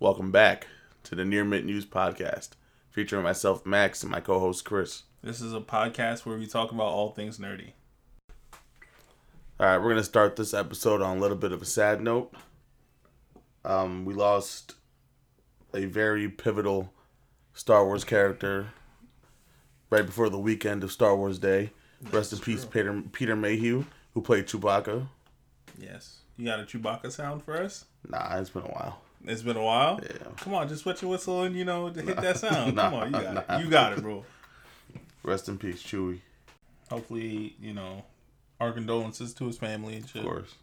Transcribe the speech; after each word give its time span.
Welcome 0.00 0.30
back 0.30 0.68
to 1.02 1.16
the 1.16 1.24
Near 1.24 1.44
Mint 1.44 1.66
News 1.66 1.84
Podcast, 1.84 2.50
featuring 2.88 3.24
myself, 3.24 3.66
Max, 3.66 4.04
and 4.04 4.12
my 4.12 4.20
co 4.20 4.38
host, 4.38 4.64
Chris. 4.64 5.02
This 5.24 5.40
is 5.40 5.52
a 5.52 5.58
podcast 5.58 6.24
where 6.24 6.38
we 6.38 6.46
talk 6.46 6.70
about 6.70 6.84
all 6.86 7.10
things 7.10 7.38
nerdy. 7.38 7.72
All 9.58 9.66
right, 9.66 9.78
we're 9.78 9.88
going 9.90 9.96
to 9.96 10.04
start 10.04 10.36
this 10.36 10.54
episode 10.54 11.02
on 11.02 11.16
a 11.16 11.20
little 11.20 11.36
bit 11.36 11.50
of 11.50 11.62
a 11.62 11.64
sad 11.64 12.00
note. 12.00 12.32
Um, 13.64 14.04
we 14.04 14.14
lost 14.14 14.76
a 15.74 15.86
very 15.86 16.28
pivotal 16.28 16.92
Star 17.52 17.84
Wars 17.84 18.04
character 18.04 18.68
right 19.90 20.06
before 20.06 20.28
the 20.28 20.38
weekend 20.38 20.84
of 20.84 20.92
Star 20.92 21.16
Wars 21.16 21.40
Day. 21.40 21.72
Rest 22.12 22.32
in 22.32 22.38
peace, 22.38 22.64
Peter, 22.64 23.02
Peter 23.10 23.34
Mayhew, 23.34 23.82
who 24.14 24.22
played 24.22 24.46
Chewbacca. 24.46 25.08
Yes. 25.76 26.20
You 26.36 26.44
got 26.44 26.60
a 26.60 26.62
Chewbacca 26.62 27.10
sound 27.10 27.42
for 27.42 27.60
us? 27.60 27.86
Nah, 28.08 28.38
it's 28.38 28.50
been 28.50 28.62
a 28.62 28.66
while. 28.66 29.02
It's 29.24 29.42
been 29.42 29.56
a 29.56 29.62
while. 29.62 30.00
Yeah. 30.02 30.16
Come 30.38 30.54
on, 30.54 30.68
just 30.68 30.86
wet 30.86 31.02
your 31.02 31.10
whistle 31.10 31.42
and 31.42 31.54
you 31.56 31.64
know 31.64 31.88
hit 31.88 32.16
that 32.16 32.38
sound. 32.38 32.76
Nah, 32.76 32.90
Come 32.90 32.94
on, 32.94 33.06
you 33.06 33.12
got 33.20 33.48
nah. 33.48 33.56
it. 33.56 33.64
You 33.64 33.70
got 33.70 33.92
it, 33.94 34.02
bro. 34.02 34.24
Rest 35.22 35.48
in 35.48 35.58
peace, 35.58 35.82
Chewy. 35.82 36.20
Hopefully, 36.90 37.54
you 37.60 37.74
know, 37.74 38.04
our 38.60 38.72
condolences 38.72 39.34
to 39.34 39.46
his 39.46 39.58
family 39.58 39.96
and 39.96 40.08
shit. 40.08 40.22
of 40.22 40.28
course. 40.28 40.54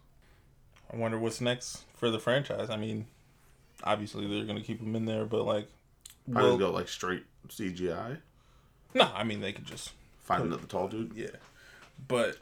I 0.92 0.98
wonder 0.98 1.18
what's 1.20 1.42
next 1.42 1.84
for 1.96 2.10
the 2.10 2.20
franchise. 2.20 2.70
I 2.70 2.78
mean, 2.78 3.06
obviously 3.84 4.26
they're 4.28 4.46
gonna 4.46 4.62
keep 4.62 4.80
him 4.82 4.96
in 4.96 5.06
there, 5.06 5.26
but 5.26 5.44
like, 5.46 5.68
Probably 6.32 6.50
well, 6.50 6.58
go 6.58 6.72
like 6.72 6.88
straight 6.88 7.24
CGI. 7.50 8.18
no, 8.96 9.10
I 9.14 9.24
mean 9.24 9.42
they 9.42 9.52
could 9.54 9.66
just 9.66 9.92
Find 10.24 10.44
another 10.44 10.66
tall 10.66 10.88
dude. 10.88 11.12
yeah, 11.16 11.28
but 12.08 12.38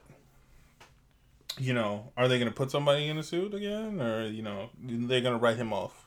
you 1.60 1.74
know, 1.74 2.12
are 2.16 2.28
they 2.30 2.40
gonna 2.40 2.52
put 2.52 2.72
somebody 2.72 3.08
in 3.10 3.18
a 3.18 3.24
suit 3.24 3.54
again, 3.54 4.02
or 4.02 4.26
you 4.28 4.42
know, 4.42 4.70
they're 4.82 5.20
gonna 5.22 5.38
write 5.38 5.58
him 5.58 5.74
off? 5.74 6.03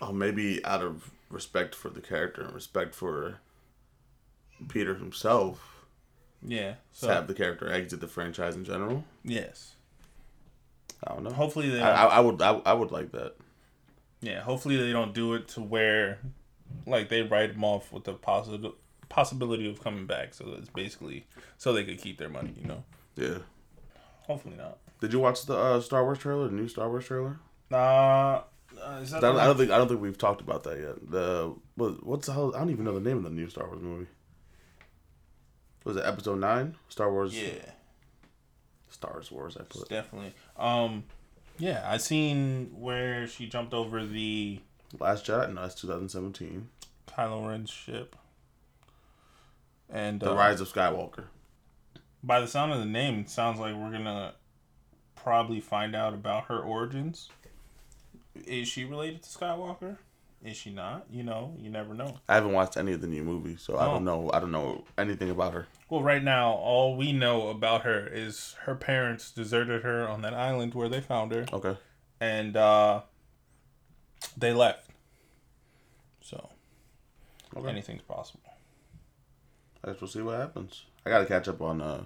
Oh, 0.00 0.12
maybe 0.12 0.64
out 0.64 0.82
of 0.82 1.10
respect 1.30 1.74
for 1.74 1.88
the 1.88 2.00
character 2.00 2.42
and 2.42 2.52
respect 2.54 2.94
for 2.94 3.38
Peter 4.68 4.94
himself, 4.94 5.86
Yeah. 6.42 6.74
to 7.00 7.08
have 7.08 7.26
the 7.26 7.34
character 7.34 7.70
exit 7.72 8.00
the 8.00 8.08
franchise 8.08 8.56
in 8.56 8.64
general. 8.64 9.04
yes. 9.24 9.72
I 11.06 11.12
don't 11.14 11.24
know. 11.24 11.30
Hopefully 11.30 11.68
they. 11.68 11.80
I, 11.82 12.06
I, 12.06 12.20
would 12.20 12.40
I, 12.40 12.54
I 12.64 12.72
would 12.72 12.90
like 12.90 13.12
that. 13.12 13.34
yeah. 14.22 14.40
Hopefully 14.40 14.76
they 14.78 14.92
don't 14.92 15.12
do 15.14 15.34
it 15.34 15.46
to 15.48 15.60
where, 15.60 16.18
like, 16.86 17.10
they 17.10 17.20
write 17.22 17.50
him 17.50 17.62
off 17.64 17.92
with 17.92 18.04
the 18.04 18.14
possible 18.14 18.74
possibility 19.10 19.70
of 19.70 19.82
coming 19.84 20.06
back. 20.06 20.32
So 20.34 20.54
it's 20.58 20.70
basically 20.70 21.26
so 21.58 21.72
they 21.74 21.84
could 21.84 21.98
keep 22.00 22.16
their 22.18 22.30
money. 22.30 22.54
You 22.58 22.66
know. 22.66 22.84
Yeah. 23.14 23.38
Hopefully 24.22 24.56
not. 24.56 24.78
Did 25.00 25.12
you 25.12 25.20
watch 25.20 25.44
the 25.44 25.56
uh, 25.56 25.80
Star 25.80 26.02
Wars 26.02 26.18
trailer? 26.18 26.48
The 26.48 26.54
new 26.54 26.66
Star 26.68 26.88
Wars 26.88 27.04
trailer? 27.04 27.38
Uh, 27.70 28.40
uh 28.78 29.04
I 29.14 29.20
don't, 29.20 29.36
I 29.38 29.44
don't 29.46 29.56
think 29.56 29.70
I 29.70 29.78
don't 29.78 29.88
think 29.88 30.00
we've 30.00 30.18
talked 30.18 30.40
about 30.40 30.64
that 30.64 30.78
yet. 30.78 31.10
The 31.10 31.54
what, 31.76 32.04
what's 32.04 32.26
the 32.26 32.32
hell? 32.32 32.54
I 32.54 32.58
don't 32.60 32.70
even 32.70 32.84
know 32.84 32.94
the 32.94 33.00
name 33.00 33.18
of 33.18 33.24
the 33.24 33.30
new 33.30 33.48
Star 33.48 33.66
Wars 33.66 33.80
movie. 33.82 34.06
Was 35.84 35.96
it 35.96 36.04
Episode 36.04 36.40
Nine? 36.40 36.76
Star 36.88 37.12
Wars. 37.12 37.36
Yeah. 37.36 37.50
Star 38.88 39.22
Wars. 39.30 39.56
I 39.58 39.62
put. 39.64 39.88
Definitely. 39.88 40.34
Um, 40.56 41.04
yeah, 41.58 41.84
I 41.86 41.96
seen 41.98 42.70
where 42.74 43.26
she 43.26 43.46
jumped 43.46 43.72
over 43.72 44.04
the 44.04 44.60
Last 44.98 45.26
Jedi. 45.26 45.52
No, 45.52 45.62
that's 45.62 45.74
2017. 45.76 46.68
Kylo 47.08 47.48
Ren's 47.48 47.70
ship, 47.70 48.16
and 49.88 50.20
The 50.20 50.32
uh, 50.32 50.34
Rise 50.34 50.60
of 50.60 50.70
Skywalker. 50.72 51.24
by 52.22 52.40
the 52.40 52.46
sound 52.46 52.72
of 52.72 52.78
the 52.78 52.84
name, 52.84 53.20
it 53.20 53.30
sounds 53.30 53.58
like 53.58 53.74
we're 53.74 53.90
gonna 53.92 54.34
probably 55.14 55.60
find 55.60 55.94
out 55.94 56.12
about 56.14 56.46
her 56.46 56.58
origins. 56.58 57.30
Is 58.46 58.68
she 58.68 58.84
related 58.84 59.22
to 59.22 59.28
Skywalker? 59.28 59.96
Is 60.44 60.56
she 60.56 60.70
not? 60.70 61.06
You 61.10 61.22
know, 61.22 61.54
you 61.58 61.70
never 61.70 61.94
know. 61.94 62.18
I 62.28 62.34
haven't 62.34 62.52
watched 62.52 62.76
any 62.76 62.92
of 62.92 63.00
the 63.00 63.06
new 63.06 63.24
movies, 63.24 63.62
so 63.62 63.76
I 63.78 63.86
Oh. 63.86 63.92
don't 63.92 64.04
know. 64.04 64.30
I 64.32 64.38
don't 64.40 64.52
know 64.52 64.84
anything 64.98 65.30
about 65.30 65.54
her. 65.54 65.66
Well, 65.88 66.02
right 66.02 66.22
now, 66.22 66.52
all 66.52 66.96
we 66.96 67.12
know 67.12 67.48
about 67.48 67.82
her 67.82 68.06
is 68.06 68.54
her 68.64 68.74
parents 68.74 69.30
deserted 69.30 69.82
her 69.82 70.06
on 70.08 70.22
that 70.22 70.34
island 70.34 70.74
where 70.74 70.88
they 70.88 71.00
found 71.00 71.32
her, 71.32 71.46
Okay. 71.52 71.76
and 72.20 72.56
uh, 72.56 73.02
they 74.36 74.52
left. 74.52 74.90
So, 76.20 76.50
Okay. 77.56 77.68
anything's 77.68 78.02
possible. 78.02 78.40
I 79.84 79.92
guess 79.92 80.00
we'll 80.00 80.08
see 80.08 80.22
what 80.22 80.38
happens. 80.38 80.84
I 81.04 81.10
got 81.10 81.20
to 81.20 81.26
catch 81.26 81.46
up 81.48 81.60
on 81.62 81.80
uh, 81.80 82.04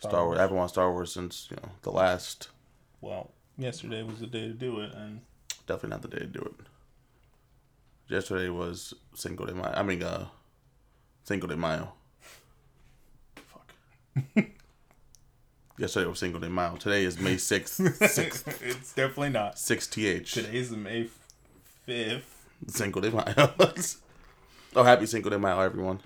Star, 0.00 0.24
Wars. 0.26 0.38
I 0.38 0.42
haven't 0.42 0.56
watched 0.56 0.74
Star 0.74 0.90
Wars 0.92 1.12
since 1.12 1.48
you 1.50 1.56
know 1.56 1.70
the 1.82 1.90
last. 1.90 2.48
Well, 3.00 3.32
yesterday 3.58 4.02
was 4.02 4.20
the 4.20 4.26
day 4.28 4.46
to 4.48 4.54
do 4.54 4.80
it, 4.80 4.92
and 4.94 5.22
Definitely 5.66 5.90
not 5.90 6.02
the 6.02 6.08
day 6.08 6.18
to 6.18 6.26
do 6.26 6.40
it. 6.40 6.66
Yesterday 8.08 8.50
was 8.50 8.92
Cinco 9.14 9.46
de 9.46 9.54
Mayo. 9.54 9.72
I 9.74 9.82
mean, 9.82 10.02
uh, 10.02 10.26
Cinco 11.24 11.46
de 11.46 11.56
Mayo. 11.56 11.92
Fuck. 13.34 13.72
Yesterday 15.78 16.06
was 16.06 16.18
Cinco 16.18 16.38
de 16.38 16.50
Mayo. 16.50 16.76
Today 16.76 17.04
is 17.04 17.18
May 17.18 17.38
sixth. 17.38 17.80
Sixth. 18.10 18.46
it's 18.62 18.92
definitely 18.92 19.30
not. 19.30 19.58
Six 19.58 19.86
th. 19.86 20.32
Today's 20.32 20.70
the 20.70 20.76
May 20.76 21.08
fifth. 21.86 22.46
Cinco 22.68 23.00
de 23.00 23.10
Mayo. 23.10 23.54
oh, 24.76 24.82
happy 24.82 25.06
Cinco 25.06 25.30
de 25.30 25.38
Mayo, 25.38 25.60
everyone. 25.60 26.00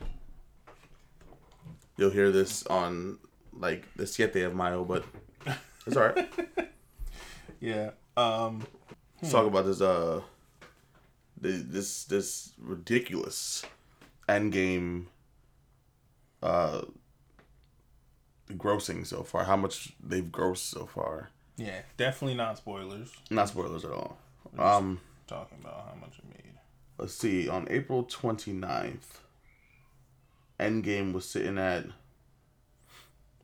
You'll 1.97 2.11
hear 2.11 2.31
this 2.31 2.65
on 2.67 3.19
like 3.53 3.85
the 3.97 4.07
Siete 4.07 4.37
of 4.45 4.55
Mayo, 4.55 4.85
but 4.85 5.05
it's 5.85 5.97
alright. 5.97 6.29
Yeah. 7.61 7.91
Um. 8.17 8.65
Let's 9.21 9.33
talk 9.33 9.47
about 9.47 9.65
this 9.67 9.81
uh 9.81 10.21
this 11.41 12.05
this 12.05 12.53
ridiculous 12.59 13.65
endgame 14.29 15.06
uh 16.43 16.83
grossing 18.53 19.06
so 19.06 19.23
far. 19.23 19.45
How 19.45 19.56
much 19.56 19.93
they've 20.03 20.25
grossed 20.25 20.59
so 20.71 20.87
far. 20.87 21.31
Yeah. 21.56 21.81
Definitely 21.97 22.37
not 22.37 22.59
spoilers. 22.59 23.12
Not 23.31 23.49
spoilers 23.49 23.84
at 23.84 23.91
all. 23.91 24.19
Um 24.59 25.01
Talking 25.27 25.59
about 25.61 25.89
how 25.89 25.95
much 26.00 26.19
it 26.19 26.25
made. 26.29 26.55
let's 26.97 27.12
see, 27.15 27.49
on 27.49 27.67
April 27.69 28.03
29th, 28.05 29.21
Endgame 30.59 31.12
was 31.12 31.29
sitting 31.29 31.59
at 31.59 31.85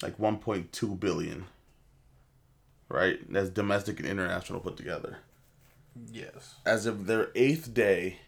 like 0.02 0.16
1.2 0.18 0.98
billion. 1.00 1.44
Right? 2.88 3.18
That's 3.30 3.50
domestic 3.50 4.00
and 4.00 4.08
international 4.08 4.60
put 4.60 4.76
together. 4.76 5.18
Yes. 6.10 6.56
As 6.66 6.86
of 6.86 7.06
their 7.06 7.30
eighth 7.34 7.72
day, 7.72 8.18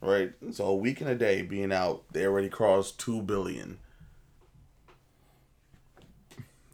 right? 0.00 0.32
So 0.50 0.66
a 0.66 0.74
week 0.74 1.00
and 1.00 1.08
a 1.10 1.14
day 1.14 1.42
being 1.42 1.72
out, 1.72 2.04
they 2.12 2.26
already 2.26 2.48
crossed 2.48 2.98
2 3.00 3.22
billion. 3.22 3.78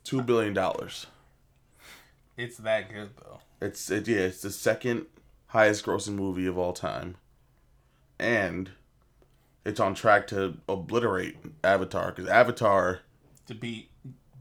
2 0.05 0.23
billion 0.23 0.55
dollars. 0.55 1.07
It's 2.37 2.57
that 2.59 2.89
good 2.93 3.11
though. 3.17 3.41
It's 3.61 3.91
it, 3.91 4.09
yeah, 4.09 4.21
it's 4.21 4.43
the 4.43 4.51
second 4.51 5.07
highest 5.49 5.85
grossing 5.85 6.15
movie 6.15 6.47
of 6.47 6.57
all 6.57 6.73
time. 6.73 7.17
And 8.19 8.71
it's 9.65 9.81
on 9.81 9.95
track 9.95 10.27
to 10.29 10.57
obliterate 10.69 11.37
Avatar 11.63 12.13
cuz 12.13 12.27
Avatar 12.29 13.01
To 13.47 13.55
beat 13.55 13.91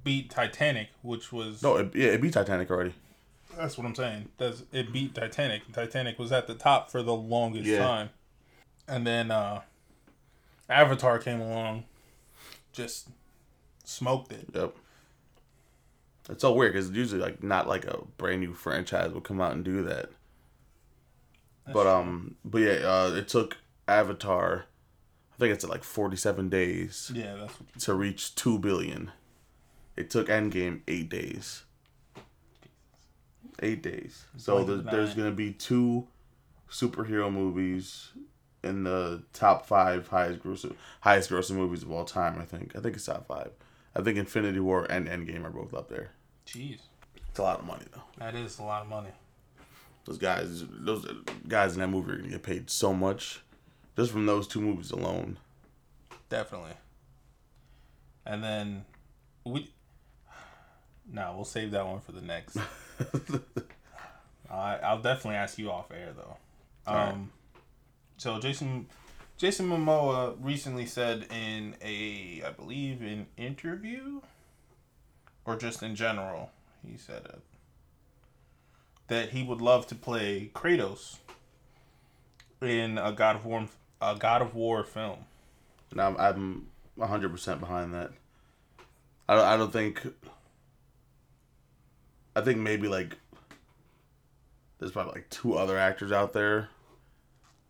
beat 0.04 0.30
Titanic, 0.30 0.90
which 1.02 1.34
was 1.34 1.62
no, 1.62 1.78
it, 1.78 1.96
yeah, 1.96 2.10
it 2.10 2.22
beat 2.22 2.34
Titanic 2.34 2.72
already. 2.72 2.94
That's 3.58 3.78
what 3.78 3.86
I'm 3.88 3.96
saying. 3.96 4.30
Does 4.38 4.64
it 4.72 4.92
beat 4.94 5.16
Titanic? 5.16 5.72
Titanic 5.74 6.18
was 6.20 6.32
at 6.32 6.48
the 6.48 6.54
top 6.56 6.90
for 6.92 7.02
the 7.04 7.14
longest 7.14 7.66
Yeah. 7.66 7.80
time, 7.80 8.10
and 8.88 9.06
then 9.06 9.32
uh 9.32 9.62
Avatar 10.70 11.18
came 11.20 11.40
along, 11.42 11.86
just 12.74 13.10
smoked 13.84 14.32
it. 14.32 14.48
Yep. 14.54 14.76
It's 16.30 16.42
so 16.42 16.52
weird 16.54 16.74
cuz 16.74 16.92
usually 16.92 17.22
like 17.22 17.42
not 17.42 17.68
like 17.68 17.86
a 17.86 18.00
brand 18.18 18.42
new 18.42 18.54
franchise 18.54 19.12
would 19.12 19.24
come 19.24 19.40
out 19.42 19.54
and 19.54 19.64
do 19.64 19.82
that. 19.84 20.10
but 21.74 21.86
um 21.88 22.36
but 22.46 22.60
yeah, 22.60 22.74
uh 22.86 23.12
it 23.16 23.28
took 23.28 23.58
Avatar 23.88 24.66
I 25.34 25.38
think 25.40 25.54
it's 25.54 25.64
at 25.64 25.70
like 25.70 25.84
47 25.84 26.50
days 26.50 27.12
Yeah, 27.14 27.36
that's 27.36 27.86
to 27.86 27.94
reach 27.94 28.34
2 28.36 28.58
billion. 28.60 29.12
It 29.96 30.10
took 30.10 30.28
Endgame 30.30 30.82
8 30.88 31.10
days. 31.10 31.64
8 33.60 33.82
days. 33.82 34.26
So 34.38 34.64
there's, 34.64 35.14
going 35.14 35.30
to 35.30 35.36
be 35.36 35.52
two 35.54 36.08
superhero 36.70 37.32
movies 37.32 38.10
in 38.64 38.84
the 38.84 39.24
top 39.34 39.66
5 39.66 40.08
highest 40.08 40.40
grossing 40.44 40.76
highest 41.02 41.30
grossing 41.30 41.56
movies 41.56 41.84
of 41.84 41.92
all 41.92 42.06
time, 42.06 42.40
I 42.40 42.46
think. 42.46 42.76
I 42.76 42.80
think 42.82 42.96
it's 42.96 43.06
top 43.06 43.28
5. 43.28 43.50
I 43.96 44.02
think 44.02 44.18
Infinity 44.18 44.60
War 44.60 44.86
and 44.90 45.08
Endgame 45.08 45.44
are 45.44 45.50
both 45.50 45.74
up 45.74 45.90
there. 45.90 46.12
Jeez, 46.46 46.80
It's 47.30 47.40
a 47.40 47.44
lot 47.44 47.60
of 47.60 47.66
money 47.66 47.86
though. 47.94 48.04
that 48.20 48.36
is 48.36 48.60
a 48.60 48.64
lot 48.64 48.82
of 48.82 48.88
money. 48.88 49.10
Those 50.06 50.18
guys 50.18 50.64
those 50.70 51.06
guys 51.48 51.74
in 51.74 51.82
that 51.82 51.88
movie 51.90 52.12
are 52.14 52.18
to 52.22 52.30
get 52.30 52.44
paid 52.44 52.70
so 52.70 52.94
much 52.94 53.42
just 53.98 54.12
from 54.12 54.26
those 54.26 54.48
two 54.48 54.62
movies 54.62 54.92
alone. 54.92 55.38
Definitely. 56.30 56.74
And 58.26 58.44
then 58.44 58.86
we. 59.46 59.72
Nah, 61.10 61.34
we'll 61.34 61.46
save 61.46 61.72
that 61.72 61.88
one 61.88 62.02
for 62.02 62.12
the 62.12 62.20
next. 62.22 62.58
I 64.52 64.78
I'll 64.78 65.02
definitely 65.02 65.36
ask 65.36 65.58
you 65.58 65.72
off 65.72 65.92
air 65.92 66.14
though. 66.16 66.38
Um, 66.86 66.96
Alright. 66.96 67.18
so 68.18 68.40
Jason 68.40 68.88
Jason 69.38 69.70
Momoa 69.70 70.36
recently 70.40 70.86
said 70.86 71.28
in 71.32 71.76
a 71.82 72.44
I 72.46 72.52
believe 72.52 73.02
an 73.02 73.28
interview 73.38 74.22
or 75.46 75.56
just 75.56 75.82
in 75.84 75.96
general, 75.96 76.52
he 76.86 76.98
said 76.98 77.26
it 77.26 77.42
that 79.08 79.30
he 79.30 79.44
would 79.44 79.62
love 79.62 79.88
to 79.88 79.96
play 79.96 80.52
Kratos 80.54 81.18
in 82.62 82.98
a 82.98 83.12
God 83.12 83.38
of 83.38 83.46
War 83.46 83.68
a 84.02 84.16
God 84.16 84.42
of 84.42 84.54
War 84.54 84.84
film. 84.84 85.20
And 85.92 86.02
I'm 86.02 86.18
I'm 86.18 86.68
100 86.96 87.32
percent 87.32 87.60
behind 87.60 87.94
that. 87.94 88.12
I 89.30 89.36
don't, 89.36 89.46
I 89.46 89.58
don't 89.58 89.74
think. 89.74 90.02
I 92.38 92.42
think 92.42 92.60
maybe 92.60 92.88
like. 92.88 93.18
There's 94.80 94.92
probably 94.92 95.14
like 95.14 95.30
two 95.32 95.56
other 95.56 95.76
actors 95.78 96.12
out 96.12 96.34
there 96.34 96.70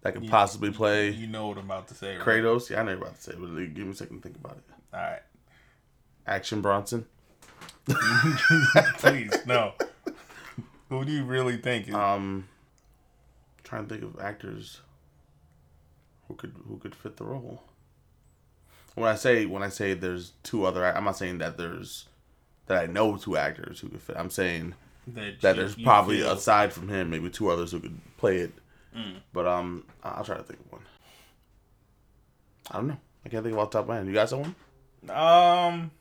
that 0.01 0.13
could 0.13 0.25
You- 0.25 0.29
possibly 0.29 0.71
play 0.71 1.09
You 1.11 1.27
know 1.27 1.47
what 1.47 1.57
I'm 1.57 1.63
about 1.65 1.87
to 1.87 1.93
say, 1.95 2.17
right? 2.17 2.25
Kratos. 2.25 2.69
Yeah, 2.69 2.81
I 2.81 2.83
know 2.83 2.91
you're 2.91 3.01
about 3.01 3.15
to 3.15 3.21
say, 3.21 3.31
but 3.39 3.47
give 3.73 3.85
me 3.85 3.91
a 3.91 3.95
second 3.95 4.17
to 4.17 4.23
think 4.23 4.35
about 4.35 4.57
it. 4.57 4.63
All 4.93 4.99
right. 4.99 5.21
Action 6.27 6.61
Bronson. 6.61 7.05
Please, 8.97 9.31
no. 9.45 9.73
Who 10.89 11.05
do 11.05 11.11
you 11.13 11.23
really 11.23 11.55
think? 11.57 11.87
Is, 11.87 11.95
Um, 11.95 12.49
trying 13.63 13.87
to 13.87 13.95
think 13.97 14.03
of 14.15 14.21
actors 14.21 14.81
who 16.27 16.35
could 16.35 16.53
who 16.67 16.77
could 16.77 16.93
fit 16.95 17.15
the 17.17 17.23
role. 17.23 17.63
When 18.95 19.09
I 19.09 19.15
say 19.15 19.45
when 19.45 19.63
I 19.63 19.69
say 19.69 19.93
there's 19.93 20.33
two 20.43 20.65
other, 20.65 20.83
I'm 20.85 21.05
not 21.05 21.17
saying 21.17 21.37
that 21.37 21.57
there's 21.57 22.09
that 22.67 22.77
I 22.83 22.85
know 22.85 23.17
two 23.17 23.35
actors 23.37 23.79
who 23.79 23.89
could 23.89 24.01
fit. 24.01 24.15
I'm 24.17 24.29
saying 24.29 24.75
that 25.07 25.41
that 25.41 25.55
you- 25.55 25.61
there's 25.61 25.77
you 25.77 25.83
probably 25.85 26.17
feel- 26.19 26.31
aside 26.31 26.71
from 26.73 26.89
him 26.89 27.09
maybe 27.09 27.29
two 27.29 27.49
others 27.49 27.71
who 27.71 27.79
could 27.79 27.99
play 28.17 28.37
it. 28.37 28.53
Mm. 28.95 29.17
But 29.33 29.47
um, 29.47 29.83
I'll 30.03 30.23
try 30.23 30.37
to 30.37 30.43
think 30.43 30.59
of 30.59 30.71
one. 30.71 30.81
I 32.71 32.77
don't 32.77 32.87
know. 32.87 32.97
I 33.25 33.29
can't 33.29 33.43
think 33.43 33.53
of 33.53 33.59
off 33.59 33.71
the 33.71 33.77
top 33.79 33.83
of 33.85 33.89
my 33.89 33.95
head. 33.97 34.07
You 34.07 34.13
got 34.13 34.29
someone? 34.29 34.55
Um, 35.09 35.91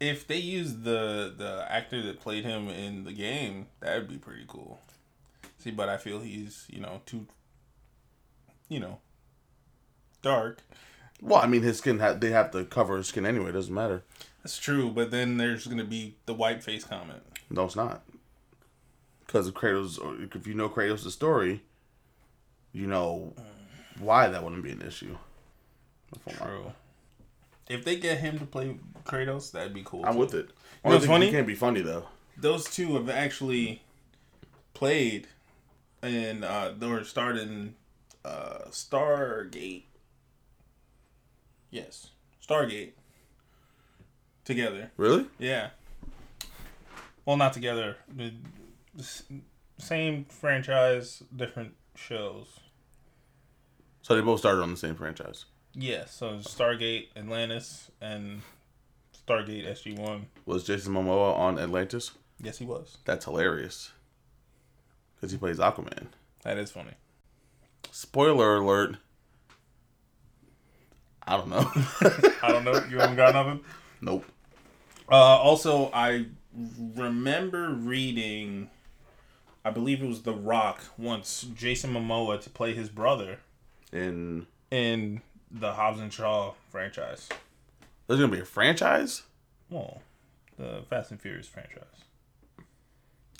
if 0.00 0.26
they 0.26 0.36
use 0.38 0.74
the 0.78 1.32
the 1.36 1.64
actor 1.70 2.02
that 2.02 2.20
played 2.20 2.44
him 2.44 2.68
in 2.68 3.04
the 3.04 3.12
game, 3.12 3.66
that'd 3.80 4.08
be 4.08 4.18
pretty 4.18 4.44
cool. 4.48 4.80
See, 5.58 5.70
but 5.70 5.88
I 5.88 5.96
feel 5.96 6.20
he's 6.20 6.66
you 6.68 6.80
know 6.80 7.00
too, 7.06 7.26
you 8.68 8.80
know, 8.80 8.98
dark. 10.22 10.60
Well, 11.20 11.40
I 11.40 11.46
mean, 11.46 11.62
his 11.62 11.78
skin 11.78 12.00
ha- 12.00 12.14
they 12.14 12.30
have 12.30 12.50
to 12.50 12.64
cover 12.64 12.96
his 12.96 13.06
skin 13.06 13.24
anyway. 13.24 13.50
It 13.50 13.52
doesn't 13.52 13.72
matter. 13.74 14.02
That's 14.42 14.58
true, 14.58 14.90
but 14.90 15.10
then 15.10 15.36
there's 15.36 15.66
gonna 15.66 15.84
be 15.84 16.16
the 16.26 16.34
white 16.34 16.62
face 16.62 16.84
comment. 16.84 17.22
No, 17.50 17.64
it's 17.64 17.76
not. 17.76 18.02
Because 19.26 19.46
of 19.46 19.54
Kratos, 19.54 19.98
or 19.98 20.16
if 20.36 20.46
you 20.46 20.54
know 20.54 20.68
Kratos' 20.68 21.10
story, 21.10 21.62
you 22.72 22.86
know 22.86 23.34
why 23.98 24.28
that 24.28 24.42
wouldn't 24.42 24.62
be 24.62 24.72
an 24.72 24.82
issue. 24.82 25.16
True. 26.36 26.72
If 27.68 27.84
they 27.84 27.96
get 27.96 28.18
him 28.18 28.38
to 28.38 28.44
play 28.44 28.76
Kratos, 29.04 29.52
that'd 29.52 29.72
be 29.72 29.82
cool. 29.84 30.04
I'm 30.04 30.16
with 30.16 30.34
it. 30.34 30.46
know 30.46 30.52
Only 30.84 30.96
what's 30.96 31.04
thing, 31.06 31.14
funny? 31.14 31.26
He 31.26 31.32
can't 31.32 31.46
be 31.46 31.54
funny 31.54 31.80
though. 31.80 32.08
those 32.36 32.64
two 32.64 32.94
have 32.94 33.08
actually 33.08 33.82
played 34.74 35.28
and 36.02 36.44
uh 36.44 36.72
they 36.76 36.86
were 36.88 37.04
starting 37.04 37.74
uh 38.24 38.58
Stargate. 38.70 39.84
Yes. 41.70 42.08
Stargate. 42.46 42.92
Together. 44.44 44.90
Really? 44.96 45.26
Yeah. 45.38 45.70
Well, 47.24 47.36
not 47.36 47.52
together. 47.52 47.96
The 48.14 48.32
same 49.78 50.24
franchise, 50.24 51.22
different 51.34 51.74
shows. 51.94 52.46
So 54.02 54.16
they 54.16 54.20
both 54.20 54.40
started 54.40 54.62
on 54.62 54.70
the 54.72 54.76
same 54.76 54.96
franchise. 54.96 55.44
Yeah, 55.74 56.04
so 56.06 56.38
Stargate 56.38 57.08
Atlantis 57.16 57.90
and 58.00 58.42
Stargate 59.26 59.66
SG1. 59.66 60.24
Was 60.44 60.64
Jason 60.64 60.92
Momoa 60.92 61.36
on 61.36 61.58
Atlantis? 61.58 62.10
Yes, 62.40 62.58
he 62.58 62.64
was. 62.64 62.98
That's 63.04 63.24
hilarious. 63.24 63.92
Because 65.14 65.30
he 65.30 65.38
plays 65.38 65.58
Aquaman. 65.58 66.06
That 66.42 66.58
is 66.58 66.72
funny. 66.72 66.92
Spoiler 67.92 68.56
alert. 68.56 68.96
I 71.24 71.36
don't 71.36 71.48
know. 71.48 71.70
I 72.42 72.48
don't 72.48 72.64
know. 72.64 72.84
You 72.90 72.98
haven't 72.98 73.16
got 73.16 73.34
nothing? 73.34 73.60
nope. 74.00 74.24
Uh, 75.10 75.14
also, 75.14 75.90
I 75.92 76.26
remember 76.94 77.70
reading, 77.70 78.70
I 79.64 79.70
believe 79.70 80.02
it 80.02 80.06
was 80.06 80.22
The 80.22 80.32
Rock, 80.34 80.80
once 80.96 81.46
Jason 81.54 81.92
Momoa 81.92 82.40
to 82.42 82.50
play 82.50 82.74
his 82.74 82.88
brother 82.88 83.40
And 83.92 84.46
in 84.70 85.22
the 85.50 85.72
Hobbs 85.72 86.00
and 86.00 86.12
Shaw 86.12 86.54
franchise. 86.70 87.28
there's 88.06 88.20
gonna 88.20 88.32
be 88.32 88.40
a 88.40 88.44
franchise. 88.44 89.22
Well, 89.70 90.02
the 90.58 90.82
Fast 90.88 91.10
and 91.10 91.20
Furious 91.20 91.46
franchise. 91.48 91.82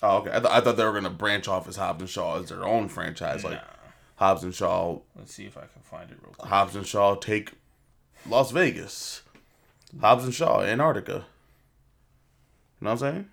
Oh, 0.03 0.19
okay. 0.19 0.31
I, 0.31 0.41
th- 0.41 0.53
I 0.53 0.61
thought 0.61 0.77
they 0.77 0.85
were 0.85 0.93
gonna 0.93 1.11
branch 1.11 1.47
off 1.49 1.69
as 1.69 1.77
Hobbs 1.77 2.01
and 2.01 2.11
Shaw 2.11 2.41
as 2.41 2.49
their 2.49 2.65
own 2.65 2.89
franchise, 2.89 3.45
like 3.45 3.55
Nah. 3.55 3.61
Hobbs 4.17 4.43
and 4.45 4.55
Shaw. 4.55 4.99
Let's 5.17 5.33
see 5.35 5.45
if 5.47 5.57
I 5.57 5.61
can 5.63 5.83
find 5.83 6.11
it 6.11 6.19
real 6.23 6.35
quick. 6.37 6.49
Hobbs 6.51 6.75
and 6.77 6.87
Shaw 6.87 7.15
take 7.15 7.53
Las 8.29 8.51
Vegas. 8.51 9.23
Hobbs 10.01 10.25
and 10.25 10.35
Shaw, 10.35 10.63
Antarctica. 10.63 11.25
You 12.83 12.87
know 12.87 12.95
what 12.95 13.03
I'm 13.05 13.13
saying? 13.13 13.29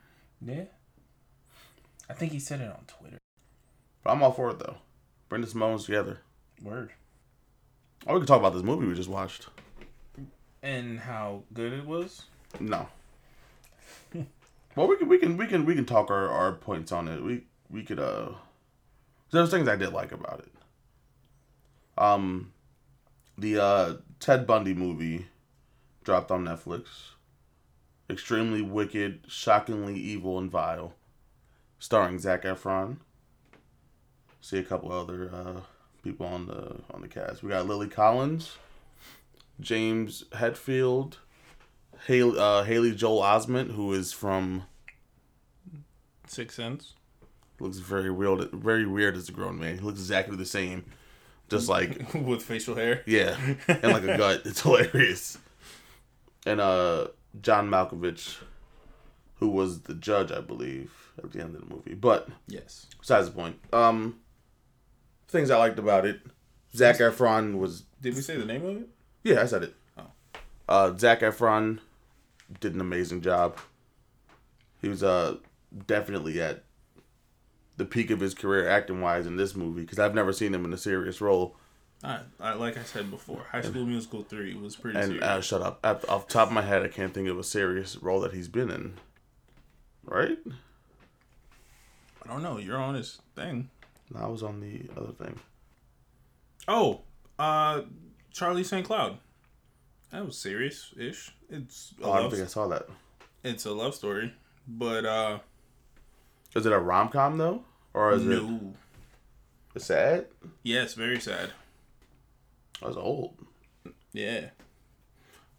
Yeah. 0.45 0.63
I 2.07 2.13
think 2.13 2.33
he 2.33 2.39
said 2.39 2.61
it 2.61 2.69
on 2.69 2.85
Twitter. 2.85 3.17
But 4.03 4.11
I'm 4.11 4.21
all 4.21 4.31
for 4.31 4.51
it 4.51 4.59
though. 4.59 4.75
Bring 5.27 5.41
this 5.41 5.55
moments 5.55 5.85
together. 5.85 6.19
Word. 6.61 6.91
Oh, 8.05 8.13
we 8.13 8.19
can 8.19 8.27
talk 8.27 8.37
about 8.37 8.53
this 8.53 8.61
movie 8.61 8.85
we 8.85 8.93
just 8.93 9.09
watched. 9.09 9.47
And 10.61 10.99
how 10.99 11.41
good 11.51 11.73
it 11.73 11.87
was? 11.87 12.25
No. 12.59 12.89
well, 14.75 14.87
we 14.87 14.97
can 14.97 15.07
we 15.07 15.17
can 15.17 15.35
we 15.35 15.47
can 15.47 15.65
we 15.65 15.73
can 15.73 15.85
talk 15.85 16.11
our, 16.11 16.29
our 16.29 16.53
points 16.53 16.91
on 16.91 17.07
it. 17.07 17.23
We 17.23 17.45
we 17.71 17.81
could 17.81 17.99
uh. 17.99 18.29
There's 19.31 19.49
things 19.49 19.67
I 19.67 19.77
did 19.77 19.93
like 19.93 20.11
about 20.11 20.41
it. 20.41 20.51
Um, 21.97 22.53
the 23.35 23.57
uh 23.59 23.93
Ted 24.19 24.45
Bundy 24.45 24.75
movie 24.75 25.25
dropped 26.03 26.29
on 26.29 26.45
Netflix. 26.45 26.85
Extremely 28.09 28.61
wicked, 28.61 29.25
shockingly 29.27 29.95
evil 29.95 30.39
and 30.39 30.49
vile, 30.49 30.93
starring 31.77 32.17
Zac 32.19 32.43
Efron. 32.43 32.97
See 34.41 34.57
a 34.57 34.63
couple 34.63 34.91
other 34.91 35.29
uh, 35.33 35.61
people 36.03 36.25
on 36.25 36.47
the 36.47 36.77
on 36.91 37.01
the 37.01 37.07
cast. 37.07 37.43
We 37.43 37.49
got 37.49 37.67
Lily 37.67 37.87
Collins, 37.87 38.57
James 39.59 40.23
Hetfield, 40.31 41.17
Haley, 42.07 42.39
uh, 42.39 42.63
Haley 42.63 42.95
Joel 42.95 43.21
Osment, 43.21 43.73
who 43.75 43.93
is 43.93 44.11
from 44.11 44.63
Six 46.25 46.55
Sense. 46.55 46.95
looks 47.59 47.77
very 47.77 48.09
weird, 48.09 48.49
very 48.51 48.87
weird 48.87 49.15
as 49.17 49.29
a 49.29 49.31
grown 49.31 49.59
man. 49.59 49.75
He 49.75 49.81
looks 49.81 49.99
exactly 49.99 50.35
the 50.35 50.45
same, 50.45 50.85
just 51.49 51.69
like 51.69 52.11
With 52.15 52.41
facial 52.41 52.73
hair. 52.75 53.03
yeah, 53.05 53.37
and 53.67 53.83
like 53.83 54.03
a 54.03 54.17
gut. 54.17 54.41
It's 54.45 54.61
hilarious. 54.61 55.37
And 56.45 56.61
uh, 56.61 57.07
John 57.41 57.69
Malkovich, 57.69 58.37
who 59.35 59.49
was 59.49 59.81
the 59.81 59.93
judge, 59.93 60.31
I 60.31 60.41
believe, 60.41 61.11
at 61.21 61.31
the 61.31 61.39
end 61.41 61.55
of 61.55 61.61
the 61.67 61.73
movie. 61.73 61.93
But 61.95 62.29
Yes. 62.47 62.87
besides 62.99 63.27
the 63.27 63.33
point, 63.35 63.59
um, 63.73 64.19
things 65.27 65.49
I 65.51 65.57
liked 65.57 65.79
about 65.79 66.05
it. 66.05 66.21
Zac 66.75 66.97
Efron 66.97 67.57
was 67.57 67.83
Did 68.01 68.15
we 68.15 68.21
say 68.21 68.37
the 68.37 68.45
name 68.45 68.65
of 68.65 68.77
it? 68.77 68.89
Yeah, 69.23 69.41
I 69.41 69.45
said 69.45 69.63
it. 69.63 69.75
Oh. 69.97 70.03
Uh, 70.67 70.97
Zac 70.97 71.21
Efron 71.21 71.79
did 72.59 72.73
an 72.75 72.81
amazing 72.81 73.21
job. 73.21 73.57
He 74.81 74.87
was 74.87 75.03
uh 75.03 75.37
definitely 75.87 76.41
at 76.41 76.63
the 77.77 77.85
peak 77.85 78.11
of 78.11 78.19
his 78.19 78.33
career 78.33 78.67
acting 78.67 79.01
wise 79.01 79.25
in 79.25 79.35
this 79.37 79.55
movie 79.55 79.81
because 79.81 79.99
I've 79.99 80.15
never 80.15 80.31
seen 80.33 80.53
him 80.53 80.65
in 80.65 80.73
a 80.73 80.77
serious 80.77 81.21
role. 81.21 81.55
I, 82.03 82.19
I, 82.39 82.53
like 82.53 82.77
I 82.77 82.83
said 82.83 83.11
before, 83.11 83.43
High 83.51 83.61
School 83.61 83.85
Musical 83.85 84.23
3 84.23 84.55
was 84.55 84.75
pretty 84.77 84.97
And 84.97 85.07
serious. 85.07 85.23
uh, 85.23 85.41
shut 85.41 85.61
up. 85.61 85.79
Off 85.85 86.09
off 86.09 86.27
the 86.27 86.33
top 86.33 86.47
of 86.47 86.53
my 86.53 86.61
head, 86.61 86.83
I 86.83 86.87
can't 86.87 87.13
think 87.13 87.27
of 87.27 87.37
a 87.37 87.43
serious 87.43 87.97
role 87.97 88.21
that 88.21 88.33
he's 88.33 88.47
been 88.47 88.69
in. 88.71 88.93
Right? 90.05 90.37
I 92.23 92.27
don't 92.31 92.41
know. 92.43 92.57
You're 92.57 92.77
on 92.77 92.95
his 92.95 93.19
thing. 93.35 93.69
No, 94.13 94.21
I 94.21 94.27
was 94.27 94.43
on 94.43 94.59
the 94.61 94.89
other 94.95 95.11
thing. 95.11 95.39
Oh, 96.67 97.01
uh, 97.37 97.81
Charlie 98.31 98.63
St. 98.63 98.85
Cloud. 98.85 99.17
That 100.11 100.25
was 100.25 100.37
serious 100.37 100.93
ish. 100.97 101.31
It's 101.49 101.93
Oh, 102.01 102.11
I 102.11 102.19
don't 102.21 102.31
think 102.31 102.43
I 102.43 102.47
saw 102.47 102.67
that. 102.67 102.87
it's 103.43 103.65
a 103.65 103.71
love 103.71 103.93
story, 103.93 104.33
but 104.67 105.05
uh, 105.05 105.39
Is 106.55 106.65
it 106.65 106.71
a 106.71 106.79
rom 106.79 107.09
com 107.09 107.37
though, 107.37 107.63
or 107.93 108.11
is 108.13 108.23
it 108.25 108.29
no. 108.29 108.73
sad? 109.77 110.27
Yes, 110.63 110.93
very 110.95 111.19
sad. 111.19 111.51
I 112.81 112.87
was 112.87 112.97
old. 112.97 113.35
Yeah. 114.13 114.49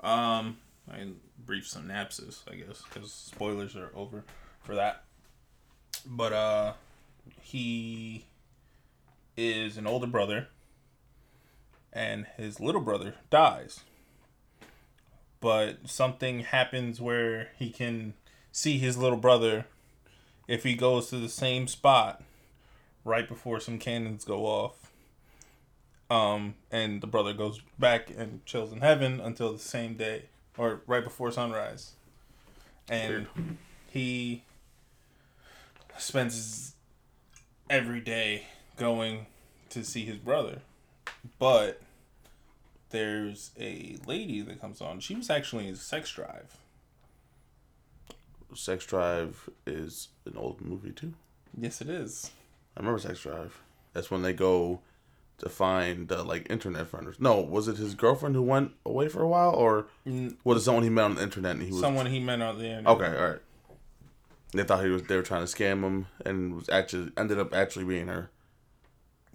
Um, 0.00 0.58
I 0.90 0.96
can 0.98 1.16
brief 1.44 1.68
synopsis, 1.68 2.44
I 2.50 2.56
guess, 2.56 2.82
because 2.82 3.12
spoilers 3.12 3.76
are 3.76 3.90
over 3.94 4.24
for 4.62 4.74
that. 4.74 5.04
But 6.06 6.32
uh, 6.32 6.72
he 7.42 8.24
is 9.36 9.76
an 9.76 9.86
older 9.86 10.06
brother, 10.06 10.48
and 11.92 12.26
his 12.36 12.60
little 12.60 12.80
brother 12.80 13.14
dies. 13.28 13.80
But 15.40 15.88
something 15.88 16.40
happens 16.40 17.00
where 17.00 17.48
he 17.58 17.70
can 17.70 18.14
see 18.52 18.78
his 18.78 18.96
little 18.96 19.18
brother 19.18 19.66
if 20.48 20.64
he 20.64 20.74
goes 20.74 21.08
to 21.10 21.16
the 21.16 21.28
same 21.28 21.66
spot 21.66 22.22
right 23.04 23.28
before 23.28 23.60
some 23.60 23.78
cannons 23.78 24.24
go 24.24 24.44
off. 24.46 24.79
Um, 26.10 26.56
and 26.72 27.00
the 27.00 27.06
brother 27.06 27.32
goes 27.32 27.60
back 27.78 28.10
and 28.10 28.44
chills 28.44 28.72
in 28.72 28.80
heaven 28.80 29.20
until 29.20 29.52
the 29.52 29.60
same 29.60 29.94
day 29.94 30.24
or 30.58 30.82
right 30.86 31.04
before 31.04 31.30
sunrise. 31.30 31.92
And 32.88 33.28
he 33.90 34.42
spends 35.96 36.74
every 37.68 38.00
day 38.00 38.46
going 38.76 39.26
to 39.68 39.84
see 39.84 40.04
his 40.04 40.16
brother. 40.16 40.62
But 41.38 41.80
there's 42.90 43.52
a 43.58 43.96
lady 44.04 44.40
that 44.42 44.60
comes 44.60 44.80
on. 44.80 44.98
She 44.98 45.14
was 45.14 45.30
actually 45.30 45.68
in 45.68 45.76
Sex 45.76 46.12
Drive. 46.12 46.56
Sex 48.54 48.84
Drive 48.84 49.48
is 49.64 50.08
an 50.26 50.36
old 50.36 50.60
movie 50.60 50.90
too. 50.90 51.14
Yes, 51.56 51.80
it 51.80 51.88
is. 51.88 52.32
I 52.76 52.80
remember 52.80 52.98
Sex 52.98 53.20
Drive. 53.20 53.60
That's 53.92 54.10
when 54.10 54.22
they 54.22 54.32
go 54.32 54.80
to 55.40 55.48
find 55.48 56.10
uh, 56.12 56.22
like 56.24 56.46
internet 56.50 56.86
friends. 56.86 57.16
No, 57.18 57.40
was 57.40 57.68
it 57.68 57.76
his 57.76 57.94
girlfriend 57.94 58.34
who 58.34 58.42
went 58.42 58.72
away 58.86 59.08
for 59.08 59.22
a 59.22 59.28
while, 59.28 59.50
or 59.50 59.86
was 60.44 60.58
it 60.58 60.64
someone 60.64 60.84
he 60.84 60.90
met 60.90 61.04
on 61.04 61.14
the 61.16 61.22
internet 61.22 61.52
and 61.56 61.62
he 61.64 61.70
was 61.72 61.80
Someone 61.80 62.06
he 62.06 62.20
met 62.20 62.40
on 62.40 62.58
the 62.58 62.64
internet. 62.66 62.86
Okay, 62.88 63.16
all 63.16 63.28
right. 63.30 63.38
They 64.52 64.64
thought 64.64 64.82
he 64.84 64.90
was. 64.90 65.02
They 65.04 65.16
were 65.16 65.22
trying 65.22 65.46
to 65.46 65.52
scam 65.52 65.82
him, 65.84 66.06
and 66.24 66.54
was 66.56 66.68
actually 66.68 67.12
ended 67.16 67.38
up 67.38 67.54
actually 67.54 67.84
being 67.84 68.08
her. 68.08 68.30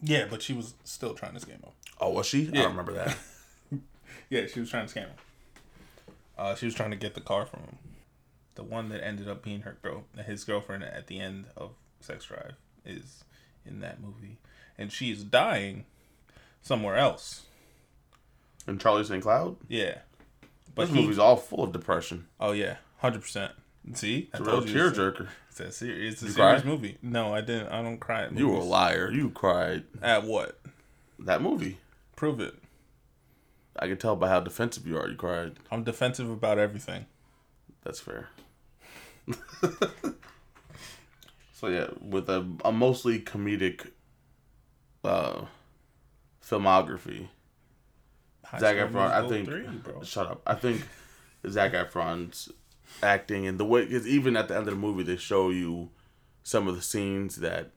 Yeah, 0.02 0.26
but 0.30 0.42
she 0.42 0.54
was 0.54 0.74
still 0.84 1.14
trying 1.14 1.34
to 1.36 1.40
scam 1.40 1.62
him. 1.64 1.72
Oh, 2.02 2.10
was 2.12 2.26
she? 2.26 2.48
I 2.48 2.52
Yeah. 2.52 2.62
don't 2.64 2.72
remember 2.72 2.94
that. 2.94 3.18
Yeah, 4.30 4.48
she 4.48 4.60
was 4.60 4.70
trying 4.72 4.88
to 4.88 4.94
scam 4.94 5.04
him. 5.04 5.16
Uh, 6.38 6.56
she 6.56 6.66
was 6.66 6.74
trying 6.74 6.90
to 6.92 6.98
get 6.98 7.14
the 7.14 7.22
car 7.22 7.46
from 7.46 7.62
him. 7.62 7.78
The 8.56 8.64
one 8.64 8.90
that 8.90 9.06
ended 9.06 9.30
up 9.30 9.44
being 9.44 9.62
her 9.62 9.78
girl, 9.84 10.04
his 10.26 10.44
girlfriend 10.44 10.84
at 10.84 11.08
the 11.08 11.20
end 11.20 11.46
of 11.56 11.72
Sex 12.00 12.26
Drive, 12.26 12.54
is 12.84 13.24
in 13.66 13.82
that 13.82 14.02
movie, 14.02 14.38
and 14.78 14.92
she 14.92 15.12
is 15.12 15.24
dying 15.24 15.86
somewhere 16.66 16.96
else. 16.98 17.44
And 18.68 18.82
Charlie 18.82 19.04
St. 19.06 19.22
Cloud. 19.22 19.56
Yeah, 19.70 20.00
but 20.74 20.88
This 20.88 20.96
he, 20.96 21.02
movie's 21.02 21.20
all 21.20 21.36
full 21.38 21.64
of 21.64 21.72
depression. 21.72 22.28
oh 22.40 22.52
yeah, 22.52 22.78
hundred 22.98 23.22
percent. 23.22 23.52
See, 23.94 24.30
I 24.34 24.38
It's 24.38 24.40
a 24.48 24.50
real 24.52 24.56
you 24.56 24.62
it's 24.64 24.98
a- 24.98 25.02
tearjerker. 25.02 25.28
It's 25.52 25.60
a 25.60 25.72
serious, 25.72 26.14
it's 26.14 26.22
a 26.24 26.26
You 26.26 26.32
serious 26.34 26.62
cried? 26.64 26.66
movie. 26.70 26.98
No, 27.02 27.34
I 27.34 27.40
didn't. 27.42 27.68
I 27.70 27.82
don't 27.84 28.00
cry 28.00 28.24
at 28.24 28.36
You 28.38 28.50
were 28.50 28.58
a 28.58 28.64
liar. 28.64 29.10
You 29.12 29.30
cried. 29.30 29.84
At 30.02 30.24
what? 30.26 30.60
That 31.20 31.42
movie. 31.42 31.78
Prove 32.18 32.40
it. 32.42 32.56
I 33.78 33.88
can 33.88 33.98
tell 33.98 34.16
by 34.18 34.28
how 34.30 34.40
defensive 34.42 34.86
you 34.88 34.98
are. 34.98 35.08
You 35.08 35.16
cried. 35.16 35.54
I'm 35.72 35.84
defensive 35.84 36.30
about 36.30 36.58
everything. 36.58 37.06
That's 37.84 38.00
fair. 38.02 38.30
so 41.54 41.68
yeah, 41.68 41.88
with 42.02 42.30
a, 42.30 42.46
a 42.66 42.72
mostly 42.72 43.20
comedic 43.20 43.92
uh, 45.04 45.46
filmography. 46.48 47.30
High 48.44 48.60
Zac 48.60 48.76
Efron, 48.78 49.12
I 49.12 49.28
think. 49.28 49.48
three. 49.48 49.66
Shut 50.04 50.28
up. 50.28 50.42
I 50.46 50.56
think 50.56 50.84
Zac 51.50 51.74
Efron's 51.74 52.50
acting 53.02 53.48
and 53.48 53.60
the 53.60 53.66
way, 53.66 53.86
because 53.86 54.08
even 54.08 54.38
at 54.38 54.48
the 54.48 54.56
end 54.56 54.68
of 54.68 54.74
the 54.74 54.80
movie, 54.80 55.04
they 55.04 55.18
show 55.18 55.50
you 55.50 55.90
some 56.44 56.68
of 56.68 56.76
the 56.76 56.82
scenes 56.82 57.38
that 57.38 57.72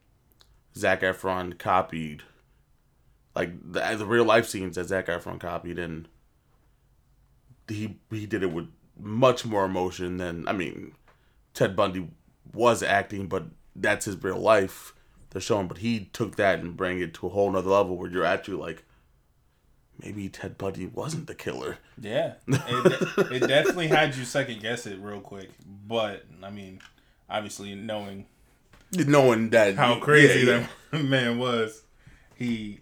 Zac 0.76 1.00
Efron 1.00 1.58
copied, 1.58 2.22
like 3.34 3.52
the 3.72 3.80
the 3.96 4.06
real 4.06 4.25
life 4.25 4.46
scenes 4.46 4.76
that 4.76 4.88
Zac 4.88 5.06
Efron 5.06 5.40
copied, 5.40 5.78
and 5.78 6.08
he 7.66 7.98
he 8.10 8.26
did 8.26 8.42
it 8.42 8.52
with 8.52 8.68
much 8.98 9.46
more 9.46 9.64
emotion 9.64 10.18
than 10.18 10.46
I 10.46 10.52
mean, 10.52 10.92
Ted 11.54 11.75
Bundy 11.75 12.08
was 12.52 12.82
acting, 12.82 13.26
but 13.26 13.44
that's 13.75 14.04
his 14.04 14.22
real 14.22 14.38
life. 14.38 14.94
They're 15.30 15.42
showing, 15.42 15.68
but 15.68 15.78
he 15.78 16.08
took 16.12 16.37
that 16.37 16.61
and 16.61 16.76
bring 16.76 17.00
it 17.00 17.14
to 17.14 17.26
a 17.26 17.30
whole 17.30 17.50
nother 17.50 17.70
level 17.70 17.97
where 17.97 18.11
you're 18.11 18.25
actually 18.25 18.56
like, 18.56 18.85
maybe 20.02 20.28
Ted 20.28 20.56
Bundy 20.56 20.87
wasn't 20.87 21.26
the 21.26 21.35
killer. 21.35 21.78
Yeah, 22.00 22.35
it, 22.47 23.32
it 23.32 23.47
definitely 23.47 23.88
had 23.88 24.16
you 24.16 24.25
second 24.25 24.61
guess 24.61 24.87
it 24.87 24.99
real 25.00 25.20
quick. 25.20 25.50
But 25.87 26.25
I 26.42 26.50
mean, 26.50 26.80
obviously 27.28 27.75
knowing 27.75 28.26
knowing 28.92 29.50
that 29.50 29.76
how 29.76 29.99
crazy 29.99 30.47
yeah, 30.47 30.58
yeah. 30.58 30.66
that 30.92 31.04
man 31.04 31.38
was, 31.38 31.82
he 32.35 32.80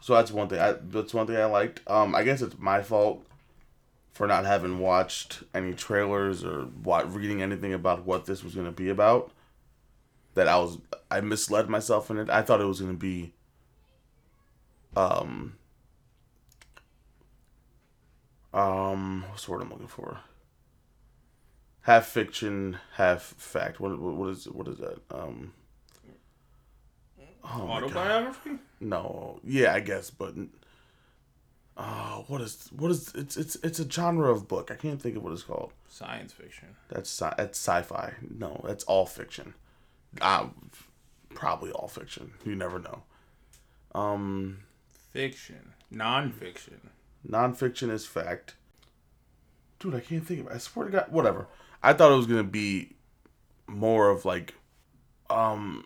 So 0.00 0.14
that's 0.14 0.30
one 0.30 0.48
thing. 0.48 0.60
I, 0.60 0.72
that's 0.72 1.14
one 1.14 1.26
thing 1.26 1.36
I 1.36 1.46
liked. 1.46 1.80
Um, 1.88 2.14
I 2.14 2.22
guess 2.22 2.42
it's 2.42 2.58
my 2.58 2.82
fault 2.82 3.24
for 4.12 4.28
not 4.28 4.44
having 4.44 4.78
watched 4.78 5.42
any 5.52 5.74
trailers 5.74 6.44
or 6.44 6.62
what 6.62 7.12
reading 7.12 7.42
anything 7.42 7.74
about 7.74 8.06
what 8.06 8.26
this 8.26 8.44
was 8.44 8.54
going 8.54 8.66
to 8.66 8.72
be 8.72 8.88
about. 8.88 9.32
That 10.34 10.48
I 10.48 10.58
was 10.58 10.78
I 11.10 11.20
misled 11.20 11.68
myself 11.68 12.10
in 12.10 12.18
it. 12.18 12.28
I 12.28 12.42
thought 12.42 12.60
it 12.60 12.66
was 12.66 12.80
going 12.80 12.92
to 12.92 12.98
be 12.98 13.34
um 14.96 15.56
um 18.52 19.24
what's 19.28 19.46
the 19.46 19.52
word 19.52 19.62
I'm 19.62 19.70
looking 19.70 19.86
for? 19.88 20.20
Half 21.82 22.06
fiction, 22.06 22.78
half 22.94 23.22
fact. 23.22 23.78
What 23.80 23.98
what, 24.00 24.14
what 24.14 24.28
is 24.30 24.46
what 24.48 24.68
is 24.68 24.78
that? 24.78 24.98
Um 25.10 25.52
oh 27.44 27.68
autobiography. 27.68 28.58
No, 28.80 29.40
yeah, 29.44 29.72
I 29.74 29.80
guess, 29.80 30.10
but 30.10 30.34
uh, 31.76 32.18
what 32.28 32.40
is 32.40 32.68
what 32.76 32.90
is 32.90 33.12
it's 33.14 33.36
it's 33.36 33.56
it's 33.56 33.78
a 33.78 33.88
genre 33.90 34.30
of 34.30 34.48
book. 34.48 34.70
I 34.70 34.76
can't 34.76 35.00
think 35.00 35.16
of 35.16 35.22
what 35.22 35.32
it's 35.32 35.42
called. 35.42 35.72
Science 35.88 36.32
fiction. 36.32 36.68
That's 36.88 37.10
sci- 37.10 37.34
that's 37.36 37.58
sci-fi. 37.58 38.14
No, 38.36 38.60
that's 38.66 38.84
all 38.84 39.06
fiction. 39.06 39.54
Uh, 40.20 40.46
probably 41.34 41.70
all 41.72 41.88
fiction. 41.88 42.32
You 42.44 42.54
never 42.54 42.78
know. 42.78 43.02
Um, 43.94 44.58
Fiction. 45.12 45.72
Non-fiction. 45.90 46.90
nonfiction 47.28 47.90
is 47.90 48.04
fact. 48.06 48.54
Dude, 49.78 49.94
I 49.94 50.00
can't 50.00 50.26
think 50.26 50.40
of 50.40 50.46
it. 50.46 50.52
I 50.54 50.58
swear 50.58 50.86
to 50.86 50.92
God, 50.92 51.06
whatever. 51.10 51.46
I 51.82 51.92
thought 51.92 52.10
it 52.12 52.16
was 52.16 52.26
gonna 52.26 52.42
be 52.42 52.96
more 53.66 54.10
of 54.10 54.24
like, 54.24 54.54
um, 55.30 55.84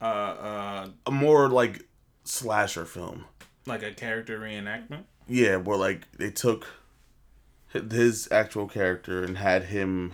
Uh, 0.00 0.04
uh, 0.04 0.88
a 1.06 1.10
more 1.10 1.48
like 1.48 1.86
slasher 2.24 2.84
film. 2.84 3.24
like 3.66 3.82
a 3.82 3.92
character 3.94 4.38
reenactment. 4.38 5.04
Yeah, 5.26 5.56
where 5.56 5.78
like 5.78 6.10
they 6.18 6.30
took 6.30 6.66
his 7.68 8.28
actual 8.30 8.68
character 8.68 9.22
and 9.24 9.38
had 9.38 9.64
him 9.64 10.12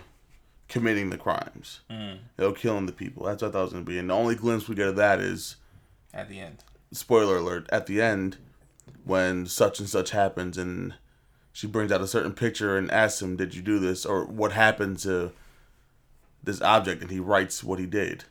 committing 0.71 1.09
the 1.09 1.17
crimes, 1.17 1.81
Mm. 1.89 2.19
know, 2.39 2.53
killing 2.53 2.85
the 2.87 2.91
people. 2.93 3.25
That's 3.25 3.41
what 3.43 3.49
I 3.49 3.51
thought 3.51 3.59
it 3.59 3.63
was 3.65 3.73
gonna 3.73 3.85
be. 3.85 3.99
And 3.99 4.09
the 4.09 4.13
only 4.15 4.35
glimpse 4.35 4.67
we 4.67 4.73
get 4.75 4.87
of 4.87 4.95
that 4.95 5.19
is 5.19 5.57
At 6.13 6.29
the 6.29 6.39
end. 6.39 6.63
spoiler 6.91 7.37
alert 7.37 7.67
at 7.71 7.85
the 7.85 8.01
end 8.01 8.37
when 9.03 9.45
such 9.45 9.79
and 9.79 9.89
such 9.89 10.11
happens 10.11 10.57
and 10.57 10.95
she 11.53 11.67
brings 11.67 11.91
out 11.91 11.99
a 12.01 12.07
certain 12.07 12.33
picture 12.33 12.77
and 12.77 12.89
asks 12.89 13.21
him, 13.21 13.35
"Did 13.35 13.53
you 13.53 13.61
do 13.61 13.77
this?" 13.79 14.05
or 14.05 14.23
"What 14.25 14.53
happened 14.53 14.99
to 14.99 15.33
this 16.41 16.61
object?" 16.61 17.01
and 17.01 17.11
he 17.11 17.19
writes 17.19 17.63
what 17.63 17.77
he 17.79 17.85
did. 17.85 18.23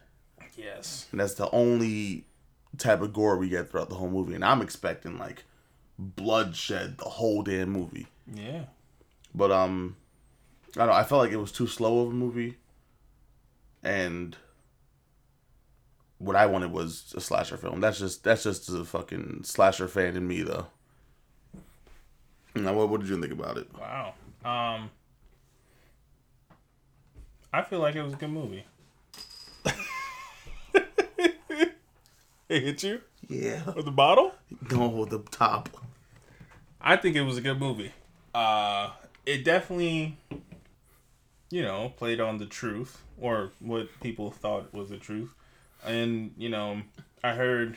Yes. 0.57 1.07
And 1.13 1.21
that's 1.21 1.35
the 1.35 1.51
only 1.51 2.25
type 2.79 3.03
of 3.03 3.13
gore 3.13 3.37
we 3.37 3.49
get 3.51 3.71
throughout 3.71 3.91
the 3.91 3.97
whole 3.97 4.11
movie. 4.11 4.35
And 4.35 4.45
I'm 4.45 4.63
expecting 4.63 5.19
like 5.19 5.45
bloodshed 5.99 6.97
the 6.97 7.05
whole 7.11 7.43
damn 7.43 7.69
movie. 7.71 8.07
Yeah. 8.33 8.65
But 9.35 9.51
um, 9.53 9.97
I 10.77 10.87
don't. 10.87 10.95
I 10.95 11.03
felt 11.05 11.21
like 11.23 11.33
it 11.33 11.37
was 11.37 11.53
too 11.53 11.67
slow 11.67 12.01
of 12.03 12.11
a 12.11 12.13
movie, 12.15 12.57
and 13.83 14.37
what 16.19 16.37
I 16.37 16.47
wanted 16.47 16.71
was 16.71 17.13
a 17.17 17.21
slasher 17.21 17.57
film. 17.57 17.81
That's 17.81 17.99
just 17.99 18.23
that's 18.25 18.45
just 18.45 18.69
a 18.71 18.85
fucking 18.85 19.41
slasher 19.45 19.89
fan 19.89 20.17
in 20.17 20.29
me, 20.29 20.43
though. 20.43 20.67
Now, 22.55 22.75
what, 22.75 22.89
what 22.89 23.01
did 23.01 23.09
you 23.09 23.21
think 23.21 23.33
about 23.33 23.57
it? 23.59 23.69
Wow. 23.79 24.15
Um. 24.45 24.91
I 27.53 27.63
feel 27.63 27.81
like 27.81 27.97
it 27.97 28.03
was 28.03 28.13
a 28.13 28.17
good 28.17 28.31
movie. 28.31 28.65
it 32.49 32.63
hit 32.63 32.83
you 32.83 33.01
Yeah, 33.29 33.63
with 33.75 33.85
the 33.85 33.91
bottle? 33.91 34.33
no, 34.71 35.05
the 35.05 35.19
top. 35.31 35.69
I 36.81 36.97
think 36.97 37.17
it 37.17 37.23
was 37.23 37.37
a 37.39 37.41
good 37.41 37.59
movie. 37.59 37.93
Uh, 38.35 38.91
it 39.27 39.45
definitely, 39.45 40.17
you 41.51 41.63
know, 41.63 41.93
played 41.97 42.21
on 42.21 42.39
the 42.39 42.47
truth 42.47 43.03
or 43.21 43.51
what 43.61 43.89
people 44.01 44.31
thought 44.31 44.73
was 44.73 44.89
the 44.91 44.97
truth. 44.97 45.35
And, 45.85 46.33
you 46.37 46.49
know, 46.49 46.83
I 47.25 47.33
heard 47.35 47.77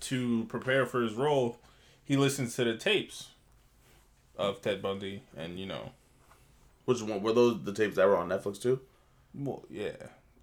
to 0.00 0.44
prepare 0.44 0.86
for 0.86 1.02
his 1.02 1.14
role, 1.14 1.58
he 2.04 2.16
listens 2.16 2.54
to 2.56 2.64
the 2.64 2.76
tapes 2.76 3.28
of 4.36 4.60
Ted 4.62 4.80
Bundy 4.82 5.22
and, 5.36 5.58
you 5.58 5.66
know, 5.66 5.92
Which 6.84 7.02
one 7.02 7.22
were 7.22 7.32
those? 7.32 7.62
The 7.64 7.72
tapes 7.72 7.96
that 7.96 8.06
were 8.06 8.16
on 8.16 8.28
Netflix 8.28 8.60
too? 8.60 8.80
well, 9.34 9.64
yeah. 9.70 9.92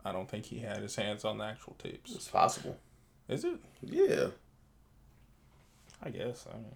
I 0.03 0.11
don't 0.11 0.27
think 0.27 0.45
he 0.45 0.59
had 0.59 0.77
his 0.77 0.95
hands 0.95 1.23
on 1.23 1.37
the 1.37 1.43
actual 1.45 1.75
tapes. 1.77 2.15
It's 2.15 2.27
possible. 2.27 2.75
Is 3.29 3.43
it? 3.45 3.59
Yeah. 3.83 4.27
I 6.03 6.09
guess. 6.09 6.47
I 6.51 6.57
mean, 6.57 6.75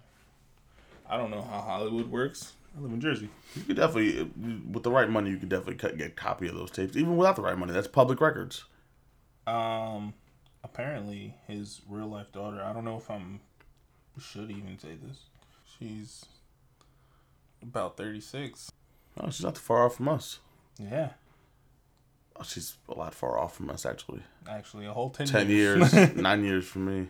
I 1.10 1.16
don't 1.16 1.32
know 1.32 1.42
how 1.42 1.60
Hollywood 1.60 2.08
works. 2.08 2.52
I 2.76 2.80
live 2.80 2.92
in 2.92 3.00
Jersey. 3.00 3.30
You 3.54 3.62
could 3.62 3.76
definitely, 3.76 4.30
with 4.70 4.82
the 4.82 4.90
right 4.90 5.08
money, 5.08 5.30
you 5.30 5.38
could 5.38 5.48
definitely 5.48 5.76
cut, 5.76 5.96
get 5.96 6.08
a 6.08 6.10
copy 6.10 6.46
of 6.48 6.54
those 6.54 6.70
tapes. 6.70 6.96
Even 6.96 7.16
without 7.16 7.36
the 7.36 7.42
right 7.42 7.56
money, 7.56 7.72
that's 7.72 7.88
public 7.88 8.20
records. 8.20 8.64
Um, 9.46 10.12
apparently 10.62 11.34
his 11.46 11.80
real 11.88 12.08
life 12.08 12.32
daughter. 12.32 12.62
I 12.62 12.72
don't 12.72 12.84
know 12.84 12.96
if 12.98 13.10
I'm 13.10 13.40
should 14.20 14.50
even 14.50 14.78
say 14.78 14.96
this. 15.02 15.18
She's 15.78 16.24
about 17.62 17.96
thirty 17.96 18.20
six. 18.20 18.70
Oh, 19.20 19.30
she's 19.30 19.44
not 19.44 19.54
too 19.54 19.60
far 19.60 19.84
off 19.84 19.96
from 19.96 20.08
us. 20.08 20.40
Yeah, 20.78 21.10
Oh, 22.38 22.42
she's 22.42 22.76
a 22.88 22.94
lot 22.94 23.14
far 23.14 23.38
off 23.38 23.56
from 23.56 23.70
us, 23.70 23.86
actually. 23.86 24.20
actually, 24.48 24.84
a 24.86 24.92
whole 24.92 25.10
ten. 25.10 25.48
years. 25.48 25.92
years, 25.94 26.14
nine 26.16 26.44
years 26.44 26.66
for 26.66 26.80
me. 26.80 27.08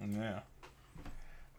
yeah. 0.00 0.40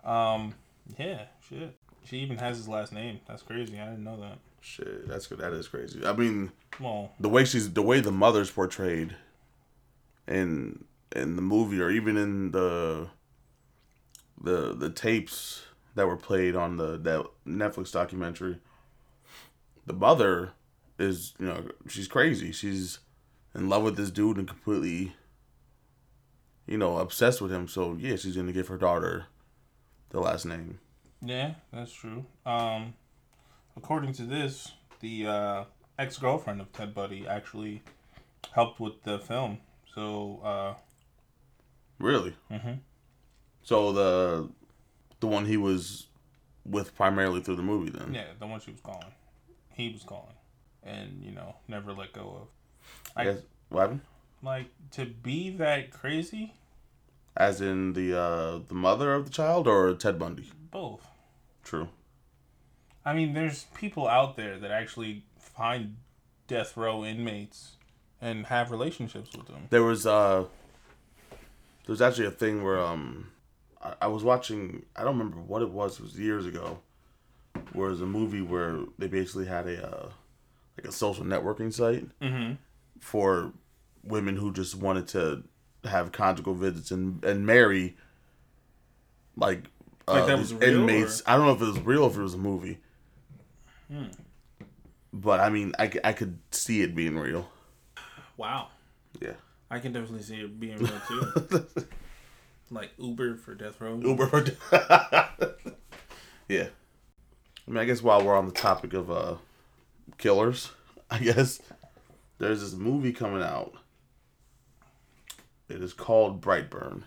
Um. 0.03 0.53
Yeah. 0.97 1.23
Shit. 1.47 1.76
She 2.07 2.17
even 2.19 2.37
has 2.37 2.57
his 2.57 2.67
last 2.67 2.93
name. 2.93 3.19
That's 3.27 3.41
crazy. 3.41 3.79
I 3.79 3.85
didn't 3.85 4.03
know 4.03 4.19
that. 4.21 4.37
Shit, 4.61 5.07
that's 5.07 5.27
good. 5.27 5.39
That 5.39 5.53
is 5.53 5.67
crazy. 5.67 6.05
I 6.05 6.13
mean, 6.13 6.51
Well, 6.79 7.11
the 7.19 7.29
way 7.29 7.43
she's, 7.43 7.73
the 7.73 7.81
way 7.81 7.99
the 7.99 8.11
mother's 8.11 8.49
portrayed 8.49 9.15
in 10.27 10.85
in 11.15 11.35
the 11.35 11.41
movie, 11.41 11.81
or 11.81 11.89
even 11.89 12.17
in 12.17 12.51
the 12.51 13.09
the 14.41 14.73
the 14.73 14.89
tapes 14.89 15.63
that 15.95 16.07
were 16.07 16.17
played 16.17 16.55
on 16.55 16.77
the 16.77 16.97
that 16.97 17.25
Netflix 17.45 17.91
documentary, 17.91 18.59
the 19.85 19.93
mother 19.93 20.51
is 20.97 21.33
you 21.39 21.45
know 21.45 21.67
she's 21.87 22.07
crazy. 22.07 22.51
She's 22.51 22.99
in 23.53 23.67
love 23.67 23.83
with 23.83 23.97
this 23.97 24.11
dude 24.11 24.37
and 24.37 24.47
completely, 24.47 25.13
you 26.65 26.77
know, 26.77 26.97
obsessed 26.97 27.41
with 27.41 27.51
him. 27.51 27.67
So 27.67 27.97
yeah, 27.99 28.15
she's 28.15 28.35
gonna 28.35 28.53
give 28.53 28.67
her 28.69 28.77
daughter 28.77 29.25
the 30.09 30.19
last 30.19 30.45
name. 30.45 30.79
Yeah, 31.21 31.55
that's 31.73 31.91
true. 31.91 32.25
Um, 32.45 32.93
according 33.75 34.13
to 34.13 34.23
this, 34.23 34.71
the 34.99 35.27
uh, 35.27 35.63
ex 35.97 36.17
girlfriend 36.17 36.61
of 36.61 36.71
Ted 36.73 36.93
Bundy 36.93 37.27
actually 37.27 37.81
helped 38.51 38.79
with 38.79 39.03
the 39.03 39.19
film. 39.19 39.59
So, 39.93 40.39
uh, 40.43 40.73
Really? 41.99 42.35
Mhm. 42.51 42.79
So 43.63 43.91
the 43.91 44.49
the 45.19 45.25
one 45.27 45.45
he 45.45 45.57
was 45.57 46.05
with 46.63 46.95
primarily 46.95 47.41
through 47.41 47.55
the 47.55 47.63
movie 47.63 47.89
then. 47.89 48.13
yeah, 48.13 48.25
the 48.39 48.45
one 48.45 48.59
she 48.59 48.69
was 48.71 48.81
calling, 48.81 49.11
he 49.73 49.91
was 49.91 50.03
calling, 50.03 50.35
and 50.83 51.23
you 51.23 51.31
know, 51.31 51.55
never 51.67 51.91
let 51.93 52.13
go 52.13 52.41
of. 52.41 52.47
I 53.15 53.21
I 53.21 53.23
guess 53.25 53.41
what 53.69 53.81
happened? 53.81 54.01
like 54.43 54.67
to 54.91 55.05
be 55.05 55.49
that 55.57 55.89
crazy. 55.91 56.53
As 57.37 57.61
in 57.61 57.93
the 57.93 58.17
uh 58.17 58.59
the 58.67 58.73
mother 58.73 59.13
of 59.13 59.25
the 59.25 59.31
child 59.31 59.67
or 59.67 59.93
Ted 59.93 60.17
Bundy? 60.17 60.49
Both. 60.71 61.07
True. 61.63 61.89
I 63.05 63.13
mean, 63.13 63.33
there's 63.33 63.65
people 63.75 64.07
out 64.07 64.35
there 64.35 64.57
that 64.57 64.71
actually 64.71 65.23
find 65.39 65.97
death 66.47 66.75
row 66.75 67.05
inmates 67.05 67.73
and 68.19 68.47
have 68.47 68.71
relationships 68.71 69.35
with 69.37 69.45
them. 69.47 69.67
There 69.69 69.83
was 69.83 70.07
uh 70.07 70.45
there 71.85 71.93
was 71.93 72.01
actually 72.01 72.25
a 72.27 72.31
thing 72.31 72.63
where 72.63 72.79
um 72.79 73.31
I, 73.81 73.93
I 74.01 74.07
was 74.07 74.23
watching 74.23 74.85
I 74.95 75.03
don't 75.03 75.17
remember 75.17 75.37
what 75.37 75.61
it 75.61 75.69
was, 75.69 75.99
it 75.99 76.03
was 76.03 76.19
years 76.19 76.45
ago. 76.45 76.79
Where 77.73 77.87
it 77.89 77.91
was 77.91 78.01
a 78.01 78.05
movie 78.07 78.41
where 78.41 78.79
they 78.97 79.07
basically 79.07 79.45
had 79.45 79.67
a 79.67 79.87
uh 79.87 80.09
like 80.77 80.87
a 80.87 80.91
social 80.91 81.23
networking 81.23 81.71
site 81.73 82.07
Mm-hmm. 82.21 82.53
for 82.99 83.51
women 84.03 84.37
who 84.37 84.51
just 84.53 84.75
wanted 84.75 85.07
to 85.09 85.43
have 85.83 86.11
conjugal 86.11 86.53
visits 86.53 86.91
and 86.91 87.23
and 87.23 87.45
marry 87.45 87.95
like, 89.37 89.65
uh, 90.07 90.13
Like 90.13 90.27
that 90.27 90.37
was 90.37 90.53
real, 90.53 90.79
inmates. 90.79 91.21
I 91.25 91.37
don't 91.37 91.45
know 91.45 91.53
if 91.53 91.61
it 91.61 91.65
was 91.65 91.79
real 91.79 92.07
if 92.07 92.17
it 92.17 92.21
was 92.21 92.33
a 92.33 92.39
movie. 92.39 92.79
Hmm. 93.89 94.05
But 95.13 95.39
I 95.39 95.49
mean, 95.49 95.73
I, 95.79 95.91
I 96.03 96.13
could 96.13 96.39
see 96.51 96.81
it 96.81 96.95
being 96.95 97.17
real. 97.17 97.49
Wow. 98.35 98.69
Yeah. 99.21 99.33
I 99.69 99.79
can 99.79 99.93
definitely 99.93 100.23
see 100.23 100.41
it 100.41 100.59
being 100.59 100.77
real 100.77 101.01
too. 101.07 101.65
like 102.71 102.91
Uber 102.97 103.35
for 103.37 103.53
death 103.53 103.79
row. 103.79 103.99
Uber. 103.99 104.27
For 104.27 104.45
yeah. 106.49 106.67
I 107.67 107.71
mean, 107.71 107.77
I 107.77 107.85
guess 107.85 108.01
while 108.01 108.23
we're 108.23 108.37
on 108.37 108.45
the 108.45 108.51
topic 108.51 108.93
of 108.93 109.11
uh, 109.11 109.35
killers, 110.17 110.71
I 111.11 111.19
guess 111.19 111.61
there's 112.39 112.61
this 112.61 112.73
movie 112.73 113.13
coming 113.13 113.43
out. 113.43 113.73
It 115.69 115.81
is 115.81 115.93
called 115.93 116.41
Brightburn. 116.41 117.03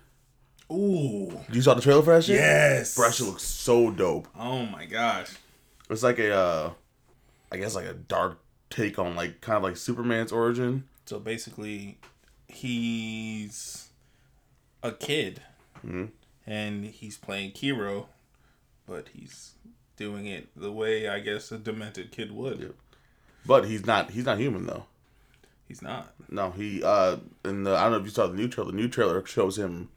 Ooh. 0.71 1.41
You 1.51 1.63
saw 1.63 1.75
the 1.75 1.81
trailer 1.81 2.03
for 2.03 2.15
that 2.15 2.25
shit? 2.25 2.37
Yes. 2.37 2.95
Bro, 2.95 3.07
that 3.09 3.15
shit 3.15 3.27
looks 3.27 3.43
so 3.43 3.91
dope. 3.91 4.29
Oh 4.39 4.67
my 4.67 4.85
gosh. 4.87 5.31
It's 5.89 6.03
like 6.03 6.19
a, 6.19 6.33
uh, 6.33 6.71
I 7.51 7.57
guess 7.57 7.75
like 7.75 7.87
a 7.87 7.95
dark 7.95 8.39
take 8.69 8.99
on 8.99 9.17
like 9.17 9.41
kind 9.41 9.57
of 9.57 9.63
like 9.65 9.77
Superman's 9.77 10.31
origin. 10.31 10.85
So 11.07 11.19
basically, 11.19 11.99
he's 12.47 13.89
a 14.83 14.93
kid, 14.93 15.43
Mhm. 15.85 16.11
and 16.47 16.85
he's 16.85 17.19
playing 17.19 17.51
Kiro, 17.53 18.07
but 18.87 19.09
he's 19.13 19.53
doing 19.97 20.27
it 20.27 20.49
the 20.55 20.71
way 20.73 21.09
I 21.09 21.19
guess 21.21 21.51
a 21.51 21.59
demented 21.59 22.13
kid 22.13 22.31
would. 22.33 22.61
Yep. 22.61 22.75
But 23.45 23.65
he's 23.67 23.85
not. 23.87 24.11
He's 24.11 24.25
not 24.27 24.39
human 24.39 24.67
though. 24.67 24.87
He's 25.71 25.83
not. 25.83 26.13
No, 26.29 26.51
he. 26.51 26.83
uh 26.83 27.19
In 27.45 27.63
the 27.63 27.77
I 27.77 27.85
don't 27.85 27.93
know 27.93 27.99
if 27.99 28.05
you 28.05 28.11
saw 28.11 28.27
the 28.27 28.35
new 28.35 28.49
trailer. 28.49 28.73
The 28.73 28.77
new 28.77 28.89
trailer 28.89 29.25
shows 29.25 29.57
him 29.57 29.89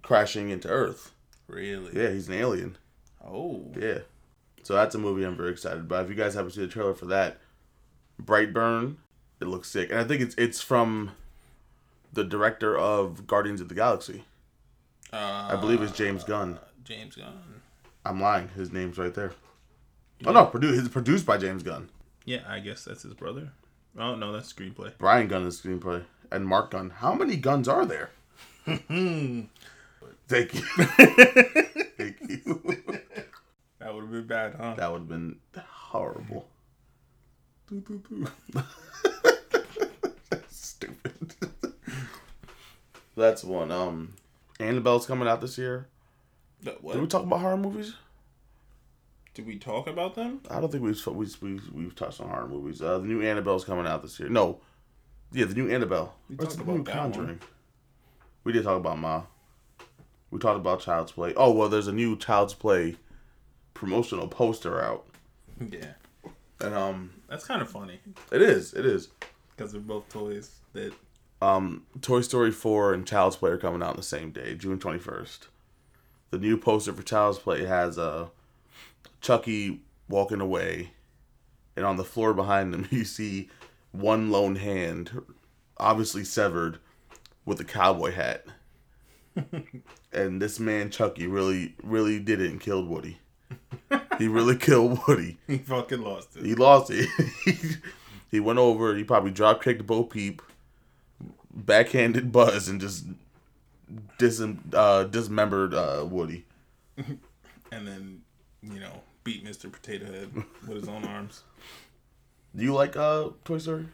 crashing 0.00 0.48
into 0.48 0.66
Earth. 0.66 1.12
Really? 1.46 1.92
Yeah, 1.94 2.08
he's 2.08 2.26
an 2.28 2.32
alien. 2.36 2.78
Oh. 3.22 3.70
Yeah. 3.78 3.98
So 4.62 4.72
that's 4.72 4.94
a 4.94 4.98
movie 4.98 5.24
I'm 5.24 5.36
very 5.36 5.50
excited 5.52 5.80
about. 5.80 6.04
If 6.04 6.08
you 6.08 6.16
guys 6.16 6.32
haven't 6.32 6.52
seen 6.52 6.62
the 6.62 6.70
trailer 6.70 6.94
for 6.94 7.04
that, 7.04 7.36
Brightburn, 8.18 8.96
it 9.40 9.44
looks 9.46 9.68
sick, 9.68 9.90
and 9.90 10.00
I 10.00 10.04
think 10.04 10.22
it's 10.22 10.34
it's 10.38 10.62
from 10.62 11.10
the 12.10 12.24
director 12.24 12.74
of 12.78 13.26
Guardians 13.26 13.60
of 13.60 13.68
the 13.68 13.74
Galaxy. 13.74 14.24
Uh, 15.12 15.48
I 15.52 15.56
believe 15.56 15.82
it's 15.82 15.92
James 15.92 16.24
Gunn. 16.24 16.58
James 16.82 17.16
Gunn. 17.16 17.60
I'm 18.06 18.22
lying. 18.22 18.48
His 18.56 18.72
name's 18.72 18.96
right 18.96 19.12
there. 19.12 19.32
Oh 20.24 20.32
no, 20.32 20.46
produced. 20.46 20.78
It's 20.78 20.88
produced 20.88 21.26
by 21.26 21.36
James 21.36 21.62
Gunn. 21.62 21.90
Yeah, 22.24 22.40
I 22.48 22.60
guess 22.60 22.86
that's 22.86 23.02
his 23.02 23.12
brother. 23.12 23.52
Oh 23.98 24.14
no, 24.14 24.32
that's 24.32 24.52
screenplay. 24.52 24.92
Brian 24.98 25.28
Gunn 25.28 25.46
is 25.46 25.60
screenplay, 25.60 26.04
and 26.30 26.46
Mark 26.46 26.70
Gunn. 26.70 26.90
How 26.90 27.14
many 27.14 27.36
guns 27.36 27.68
are 27.68 27.84
there? 27.84 28.10
Thank 28.66 29.48
you. 30.54 30.60
Thank 31.98 32.16
you. 32.28 32.60
That 33.78 33.94
would 33.94 34.02
have 34.02 34.10
been 34.10 34.26
bad, 34.26 34.54
huh? 34.54 34.74
That 34.76 34.92
would 34.92 35.00
have 35.00 35.08
been 35.08 35.36
horrible. 35.66 36.48
Stupid. 40.48 41.34
That's 43.16 43.44
one. 43.44 43.70
Um, 43.70 44.14
Annabelle's 44.60 45.06
coming 45.06 45.28
out 45.28 45.40
this 45.40 45.58
year. 45.58 45.88
What? 46.80 46.92
Did 46.94 47.02
we 47.02 47.08
talk 47.08 47.24
about 47.24 47.40
horror 47.40 47.56
movies? 47.56 47.94
Did 49.34 49.46
we 49.46 49.56
talk 49.58 49.86
about 49.86 50.14
them? 50.14 50.40
I 50.50 50.60
don't 50.60 50.70
think 50.70 50.84
we've 50.84 51.06
we've 51.06 51.36
we've, 51.42 51.70
we've 51.72 51.94
touched 51.94 52.20
on 52.20 52.28
horror 52.28 52.48
movies. 52.48 52.82
Uh, 52.82 52.98
the 52.98 53.06
new 53.06 53.22
Annabelle's 53.22 53.64
coming 53.64 53.86
out 53.86 54.02
this 54.02 54.20
year. 54.20 54.28
No, 54.28 54.60
yeah, 55.32 55.46
the 55.46 55.54
new 55.54 55.70
Annabelle. 55.70 56.14
We 56.28 56.36
What's 56.36 56.54
talked 56.54 56.66
the 56.66 56.72
new 56.72 56.80
about 56.80 56.92
that 56.94 57.00
one. 57.02 57.12
Conjuring? 57.12 57.40
We 58.44 58.52
did 58.52 58.64
talk 58.64 58.76
about 58.78 58.98
Ma. 58.98 59.22
We 60.30 60.38
talked 60.38 60.58
about 60.58 60.80
Child's 60.80 61.12
Play. 61.12 61.32
Oh 61.36 61.52
well, 61.52 61.68
there's 61.68 61.88
a 61.88 61.92
new 61.92 62.16
Child's 62.16 62.54
Play 62.54 62.96
promotional 63.74 64.28
poster 64.28 64.82
out, 64.82 65.06
Yeah. 65.70 65.92
and 66.60 66.74
um, 66.74 67.10
That's 67.28 67.44
kind 67.46 67.62
of 67.62 67.70
funny 67.70 67.98
it 68.30 68.42
is, 68.42 68.74
it 68.74 68.84
is. 68.86 69.08
because 69.56 69.72
they're 69.72 69.80
both 69.80 70.08
toys 70.08 70.50
that. 70.74 70.92
Um, 71.40 71.86
Toy 72.00 72.20
Story 72.20 72.52
4 72.52 72.94
and 72.94 73.04
Child's 73.04 73.34
Play 73.34 73.50
are 73.50 73.56
coming 73.58 73.82
out 73.82 73.90
on 73.90 73.96
the 73.96 74.02
same 74.04 74.30
day, 74.30 74.54
June 74.54 74.78
21st. 74.78 75.48
The 76.30 76.38
new 76.38 76.56
poster 76.56 76.92
for 76.92 77.02
Child's 77.02 77.40
Play 77.40 77.64
has 77.64 77.98
uh, 77.98 78.28
Chucky 79.20 79.80
walking 80.08 80.40
away, 80.40 80.92
and 81.76 81.84
on 81.84 81.96
the 81.96 82.04
floor 82.04 82.34
behind 82.34 82.74
him, 82.74 82.88
you 82.90 83.04
see 83.04 83.50
one 83.92 84.30
lone 84.30 84.56
hand, 84.56 85.22
obviously 85.78 86.24
severed, 86.24 86.78
with 87.44 87.60
a 87.60 87.64
cowboy 87.64 88.12
hat. 88.12 88.44
and 90.12 90.40
this 90.40 90.60
man, 90.60 90.90
Chucky, 90.90 91.26
really, 91.26 91.74
really 91.82 92.18
did 92.18 92.40
it 92.40 92.50
and 92.50 92.60
killed 92.60 92.88
Woody. 92.88 93.18
he 94.18 94.28
really 94.28 94.56
killed 94.56 95.00
Woody. 95.06 95.38
He 95.46 95.58
fucking 95.58 96.02
lost 96.02 96.36
it. 96.36 96.44
He 96.44 96.54
lost 96.54 96.90
it. 96.90 97.08
he 98.30 98.40
went 98.40 98.58
over. 98.58 98.94
He 98.94 99.04
probably 99.04 99.30
drop 99.30 99.62
kicked 99.62 99.86
Bo 99.86 100.04
Peep, 100.04 100.42
backhanded 101.50 102.32
Buzz, 102.32 102.68
and 102.68 102.80
just 102.80 103.06
dis 104.18 104.42
uh, 104.72 105.04
dismembered 105.04 105.74
uh, 105.74 106.06
Woody. 106.08 106.44
And 106.96 107.88
then, 107.88 108.22
you 108.62 108.80
know, 108.80 109.00
beat 109.24 109.44
Mr. 109.44 109.70
Potato 109.70 110.06
Head 110.06 110.30
with 110.66 110.78
his 110.78 110.88
own 110.88 111.04
arms. 111.04 111.42
Do 112.54 112.62
you 112.62 112.74
like 112.74 112.96
uh, 112.96 113.30
Toy 113.44 113.58
Story? 113.58 113.86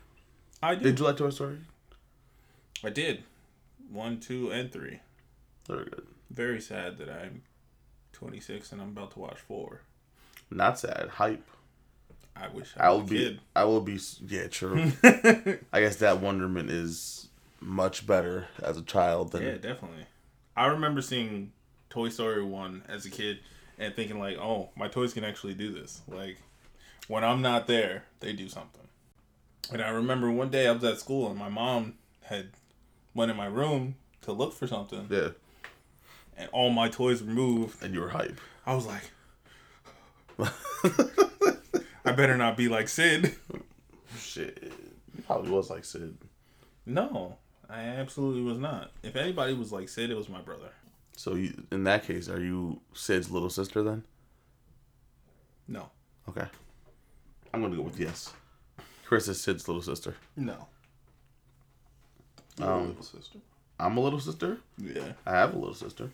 I 0.62 0.74
do. 0.74 0.85
Did 0.85 0.98
you 0.98 1.04
like 1.04 1.16
Toy 1.16 1.31
Story? 1.31 1.59
I 2.85 2.90
did. 2.90 3.24
One, 3.90 4.20
two, 4.20 4.50
and 4.50 4.70
three. 4.72 5.00
Very 5.66 5.85
good. 5.85 6.07
Very 6.31 6.61
sad 6.61 6.98
that 6.98 7.09
I'm 7.09 7.42
26 8.12 8.72
and 8.72 8.81
I'm 8.81 8.88
about 8.88 9.12
to 9.12 9.20
watch 9.20 9.38
four. 9.38 9.83
Not 10.50 10.78
sad. 10.78 11.09
Hype. 11.14 11.46
I 12.37 12.48
wish 12.48 12.72
I 12.76 12.87
I 12.87 12.90
will 12.90 13.02
be. 13.02 13.16
kid. 13.18 13.40
I 13.57 13.64
will 13.64 13.81
be. 13.81 13.98
Yeah, 14.26 14.46
true. 14.48 14.92
I 15.72 15.81
guess 15.81 15.96
that 15.96 16.20
wonderment 16.20 16.70
is 16.70 17.28
much 17.61 18.07
better 18.07 18.46
as 18.62 18.76
a 18.76 18.83
child 18.83 19.33
than 19.33 19.42
Yeah, 19.42 19.54
definitely. 19.54 20.07
I 20.57 20.66
remember 20.66 21.00
seeing 21.02 21.52
Toy 21.90 22.09
Story 22.09 22.42
1 22.44 22.85
as 22.88 23.07
a 23.07 23.11
kid 23.11 23.40
and 23.79 23.95
thinking, 23.95 24.19
like, 24.19 24.37
oh, 24.38 24.71
my 24.77 24.88
toys 24.88 25.14
can 25.14 25.25
actually 25.25 25.55
do 25.55 25.73
this. 25.73 26.03
Like, 26.09 26.38
when 27.07 27.25
I'm 27.25 27.43
not 27.43 27.67
there, 27.67 28.05
they 28.21 28.33
do 28.33 28.49
something. 28.49 28.87
And 29.73 29.83
I 29.83 29.91
remember 29.91 30.31
one 30.31 30.51
day 30.51 30.67
I 30.67 30.73
was 30.73 30.85
at 30.85 30.99
school 30.99 31.29
and 31.29 31.38
my 31.38 31.49
mom 31.49 31.95
had 32.23 32.51
went 33.14 33.31
in 33.31 33.37
my 33.37 33.47
room 33.47 33.97
to 34.23 34.33
look 34.33 34.53
for 34.55 34.67
something 34.67 35.07
yeah. 35.11 35.29
and 36.37 36.49
all 36.53 36.71
my 36.71 36.88
toys 36.88 37.23
were 37.23 37.31
moved. 37.31 37.83
And 37.83 37.95
you 37.95 38.01
were 38.01 38.09
hype. 38.09 38.41
I 38.67 38.75
was 38.75 38.87
like, 38.87 39.11
I 42.05 42.12
better 42.12 42.37
not 42.37 42.57
be 42.57 42.69
like 42.69 42.88
Sid. 42.88 43.37
Shit. 44.19 44.73
You 45.17 45.23
probably 45.23 45.51
was 45.51 45.71
like 45.71 45.85
Sid. 45.85 46.17
No, 46.87 47.37
I 47.69 47.81
absolutely 47.81 48.43
was 48.43 48.59
not. 48.59 48.93
If 49.03 49.17
anybody 49.17 49.53
was 49.53 49.73
like 49.73 49.88
Sid, 49.88 50.11
it 50.11 50.17
was 50.17 50.29
my 50.29 50.41
brother. 50.41 50.71
So 51.18 51.35
you, 51.35 51.64
in 51.72 51.83
that 51.83 52.04
case, 52.07 52.28
are 52.28 52.40
you 52.40 52.81
Sid's 52.92 53.28
little 53.28 53.50
sister 53.50 53.83
then? 53.83 54.04
No. 55.66 55.90
Okay. 56.28 56.46
I'm 57.52 57.61
gonna 57.61 57.74
go 57.74 57.83
with 57.83 57.98
yes. 57.98 58.33
Chris 59.04 59.26
is 59.26 59.40
Sid's 59.40 59.66
little 59.66 59.83
sister. 59.83 60.14
No. 60.37 60.68
Um, 62.61 62.90
little 62.90 63.02
sister. 63.02 63.40
I'm 63.81 63.96
a 63.96 64.00
little 64.00 64.20
sister. 64.20 64.59
Yeah. 64.78 65.14
I 65.26 65.33
have 65.33 65.54
a 65.54 65.59
little 65.59 65.74
sister. 65.74 66.12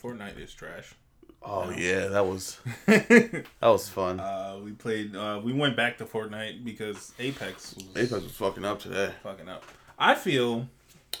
Fortnite 0.00 0.38
is 0.38 0.54
trash. 0.54 0.94
Oh 1.42 1.70
yeah, 1.70 2.06
that 2.06 2.24
was 2.24 2.60
that 2.86 3.44
was 3.60 3.88
fun. 3.88 4.20
Uh, 4.20 4.60
we 4.62 4.70
played. 4.70 5.16
Uh, 5.16 5.40
we 5.42 5.52
went 5.52 5.76
back 5.76 5.98
to 5.98 6.04
Fortnite 6.04 6.64
because 6.64 7.12
Apex 7.18 7.74
was 7.74 7.86
Apex 7.96 8.22
was 8.22 8.32
fucking 8.32 8.64
up 8.64 8.78
today. 8.78 9.10
fucking 9.24 9.48
up. 9.48 9.64
I 9.98 10.14
feel 10.14 10.68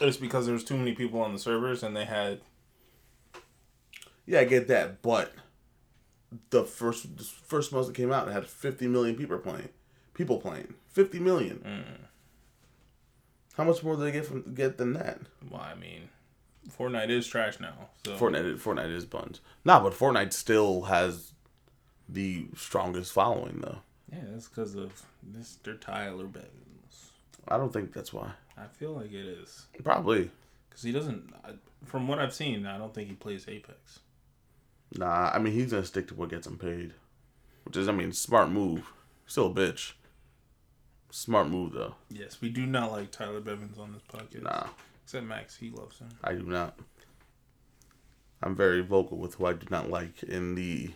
it's 0.00 0.18
because 0.18 0.46
there 0.46 0.54
was 0.54 0.62
too 0.62 0.76
many 0.76 0.92
people 0.92 1.20
on 1.20 1.32
the 1.32 1.40
servers 1.40 1.82
and 1.82 1.96
they 1.96 2.04
had. 2.04 2.38
Yeah, 4.26 4.40
I 4.40 4.44
get 4.44 4.68
that, 4.68 5.02
but 5.02 5.32
the 6.50 6.64
first 6.64 7.16
the 7.18 7.24
first 7.24 7.72
month 7.72 7.88
that 7.88 7.94
came 7.96 8.12
out, 8.12 8.28
it 8.28 8.32
had 8.32 8.46
50 8.46 8.86
million 8.88 9.16
people 9.16 9.38
playing. 9.38 9.68
People 10.14 10.38
playing 10.38 10.74
50 10.90 11.18
million. 11.18 11.62
Mm. 11.66 12.06
How 13.54 13.64
much 13.64 13.82
more 13.82 13.96
do 13.96 14.02
they 14.02 14.12
get 14.12 14.26
from 14.26 14.54
get 14.54 14.78
than 14.78 14.92
that? 14.94 15.20
Well, 15.50 15.60
I 15.60 15.74
mean, 15.74 16.08
Fortnite 16.78 17.10
is 17.10 17.26
trash 17.26 17.60
now. 17.60 17.74
So 18.06 18.16
Fortnite, 18.16 18.58
Fortnite 18.58 18.94
is 18.94 19.04
buns. 19.04 19.40
Nah, 19.64 19.82
but 19.82 19.92
Fortnite 19.92 20.32
still 20.32 20.82
has 20.82 21.32
the 22.08 22.46
strongest 22.56 23.12
following 23.12 23.60
though. 23.62 23.78
yeah, 24.12 24.20
that's 24.30 24.48
because 24.48 24.74
of 24.74 25.02
Mr. 25.36 25.78
Tyler 25.80 26.24
Blevins. 26.24 27.10
I 27.48 27.56
don't 27.56 27.72
think 27.72 27.92
that's 27.92 28.12
why. 28.12 28.32
I 28.56 28.66
feel 28.66 28.92
like 28.92 29.12
it 29.12 29.26
is 29.26 29.66
Probably. 29.82 30.30
because 30.68 30.82
he 30.82 30.92
doesn't. 30.92 31.32
From 31.84 32.06
what 32.06 32.18
I've 32.18 32.34
seen, 32.34 32.64
I 32.66 32.78
don't 32.78 32.94
think 32.94 33.08
he 33.08 33.14
plays 33.14 33.46
Apex. 33.48 34.00
Nah, 34.96 35.30
I 35.32 35.38
mean 35.38 35.52
he's 35.54 35.70
gonna 35.72 35.84
stick 35.84 36.08
to 36.08 36.14
what 36.14 36.30
gets 36.30 36.46
him 36.46 36.58
paid, 36.58 36.92
which 37.64 37.76
is 37.76 37.88
I 37.88 37.92
mean 37.92 38.12
smart 38.12 38.50
move. 38.50 38.92
Still 39.26 39.46
a 39.46 39.54
bitch. 39.54 39.92
Smart 41.10 41.48
move 41.48 41.72
though. 41.72 41.94
Yes, 42.10 42.40
we 42.40 42.48
do 42.48 42.66
not 42.66 42.92
like 42.92 43.10
Tyler 43.10 43.40
Blevins 43.40 43.78
on 43.78 43.92
this 43.92 44.02
podcast. 44.02 44.42
Nah, 44.42 44.66
Except 45.04 45.24
Max, 45.26 45.56
he 45.56 45.70
loves 45.70 45.98
him. 45.98 46.08
I 46.24 46.32
do 46.34 46.42
not. 46.44 46.78
I'm 48.42 48.56
very 48.56 48.80
vocal 48.82 49.18
with 49.18 49.34
who 49.34 49.46
I 49.46 49.52
do 49.52 49.66
not 49.70 49.88
like 49.90 50.22
in 50.24 50.54
the 50.54 50.90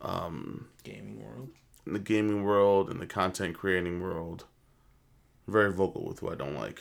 um 0.00 0.66
Gaming 0.84 1.22
world. 1.24 1.48
in 1.86 1.92
the 1.94 1.98
gaming 1.98 2.42
world 2.44 2.90
and 2.90 3.00
the 3.00 3.06
content 3.06 3.54
creating 3.56 4.00
world. 4.00 4.44
very 5.48 5.72
vocal 5.72 6.04
with 6.04 6.18
who 6.20 6.30
I 6.30 6.34
don't 6.34 6.54
like. 6.54 6.80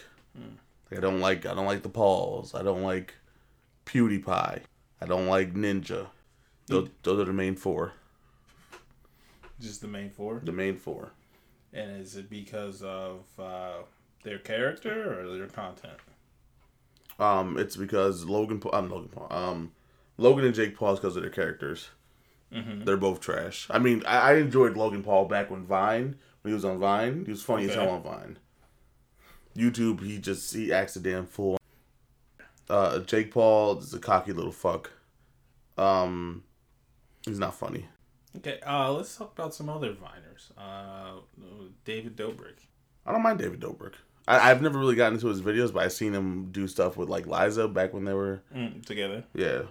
Like, 0.90 0.98
I 0.98 1.02
don't 1.02 1.20
like 1.20 1.46
I 1.46 1.54
don't 1.54 1.66
like 1.66 1.84
the 1.84 1.90
Pauls. 1.90 2.54
I 2.56 2.64
don't 2.64 2.84
like 2.84 3.16
PewDiePie. 3.86 4.62
I 5.02 5.06
don't 5.06 5.28
like 5.28 5.54
Ninja. 5.54 6.08
Those, 6.68 6.90
those 7.04 7.20
are 7.20 7.26
the 7.26 7.34
main 7.34 7.56
four. 7.56 7.94
Just 9.60 9.82
the 9.82 9.88
main 9.88 10.10
four. 10.10 10.42
The 10.44 10.52
main 10.52 10.78
four. 10.78 11.12
And 11.74 12.02
is 12.02 12.16
it 12.16 12.30
because 12.30 12.82
of 12.82 13.24
uh, 13.40 13.84
their 14.24 14.38
character 14.38 15.20
or 15.22 15.38
their 15.38 15.48
content? 15.48 15.98
Um, 17.20 17.58
it's 17.58 17.76
because 17.76 18.26
Logan 18.26 18.60
Paul. 18.60 18.72
I'm 18.74 18.90
Logan 18.90 19.10
Paul. 19.10 19.28
Um, 19.30 19.72
Logan 20.18 20.46
and 20.46 20.56
Jake 20.56 20.76
Paul 20.76 20.94
is 20.94 21.00
because 21.00 21.16
of 21.16 21.22
their 21.22 21.32
characters. 21.32 21.90
They're 22.84 22.98
both 22.98 23.22
trash. 23.22 23.68
I 23.70 23.80
mean, 23.80 24.04
I, 24.06 24.32
I 24.32 24.34
enjoyed 24.36 24.76
Logan 24.76 25.04
Paul 25.04 25.26
back 25.26 25.50
when 25.50 25.64
Vine 25.66 26.18
when 26.42 26.52
he 26.52 26.54
was 26.54 26.66
on 26.66 26.80
Vine. 26.80 27.24
He 27.26 27.32
was 27.32 27.42
funny 27.42 27.70
as 27.70 27.76
hell 27.76 27.90
on 27.90 28.04
Vine. 28.04 28.40
YouTube, 29.56 30.04
he 30.04 30.18
just 30.18 30.54
he 30.54 30.74
acts 30.74 30.96
a 30.96 31.00
damn 31.00 31.26
fool. 31.26 31.58
Uh, 32.72 33.00
Jake 33.00 33.32
Paul 33.32 33.80
is 33.80 33.94
a 33.94 34.00
cocky 34.00 34.32
little 34.32 34.52
fuck. 34.52 34.92
Um, 35.78 36.44
he's 37.26 37.38
not 37.38 37.54
funny. 37.54 37.88
Okay, 38.38 38.60
uh, 38.66 38.94
let's 38.94 39.16
talk 39.18 39.34
about 39.34 39.54
some 39.54 39.68
other 39.68 39.94
Viners. 39.94 40.52
Uh, 40.58 41.20
David 41.84 42.16
Dobrik. 42.16 42.66
I 43.06 43.12
don't 43.12 43.24
mind 43.24 43.40
David 43.40 43.60
Dobrik. 43.60 43.96
I, 44.26 44.52
I've 44.52 44.62
never 44.62 44.80
really 44.80 44.96
gotten 44.96 45.16
into 45.16 45.28
his 45.28 45.42
videos, 45.42 45.74
but 45.74 45.84
I've 45.84 45.92
seen 45.92 46.14
him 46.14 46.52
do 46.52 46.66
stuff 46.68 46.96
with 46.96 47.10
like 47.10 47.28
Liza 47.28 47.68
back 47.68 47.94
when 47.94 48.06
they 48.06 48.14
were. 48.14 48.42
Mm, 48.56 48.86
together. 48.86 49.26
Yeah, 49.34 49.64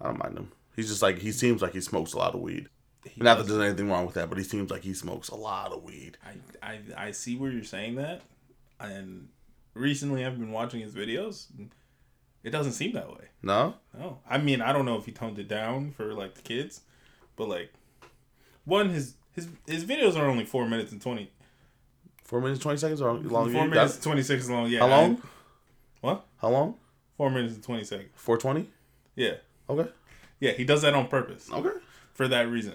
I 0.00 0.04
don't 0.04 0.22
mind 0.22 0.38
him. 0.38 0.52
He's 0.76 0.88
just 0.88 1.02
like 1.02 1.18
he 1.18 1.32
seems 1.32 1.60
like 1.60 1.72
he 1.72 1.80
smokes 1.80 2.12
a 2.12 2.18
lot 2.18 2.34
of 2.34 2.40
weed. 2.40 2.68
He 3.04 3.20
Not 3.20 3.38
that 3.38 3.46
there's 3.48 3.60
anything 3.60 3.90
wrong 3.90 4.06
with 4.06 4.14
that, 4.14 4.28
but 4.28 4.38
he 4.38 4.44
seems 4.44 4.70
like 4.70 4.82
he 4.82 4.94
smokes 4.94 5.28
a 5.28 5.34
lot 5.34 5.72
of 5.72 5.82
weed. 5.82 6.16
I, 6.24 6.66
I, 6.66 7.06
I 7.08 7.10
see 7.10 7.36
where 7.36 7.50
you're 7.50 7.64
saying 7.64 7.96
that. 7.96 8.22
And 8.80 9.28
recently 9.74 10.24
I've 10.24 10.38
been 10.38 10.52
watching 10.52 10.80
his 10.80 10.94
videos. 10.94 11.46
It 12.44 12.50
doesn't 12.50 12.72
seem 12.72 12.92
that 12.92 13.08
way. 13.10 13.24
No, 13.42 13.74
No. 13.98 14.18
I 14.28 14.38
mean, 14.38 14.60
I 14.60 14.72
don't 14.72 14.84
know 14.84 14.96
if 14.96 15.06
he 15.06 15.12
toned 15.12 15.38
it 15.38 15.48
down 15.48 15.90
for 15.92 16.12
like 16.14 16.34
the 16.34 16.42
kids, 16.42 16.82
but 17.36 17.48
like, 17.48 17.72
one, 18.64 18.90
his 18.90 19.14
his 19.32 19.48
his 19.66 19.84
videos 19.84 20.14
are 20.16 20.26
only 20.26 20.44
four 20.44 20.68
minutes 20.68 20.92
and 20.92 21.00
20. 21.02 21.30
four 22.22 22.40
minutes 22.40 22.60
twenty 22.60 22.78
seconds 22.78 23.00
or 23.00 23.14
long? 23.14 23.50
Four 23.52 23.66
minutes 23.66 23.94
and 23.94 24.02
26 24.02 24.48
long. 24.50 24.68
Yeah. 24.70 24.80
How 24.80 24.88
long? 24.88 25.16
I- 25.16 25.26
what? 26.00 26.26
How 26.40 26.50
long? 26.50 26.74
Four 27.16 27.30
minutes 27.30 27.54
and 27.54 27.62
20 27.64 27.84
seconds. 27.84 28.10
Four 28.14 28.36
twenty. 28.38 28.68
Yeah. 29.16 29.34
Okay. 29.70 29.90
Yeah, 30.40 30.52
he 30.52 30.64
does 30.64 30.82
that 30.82 30.92
on 30.94 31.08
purpose 31.08 31.48
Okay. 31.50 31.70
for 32.12 32.28
that 32.28 32.48
reason. 32.50 32.74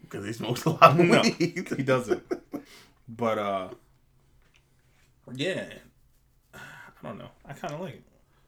Because 0.00 0.24
he 0.26 0.32
smokes 0.32 0.64
a 0.64 0.70
lot 0.70 0.82
of 0.82 0.98
No, 0.98 1.20
weed. 1.22 1.68
he 1.76 1.82
doesn't. 1.82 2.22
But 3.08 3.38
uh, 3.38 3.68
yeah, 5.34 5.64
I 6.54 6.58
don't 7.02 7.18
know. 7.18 7.28
I 7.44 7.52
kind 7.52 7.74
of 7.74 7.80
like 7.80 7.94
it. 7.94 8.02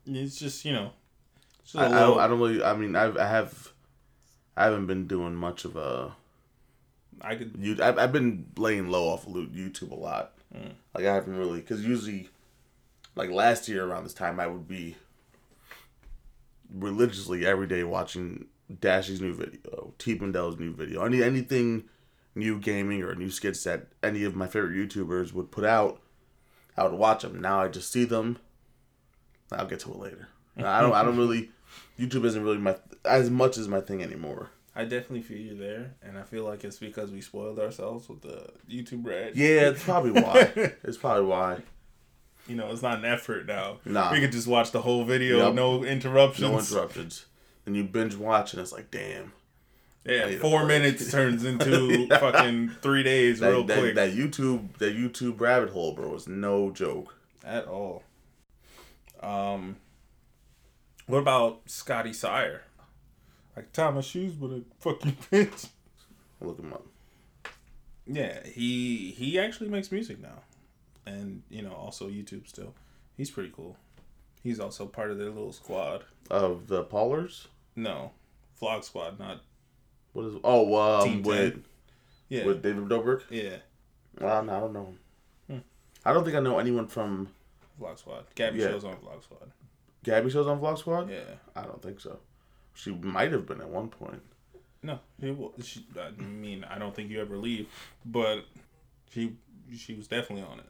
It's 0.07 0.39
just 0.39 0.65
you 0.65 0.73
know, 0.73 0.91
just 1.65 1.77
I, 1.77 1.87
I, 1.87 2.01
don't, 2.01 2.19
I 2.19 2.29
don't 2.29 2.41
really. 2.41 2.63
I 2.63 2.75
mean, 2.75 2.95
I've, 2.97 3.17
I 3.17 3.27
have. 3.27 3.73
I 4.57 4.65
haven't 4.65 4.87
been 4.87 5.07
doing 5.07 5.35
much 5.35 5.65
of 5.65 5.77
a. 5.77 6.15
I 7.21 7.37
could 7.37 7.57
You, 7.59 7.77
I've, 7.83 7.99
I've 7.99 8.13
been 8.13 8.47
laying 8.57 8.89
low 8.89 9.09
off 9.09 9.27
of 9.27 9.33
YouTube 9.33 9.91
a 9.91 9.95
lot. 9.95 10.33
Mm. 10.55 10.73
Like 10.95 11.07
I 11.07 11.15
haven't 11.15 11.37
really, 11.37 11.61
because 11.61 11.85
usually, 11.85 12.29
like 13.17 13.31
last 13.31 13.69
year 13.69 13.85
around 13.85 14.05
this 14.05 14.15
time, 14.15 14.39
I 14.39 14.47
would 14.47 14.69
be 14.69 14.97
religiously 16.73 17.47
every 17.47 17.67
day 17.67 17.85
watching 17.85 18.47
Dashie's 18.73 19.21
new 19.21 19.35
video, 19.35 19.95
T 19.99 20.15
Bendell's 20.15 20.59
new 20.59 20.73
video, 20.73 21.05
any 21.05 21.23
anything 21.23 21.85
new 22.35 22.59
gaming 22.59 23.03
or 23.03 23.15
new 23.15 23.31
skits 23.31 23.65
that 23.65 23.87
any 24.03 24.25
of 24.25 24.35
my 24.35 24.47
favorite 24.47 24.75
YouTubers 24.75 25.33
would 25.33 25.51
put 25.51 25.65
out. 25.65 26.01
I 26.77 26.85
would 26.85 26.99
watch 26.99 27.23
them. 27.23 27.41
Now 27.41 27.61
I 27.61 27.69
just 27.69 27.93
see 27.93 28.05
them. 28.05 28.39
I'll 29.59 29.67
get 29.67 29.81
to 29.81 29.91
it 29.91 29.99
later. 29.99 30.29
I 30.59 30.81
don't. 30.81 30.93
I 30.93 31.03
don't 31.03 31.17
really. 31.17 31.51
YouTube 31.99 32.25
isn't 32.25 32.43
really 32.43 32.59
my 32.59 32.77
as 33.05 33.31
much 33.31 33.59
as 33.59 33.69
my 33.69 33.81
thing 33.81 34.03
anymore. 34.03 34.51
I 34.77 34.83
definitely 34.83 35.23
feel 35.23 35.39
you 35.39 35.57
there, 35.57 35.95
and 36.03 36.19
I 36.19 36.23
feel 36.23 36.45
like 36.45 36.65
it's 36.65 36.79
because 36.79 37.11
we 37.13 37.21
spoiled 37.21 37.61
ourselves 37.61 38.09
with 38.09 38.23
the 38.23 38.49
YouTube 38.69 39.07
red. 39.07 39.37
Yeah, 39.37 39.69
it's 39.69 39.85
probably 39.85 40.11
why. 40.21 40.51
it's 40.83 40.97
probably 40.97 41.27
why. 41.27 41.63
you 42.49 42.57
know, 42.57 42.71
it's 42.73 42.83
not 42.83 42.99
an 42.99 43.05
effort 43.05 43.47
now. 43.47 43.79
Nah. 43.85 44.11
we 44.13 44.21
could 44.21 44.33
just 44.33 44.49
watch 44.49 44.73
the 44.73 44.83
whole 44.83 45.05
video, 45.05 45.39
Yup. 45.39 45.55
no 45.55 45.85
interruptions. 45.85 46.51
No 46.51 46.59
interruptions. 46.59 47.27
And 47.67 47.77
you 47.77 47.85
binge 47.85 48.15
watch 48.17 48.53
and 48.53 48.61
it's 48.61 48.73
like, 48.73 48.91
damn. 48.91 49.33
Yeah, 50.05 50.37
four 50.39 50.67
minutes 50.67 51.11
turns 51.11 51.45
into 51.51 52.07
fucking 52.09 52.71
three 52.83 53.03
days 53.03 53.39
That, 53.41 53.51
real 53.51 53.65
that, 53.65 53.79
quick. 53.79 53.95
that 53.95 54.13
YouTube 54.13 54.77
that 54.79 54.95
YouTube 54.95 55.41
rabbit 55.41 55.71
hole, 55.71 55.93
bro, 55.95 56.15
is 56.15 56.29
no 56.29 56.71
joke. 56.73 57.15
at 57.43 57.67
all. 57.67 58.03
Um, 59.25 59.77
what 61.07 61.19
about 61.19 61.63
Scotty 61.67 62.13
Sire? 62.13 62.63
Like 63.57 63.73
tie 63.73 63.91
my 63.91 64.01
shoes 64.01 64.35
with 64.37 64.53
a 64.53 64.65
fucking 64.81 65.17
bitch. 65.31 65.69
Look 66.41 66.59
him 66.59 66.73
up. 66.73 66.87
Yeah, 68.07 68.45
he 68.45 69.15
he 69.17 69.39
actually 69.39 69.71
makes 69.71 69.91
music 69.91 70.21
now, 70.21 70.43
and 71.07 71.43
you 71.49 71.63
know 71.63 71.73
also 71.73 72.09
YouTube 72.09 72.47
still. 72.49 72.75
He's 73.17 73.31
pretty 73.31 73.53
cool. 73.55 73.77
He's 74.43 74.61
also 74.61 74.85
part 74.87 75.11
of 75.11 75.19
their 75.19 75.29
little 75.31 75.53
squad. 75.53 76.05
Of 76.31 76.67
the 76.67 76.83
Paulers? 76.83 77.49
No, 77.77 78.13
Vlog 78.61 78.85
Squad, 78.85 79.19
not 79.19 79.41
What 80.13 80.27
is 80.27 80.35
oh 80.45 80.77
um 81.01 81.09
Team 81.09 81.23
with 81.23 81.53
Ten. 81.55 81.65
yeah, 82.29 82.45
with 82.45 82.63
David 82.63 82.85
Dobrik? 82.89 83.23
yeah, 83.31 83.57
Well, 84.21 84.51
I 84.51 84.61
don't 84.61 84.73
know. 84.73 84.85
him. 84.87 84.99
Hmm. 85.51 85.59
I 86.05 86.13
don't 86.13 86.25
think 86.25 86.37
I 86.37 86.41
know 86.41 86.59
anyone 86.59 86.89
from 86.89 87.29
Vlog 87.81 87.99
Squad. 87.99 88.25
Gabby 88.35 88.59
Yeah. 88.61 88.69
shows 88.71 88.85
on 88.85 88.97
Vlog 88.97 89.23
Squad. 89.23 89.51
Gabby 90.05 90.31
shows 90.31 90.47
on 90.47 90.61
Vlog 90.61 90.79
Squad. 90.79 91.11
Yeah, 91.11 91.21
I 91.57 91.63
don't 91.63 91.81
think 91.83 92.01
so. 92.01 92.19
She 92.75 92.91
might 92.93 93.33
have 93.33 93.47
been 93.47 93.61
at 93.61 93.69
one 93.69 93.89
point. 93.89 94.23
no, 94.83 94.99
he, 95.21 95.35
she, 95.63 95.87
I 95.99 96.11
mean, 96.21 96.65
I 96.65 96.79
don't 96.79 96.95
think 96.95 97.11
you 97.11 97.21
ever 97.21 97.37
leave, 97.39 97.69
but 98.05 98.45
she 99.11 99.37
she 99.77 99.95
was 99.95 100.07
definitely 100.09 100.45
on 100.45 100.59
it. 100.59 100.67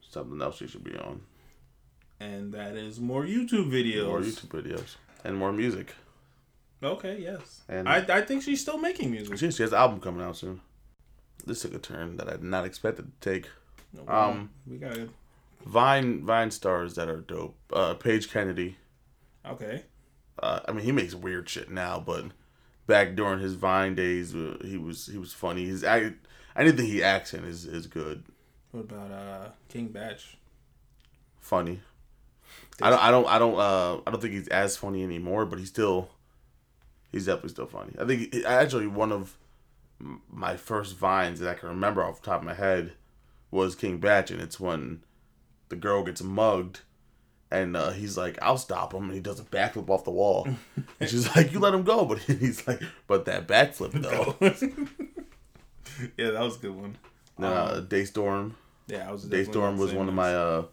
Something 0.00 0.40
else 0.40 0.56
she 0.58 0.66
should 0.68 0.84
be 0.84 0.96
on. 0.96 1.22
And 2.20 2.52
that 2.54 2.76
is 2.76 3.00
more 3.00 3.24
YouTube 3.24 3.70
videos. 3.70 4.06
More 4.06 4.20
YouTube 4.20 4.48
videos 4.62 4.96
and 5.24 5.36
more 5.36 5.52
music. 5.52 5.94
Okay, 6.82 7.18
yes. 7.20 7.62
And- 7.68 7.88
I, 7.88 7.96
I 8.08 8.22
think 8.22 8.42
she's 8.42 8.60
still 8.60 8.78
making 8.78 9.10
music. 9.10 9.36
She, 9.38 9.50
she 9.50 9.62
has 9.62 9.72
an 9.72 9.78
album 9.78 10.00
coming 10.00 10.22
out 10.22 10.36
soon. 10.36 10.60
This 11.44 11.62
took 11.62 11.74
a 11.74 11.78
turn 11.78 12.16
that 12.18 12.28
I 12.28 12.32
did 12.32 12.42
not 12.44 12.64
expect 12.64 12.98
it 12.98 13.06
to 13.20 13.30
take. 13.30 13.48
Um, 14.06 14.50
we 14.66 14.76
got. 14.76 14.96
Vine 15.64 16.24
Vine 16.24 16.50
stars 16.50 16.94
that 16.94 17.08
are 17.08 17.20
dope. 17.20 17.56
Uh, 17.72 17.94
Page 17.94 18.30
Kennedy. 18.30 18.76
Okay. 19.46 19.84
Uh, 20.40 20.60
I 20.68 20.72
mean, 20.72 20.84
he 20.84 20.92
makes 20.92 21.14
weird 21.14 21.48
shit 21.48 21.70
now, 21.70 21.98
but 21.98 22.26
back 22.86 23.14
during 23.16 23.40
his 23.40 23.54
Vine 23.54 23.94
days, 23.94 24.34
uh, 24.34 24.56
he 24.64 24.76
was 24.78 25.06
he 25.06 25.18
was 25.18 25.32
funny. 25.32 25.66
His 25.66 25.82
act, 25.84 26.14
anything 26.56 26.86
he 26.86 27.02
acts 27.02 27.34
in 27.34 27.44
is 27.44 27.64
is 27.64 27.86
good, 27.86 28.24
What 28.70 28.80
about 28.80 29.10
uh 29.10 29.48
King 29.68 29.88
Bach? 29.88 30.18
funny. 31.40 31.80
I 32.80 32.90
don't 32.90 33.02
I 33.02 33.10
don't 33.10 33.26
I 33.26 33.38
don't 33.38 33.58
uh 33.58 34.00
I 34.06 34.10
don't 34.10 34.20
think 34.20 34.34
he's 34.34 34.48
as 34.48 34.76
funny 34.76 35.02
anymore, 35.02 35.44
but 35.46 35.58
he's 35.58 35.68
still 35.68 36.10
he's 37.10 37.26
definitely 37.26 37.50
still 37.50 37.66
funny. 37.66 37.94
I 37.98 38.04
think 38.04 38.32
he, 38.32 38.44
actually 38.44 38.86
one 38.86 39.10
of 39.12 39.36
my 40.30 40.56
first 40.56 40.96
vines 40.96 41.40
that 41.40 41.48
I 41.50 41.54
can 41.54 41.68
remember 41.70 42.02
off 42.04 42.20
the 42.22 42.26
top 42.26 42.40
of 42.40 42.46
my 42.46 42.54
head 42.54 42.92
was 43.50 43.74
King 43.74 43.98
Bach, 43.98 44.30
and 44.30 44.40
it's 44.40 44.60
when 44.60 45.02
the 45.68 45.76
girl 45.76 46.02
gets 46.02 46.22
mugged. 46.22 46.80
And 47.50 47.78
uh, 47.78 47.92
he's 47.92 48.18
like, 48.18 48.38
"I'll 48.42 48.58
stop 48.58 48.92
him," 48.92 49.04
and 49.04 49.14
he 49.14 49.20
does 49.20 49.40
a 49.40 49.42
backflip 49.44 49.88
off 49.88 50.04
the 50.04 50.10
wall. 50.10 50.46
and 51.00 51.08
she's 51.08 51.34
like, 51.34 51.50
"You 51.50 51.60
let 51.60 51.72
him 51.72 51.82
go," 51.82 52.04
but 52.06 52.18
he's 52.18 52.66
like, 52.68 52.82
"But 53.06 53.24
that 53.24 53.48
backflip 53.48 53.92
though." 53.92 54.36
yeah, 56.18 56.32
that 56.32 56.42
was 56.42 56.56
a 56.56 56.58
good 56.58 56.76
one. 56.76 56.98
uh, 57.38 57.80
DeStorm, 57.80 58.52
Yeah, 58.86 59.08
I 59.08 59.12
was. 59.12 59.24
DeStorm 59.24 59.78
was 59.78 59.94
one 59.94 60.08
of 60.08 60.14
my 60.14 60.34
uh, 60.34 60.64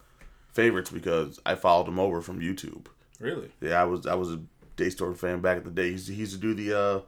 favorites 0.51 0.89
because 0.89 1.39
I 1.45 1.55
followed 1.55 1.87
him 1.87 1.97
over 1.97 2.21
from 2.21 2.41
YouTube. 2.41 2.87
Really? 3.19 3.51
Yeah, 3.61 3.81
I 3.81 3.85
was 3.85 4.05
I 4.05 4.15
was 4.15 4.33
a 4.33 4.41
DeStorm 4.75 5.17
fan 5.17 5.39
back 5.39 5.59
in 5.59 5.63
the 5.63 5.71
day. 5.71 5.85
He 5.85 5.91
used 5.91 6.07
to, 6.07 6.13
he 6.13 6.19
used 6.19 6.33
to 6.33 6.39
do 6.41 6.53
the 6.53 6.77
uh, 6.77 7.01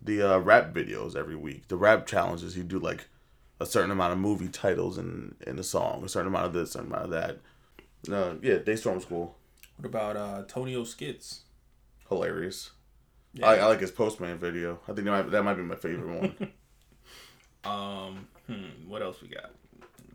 the 0.00 0.22
uh, 0.22 0.38
rap 0.38 0.72
videos 0.72 1.14
every 1.14 1.36
week. 1.36 1.68
The 1.68 1.76
rap 1.76 2.06
challenges. 2.06 2.54
He'd 2.54 2.68
do 2.68 2.78
like 2.78 3.06
a 3.62 3.66
certain 3.66 3.90
amount 3.90 4.12
of 4.12 4.18
movie 4.18 4.48
titles 4.48 4.98
in 4.98 5.34
in 5.46 5.58
a 5.58 5.62
song, 5.62 6.04
a 6.04 6.08
certain 6.08 6.28
amount 6.28 6.46
of 6.46 6.52
this, 6.52 6.70
a 6.70 6.72
certain 6.72 6.88
amount 6.88 7.04
of 7.04 7.10
that. 7.10 7.38
Uh, 8.12 8.34
yeah, 8.42 8.56
DeStorm 8.58 8.96
was 8.96 9.04
cool, 9.04 9.36
What 9.76 9.86
about 9.86 10.16
uh 10.16 10.42
Tonio 10.48 10.84
Skits? 10.84 11.42
hilarious. 12.08 12.70
Yeah. 13.34 13.46
I, 13.46 13.56
I 13.56 13.66
like 13.66 13.80
his 13.80 13.90
Postman 13.90 14.38
video. 14.38 14.80
I 14.86 14.92
think 14.92 15.06
that 15.06 15.10
might, 15.12 15.30
that 15.30 15.42
might 15.44 15.54
be 15.54 15.62
my 15.62 15.76
favorite 15.76 16.20
one. 16.20 16.52
Um, 17.64 18.26
hmm, 18.48 18.88
what 18.88 19.02
else 19.02 19.22
we 19.22 19.28
got? 19.28 19.52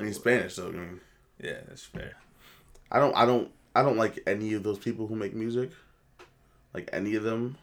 In 0.02 0.14
Spanish, 0.14 0.58
though. 0.58 0.68
I 0.68 0.72
mean, 0.72 1.00
Yeah, 1.42 1.60
that's 1.66 1.84
fair. 1.86 2.18
I 2.92 3.00
don't, 3.00 3.16
I 3.16 3.26
don't, 3.26 3.50
I 3.74 3.84
don't 3.84 3.96
like 3.96 4.20
any 4.28 4.54
of 4.54 4.64
those 4.64 4.78
people 4.78 5.08
who 5.08 5.16
make 5.16 5.34
music, 5.34 5.72
like 6.74 6.90
any 6.92 7.16
of 7.16 7.24
them, 7.24 7.58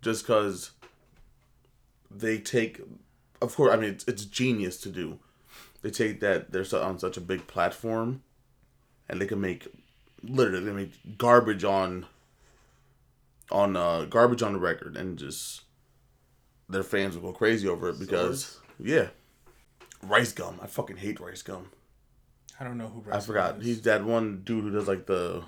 just 0.00 0.22
because 0.26 0.70
they 2.10 2.38
take. 2.38 2.80
Of 3.40 3.54
course, 3.54 3.72
I 3.72 3.76
mean 3.76 3.90
it's, 3.90 4.04
it's 4.08 4.24
genius 4.24 4.78
to 4.78 4.88
do. 4.88 5.18
They 5.82 5.90
take 5.90 6.20
that 6.20 6.52
they're 6.52 6.66
on 6.80 6.98
such 6.98 7.16
a 7.16 7.20
big 7.20 7.46
platform, 7.46 8.22
and 9.08 9.20
they 9.20 9.26
can 9.26 9.40
make 9.40 9.68
literally 10.22 10.64
they 10.64 10.72
make 10.72 11.18
garbage 11.18 11.64
on. 11.64 12.06
On 13.52 13.76
uh, 13.76 14.06
garbage 14.06 14.42
on 14.42 14.54
the 14.54 14.58
record, 14.58 14.96
and 14.96 15.16
just 15.16 15.62
their 16.68 16.82
fans 16.82 17.16
will 17.16 17.30
go 17.30 17.38
crazy 17.38 17.68
over 17.68 17.90
it 17.90 17.98
because 18.00 18.58
yeah, 18.82 19.08
RiceGum. 20.04 20.62
I 20.62 20.66
fucking 20.66 20.96
hate 20.96 21.18
RiceGum. 21.18 21.66
I 22.58 22.64
don't 22.64 22.78
know 22.78 22.88
who. 22.88 23.00
Rice 23.02 23.22
I 23.22 23.26
forgot. 23.26 23.62
He's 23.62 23.82
that 23.82 24.04
one 24.04 24.42
dude 24.44 24.64
who 24.64 24.70
does 24.70 24.88
like 24.88 25.06
the. 25.06 25.44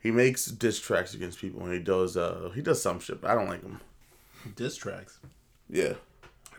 He 0.00 0.10
makes 0.10 0.46
diss 0.46 0.78
tracks 0.78 1.14
against 1.14 1.40
people, 1.40 1.62
and 1.64 1.72
he 1.72 1.78
does 1.78 2.16
uh 2.16 2.50
he 2.54 2.62
does 2.62 2.82
some 2.82 3.00
shit. 3.00 3.20
But 3.20 3.30
I 3.30 3.34
don't 3.34 3.48
like 3.48 3.62
him. 3.62 3.80
diss 4.56 4.76
tracks. 4.76 5.18
Yeah, 5.70 5.94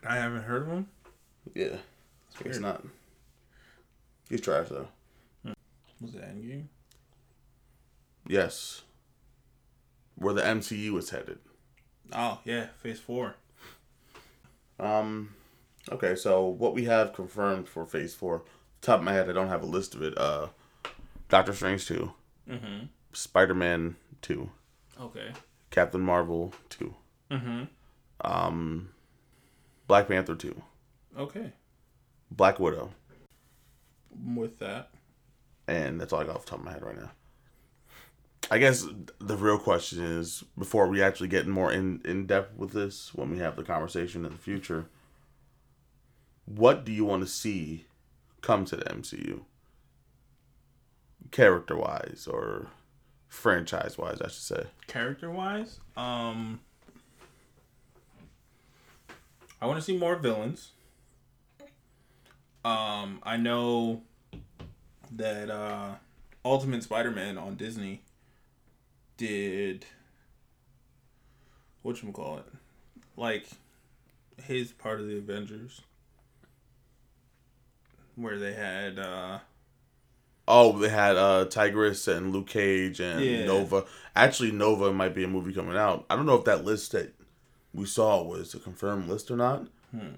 I 0.08 0.16
haven't 0.16 0.44
heard 0.44 0.64
of 0.64 0.68
him. 0.70 0.88
yeah. 1.54 1.76
It's 2.46 2.60
not. 2.60 2.84
He's 4.30 4.42
trash 4.42 4.68
though. 4.70 4.88
Was 6.02 6.16
it 6.16 6.22
Endgame? 6.22 6.66
Yes. 8.28 8.84
Where 10.16 10.34
the 10.34 10.42
MCU 10.42 10.98
is 10.98 11.10
headed. 11.10 11.40
Oh 12.14 12.40
yeah, 12.46 12.68
Phase 12.82 13.00
Four. 13.00 13.36
Um. 14.80 15.32
Okay, 15.92 16.16
so 16.16 16.46
what 16.46 16.74
we 16.74 16.86
have 16.86 17.14
confirmed 17.14 17.68
for 17.68 17.86
Phase 17.86 18.14
Four. 18.14 18.44
Top 18.82 19.00
of 19.00 19.06
my 19.06 19.12
head, 19.14 19.30
I 19.30 19.34
don't 19.34 19.50
have 19.50 19.64
a 19.64 19.68
list 19.68 19.96
of 19.96 20.02
it. 20.04 20.18
Uh, 20.18 20.48
Doctor 21.28 21.54
Strange 21.54 21.86
two, 21.86 22.14
Mm-hmm. 22.50 22.86
Spider 23.12 23.56
Man 23.56 23.96
two, 24.22 24.50
Okay. 25.02 25.32
Captain 25.72 26.00
Marvel 26.02 26.54
two, 26.70 26.96
Mm-hmm. 27.32 27.64
um, 28.22 28.90
Black 29.90 30.08
Panther 30.08 30.36
two, 30.36 30.62
Okay. 31.18 31.52
Black 32.32 32.60
Widow. 32.60 32.92
With 34.24 34.60
that, 34.60 34.92
and 35.68 36.00
that's 36.00 36.14
all 36.14 36.20
I 36.22 36.26
got 36.26 36.36
off 36.36 36.46
the 36.46 36.52
top 36.52 36.60
of 36.60 36.66
my 36.66 36.72
head 36.74 36.84
right 36.84 36.96
now. 36.96 37.10
I 38.52 38.60
guess 38.60 38.86
the 39.20 39.36
real 39.36 39.58
question 39.58 40.04
is 40.04 40.44
before 40.58 40.88
we 40.88 41.02
actually 41.02 41.28
get 41.30 41.48
more 41.48 41.72
in 41.72 42.02
in 42.06 42.28
depth 42.28 42.56
with 42.56 42.72
this, 42.72 43.14
when 43.16 43.32
we 43.32 43.40
have 43.40 43.56
the 43.56 43.64
conversation 43.64 44.26
in 44.26 44.32
the 44.32 44.38
future, 44.38 44.86
what 46.46 46.86
do 46.86 46.92
you 46.92 47.04
want 47.06 47.24
to 47.24 47.28
see 47.28 47.86
come 48.42 48.66
to 48.66 48.76
the 48.76 48.86
MCU? 48.86 49.42
Character 51.32 51.76
wise 51.76 52.28
or 52.32 52.68
franchise 53.28 53.98
wise, 53.98 54.22
I 54.22 54.28
should 54.28 54.44
say. 54.44 54.64
character 54.88 55.30
wise, 55.32 55.80
um, 55.98 56.60
I 59.62 59.66
want 59.66 59.78
to 59.80 59.84
see 59.84 59.98
more 59.98 60.16
villains. 60.16 60.72
Um, 62.64 63.20
I 63.24 63.38
know 63.38 64.02
that 65.12 65.50
uh, 65.50 65.96
Ultimate 66.46 66.84
Spider-Man 66.84 67.38
on 67.38 67.56
Disney 67.56 68.02
did 69.18 69.86
what 71.82 72.02
you 72.02 72.12
call 72.12 72.38
it, 72.38 72.46
like 73.18 73.48
his 74.44 74.72
part 74.72 75.00
of 75.00 75.08
the 75.08 75.18
Avengers, 75.18 75.82
where 78.16 78.38
they 78.38 78.54
had 78.54 79.00
uh, 79.00 79.40
Oh, 80.48 80.78
they 80.80 80.90
had 80.90 81.16
uh 81.16 81.46
Tigress 81.46 82.08
and 82.08 82.34
Luke 82.34 82.48
Cage 82.48 83.00
and 83.00 83.24
Yeah. 83.24 83.46
Nova. 83.46 83.86
Actually, 84.16 84.52
Nova 84.52 84.92
might 84.92 85.14
be 85.16 85.24
a 85.24 85.28
movie 85.28 85.54
coming 85.54 85.78
out. 85.78 86.06
I 86.10 86.16
don't 86.16 86.26
know 86.26 86.36
if 86.36 86.46
that 86.46 86.66
list 86.66 86.92
that 86.94 87.14
we 87.74 87.86
saw 87.86 88.22
was 88.24 88.54
a 88.54 88.60
confirmed 88.60 89.08
list 89.08 89.30
or 89.32 89.38
not. 89.38 89.68
Hmm. 89.92 90.16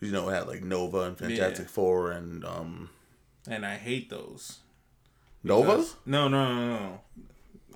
You 0.00 0.10
know, 0.12 0.28
it 0.28 0.34
had 0.34 0.48
like 0.48 0.62
Nova 0.62 1.00
and 1.00 1.18
Fantastic 1.18 1.66
Yeah. 1.66 1.70
Four 1.72 2.10
and 2.10 2.44
um 2.44 2.90
and 3.48 3.64
I 3.64 3.76
hate 3.76 4.10
those. 4.10 4.60
Nova. 5.42 5.84
No, 6.06 6.28
no, 6.28 6.54
no, 6.54 6.78
no. 6.78 7.00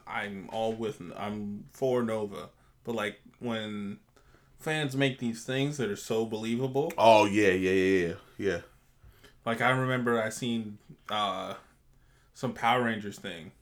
I'm 0.07 0.49
all 0.51 0.73
with. 0.73 1.03
I'm 1.17 1.65
for 1.73 2.03
Nova, 2.03 2.49
but 2.85 2.95
like 2.95 3.21
when 3.41 3.99
fans 4.59 4.97
make 4.97 5.19
these 5.19 5.45
things 5.45 5.77
that 5.77 5.91
are 5.91 5.97
so 5.97 6.25
believable. 6.25 6.93
Oh 6.97 7.27
yeah, 7.27 7.51
yeah, 7.51 7.71
yeah, 7.71 8.07
yeah, 8.07 8.15
yeah. 8.39 8.61
Like 9.45 9.61
I 9.61 9.71
remember 9.71 10.23
I 10.23 10.31
seen 10.31 10.79
uh 11.11 11.55
some 12.35 12.55
Power 12.55 12.85
Rangers 12.85 13.19
thing, 13.19 13.53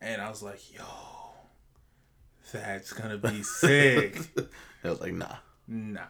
and 0.00 0.22
I 0.22 0.28
was 0.28 0.42
like, 0.42 0.72
"Yo, 0.72 0.84
that's 2.52 2.92
gonna 2.92 3.18
be 3.18 3.42
sick." 3.42 4.18
I 4.84 4.90
was 4.90 5.00
like, 5.00 5.12
nah. 5.12 5.36
Nah. 5.66 6.02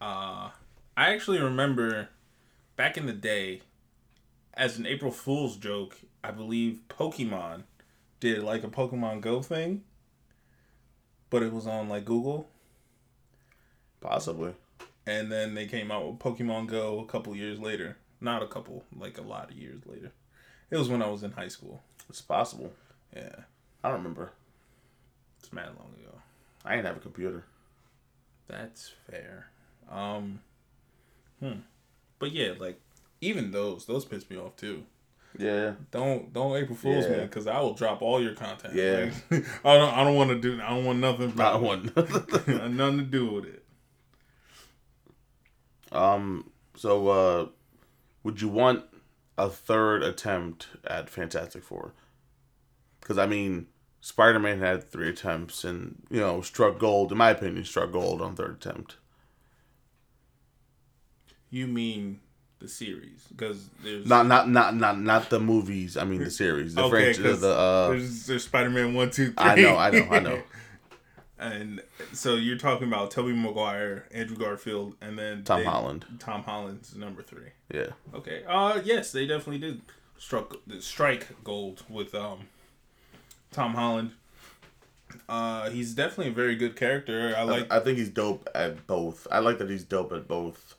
Uh, 0.00 0.50
I 0.96 1.12
actually 1.14 1.40
remember 1.40 2.08
back 2.76 2.96
in 2.96 3.06
the 3.06 3.12
day, 3.12 3.62
as 4.54 4.78
an 4.78 4.86
April 4.86 5.10
Fool's 5.10 5.56
joke, 5.56 5.96
I 6.22 6.30
believe 6.30 6.80
Pokemon 6.88 7.62
did 8.20 8.42
like 8.42 8.64
a 8.64 8.68
Pokemon 8.68 9.20
Go 9.20 9.42
thing, 9.42 9.82
but 11.30 11.42
it 11.42 11.52
was 11.52 11.66
on 11.66 11.88
like 11.88 12.04
Google, 12.04 12.48
Possibly. 14.00 14.54
and 15.06 15.30
then 15.32 15.54
they 15.54 15.66
came 15.66 15.90
out 15.90 16.06
with 16.06 16.18
Pokemon 16.18 16.68
Go 16.68 17.00
a 17.00 17.06
couple 17.06 17.34
years 17.34 17.58
later. 17.58 17.96
Not 18.20 18.42
a 18.42 18.46
couple, 18.48 18.84
like 18.96 19.18
a 19.18 19.22
lot 19.22 19.50
of 19.50 19.56
years 19.56 19.80
later. 19.86 20.12
It 20.70 20.76
was 20.76 20.88
when 20.88 21.02
I 21.02 21.08
was 21.08 21.22
in 21.22 21.32
high 21.32 21.48
school. 21.48 21.82
It's 22.08 22.20
possible. 22.20 22.72
Yeah, 23.14 23.34
I 23.82 23.88
don't 23.88 23.98
remember. 23.98 24.32
it's 25.40 25.52
mad 25.52 25.68
long 25.78 25.92
ago. 26.00 26.18
I 26.64 26.74
ain't 26.76 26.86
have 26.86 26.96
a 26.96 27.00
computer. 27.00 27.44
That's 28.48 28.92
fair. 29.10 29.48
Um, 29.90 30.40
hmm. 31.40 31.60
But 32.18 32.32
yeah, 32.32 32.52
like 32.58 32.80
even 33.20 33.50
those, 33.50 33.86
those 33.86 34.04
piss 34.04 34.28
me 34.30 34.36
off 34.36 34.56
too. 34.56 34.84
Yeah. 35.38 35.72
Don't 35.90 36.32
don't 36.32 36.56
April 36.56 36.76
Fools 36.76 37.04
Yeah. 37.04 37.18
me 37.18 37.22
because 37.24 37.46
I 37.46 37.60
will 37.60 37.74
drop 37.74 38.00
all 38.02 38.20
your 38.20 38.34
content. 38.34 38.74
Yeah. 38.74 39.10
Like, 39.30 39.44
I 39.64 39.76
don't 39.76 39.94
I 39.94 40.04
don't 40.04 40.16
want 40.16 40.30
to 40.30 40.40
do 40.40 40.60
I 40.60 40.70
don't 40.70 40.84
want 40.84 40.98
nothing. 41.00 41.34
Not 41.36 41.56
about 41.56 41.62
one. 41.62 41.92
it. 41.96 42.70
nothing 42.72 42.98
to 42.98 43.04
do 43.04 43.30
with 43.30 43.44
it. 43.46 43.62
um. 45.92 46.50
So, 46.76 47.08
uh, 47.08 47.46
would 48.22 48.40
you 48.40 48.48
want 48.48 48.84
a 49.36 49.48
third 49.50 50.02
attempt 50.04 50.68
at 50.86 51.10
Fantastic 51.10 51.64
Four? 51.64 51.92
Because 53.08 53.16
I 53.16 53.24
mean, 53.24 53.68
Spider 54.02 54.38
Man 54.38 54.58
had 54.58 54.84
three 54.84 55.08
attempts, 55.08 55.64
and 55.64 56.02
you 56.10 56.20
know, 56.20 56.42
struck 56.42 56.78
gold. 56.78 57.10
In 57.10 57.16
my 57.16 57.30
opinion, 57.30 57.64
struck 57.64 57.90
gold 57.90 58.20
on 58.20 58.36
third 58.36 58.56
attempt. 58.62 58.96
You 61.48 61.66
mean 61.66 62.20
the 62.58 62.68
series? 62.68 63.24
Because 63.30 63.70
there's 63.82 64.04
Not, 64.04 64.26
not, 64.26 64.50
not, 64.50 64.76
not, 64.76 65.00
not 65.00 65.30
the 65.30 65.40
movies. 65.40 65.96
I 65.96 66.04
mean, 66.04 66.22
the 66.22 66.30
series, 66.30 66.74
the 66.74 66.82
Okay, 66.82 67.14
franchise, 67.14 67.40
the. 67.40 67.48
Uh, 67.48 67.88
there's 67.88 68.26
there's 68.26 68.44
Spider 68.44 68.68
Man 68.68 68.92
one 68.92 69.10
two 69.10 69.28
three. 69.28 69.34
I 69.38 69.54
know, 69.54 69.78
I 69.78 69.90
know, 69.90 70.06
I 70.10 70.18
know. 70.18 70.42
and 71.38 71.80
so 72.12 72.34
you're 72.34 72.58
talking 72.58 72.88
about 72.88 73.10
Tobey 73.10 73.32
Maguire, 73.32 74.04
Andrew 74.12 74.36
Garfield, 74.36 74.96
and 75.00 75.18
then 75.18 75.44
Tom 75.44 75.60
they- 75.60 75.64
Holland. 75.66 76.04
Tom 76.18 76.42
Holland's 76.42 76.94
number 76.94 77.22
three. 77.22 77.52
Yeah. 77.72 77.92
Okay. 78.14 78.44
Uh 78.46 78.82
yes, 78.84 79.12
they 79.12 79.26
definitely 79.26 79.60
did 79.60 79.80
struck 80.18 80.56
strike 80.80 81.42
gold 81.42 81.84
with 81.88 82.14
um 82.14 82.40
Tom 83.50 83.74
Holland. 83.74 84.12
Uh 85.28 85.70
he's 85.70 85.94
definitely 85.94 86.28
a 86.32 86.34
very 86.34 86.56
good 86.56 86.76
character. 86.76 87.34
I 87.36 87.42
like 87.42 87.70
I 87.72 87.80
think 87.80 87.98
he's 87.98 88.10
dope 88.10 88.48
at 88.54 88.86
both. 88.86 89.26
I 89.30 89.38
like 89.38 89.58
that 89.58 89.70
he's 89.70 89.84
dope 89.84 90.12
at 90.12 90.28
both 90.28 90.74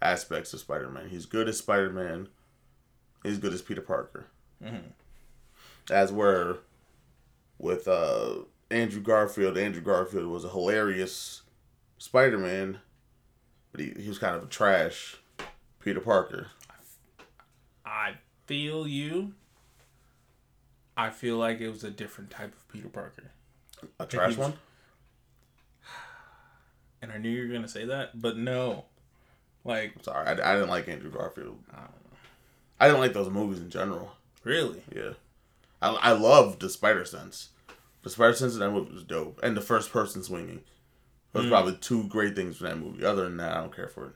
aspects 0.00 0.52
of 0.52 0.60
Spider 0.60 0.88
Man. 0.88 1.08
He's 1.08 1.26
good 1.26 1.48
as 1.48 1.58
Spider 1.58 1.90
Man. 1.90 2.28
He's 3.22 3.38
good 3.38 3.52
as 3.52 3.62
Peter 3.62 3.80
Parker. 3.80 4.26
As 5.90 6.12
where 6.12 6.56
with 7.58 7.88
uh, 7.88 8.36
Andrew 8.70 9.00
Garfield, 9.00 9.56
Andrew 9.56 9.82
Garfield 9.82 10.26
was 10.26 10.44
a 10.44 10.48
hilarious 10.50 11.42
Spider 11.98 12.38
Man, 12.38 12.78
but 13.72 13.80
he, 13.80 13.92
he 13.98 14.08
was 14.08 14.18
kind 14.18 14.36
of 14.36 14.42
a 14.44 14.46
trash 14.46 15.16
Peter 15.80 16.00
Parker. 16.00 16.48
I 17.84 18.14
feel 18.46 18.86
you. 18.86 19.32
I 20.96 21.10
feel 21.10 21.36
like 21.36 21.60
it 21.60 21.68
was 21.68 21.84
a 21.84 21.90
different 21.90 22.30
type 22.30 22.54
of 22.54 22.68
Peter 22.68 22.88
Parker. 22.88 23.30
A 24.00 24.06
trash 24.06 24.28
was- 24.28 24.38
one? 24.38 24.54
And 27.02 27.12
I 27.12 27.18
knew 27.18 27.28
you 27.28 27.46
were 27.46 27.52
gonna 27.52 27.68
say 27.68 27.84
that, 27.84 28.20
but 28.20 28.38
no. 28.38 28.86
Like 29.64 29.92
Sorry, 30.02 30.26
I, 30.26 30.32
I 30.32 30.54
didn't 30.54 30.70
like 30.70 30.88
Andrew 30.88 31.10
Garfield. 31.10 31.58
I 31.70 31.76
don't 31.76 31.90
know. 31.90 32.18
I 32.80 32.86
didn't 32.86 33.00
like 33.00 33.12
those 33.12 33.30
movies 33.30 33.60
in 33.60 33.68
general. 33.68 34.12
Really? 34.44 34.82
Yeah. 34.94 35.12
I, 35.82 35.90
I 35.94 36.12
loved 36.12 36.60
the 36.60 36.70
Spider 36.70 37.04
Sense. 37.04 37.50
The 38.02 38.10
Spider 38.10 38.34
Sense 38.34 38.54
in 38.54 38.60
that 38.60 38.70
movie 38.70 38.94
was 38.94 39.02
dope. 39.02 39.40
And 39.42 39.56
the 39.56 39.60
first 39.60 39.92
person 39.92 40.22
swinging. 40.22 40.60
Those 41.32 41.44
hmm. 41.44 41.50
probably 41.50 41.76
two 41.76 42.04
great 42.04 42.34
things 42.34 42.56
from 42.56 42.68
that 42.68 42.78
movie. 42.78 43.04
Other 43.04 43.24
than 43.24 43.36
that, 43.38 43.56
I 43.56 43.60
don't 43.60 43.74
care 43.74 43.88
for 43.88 44.06
it. 44.06 44.12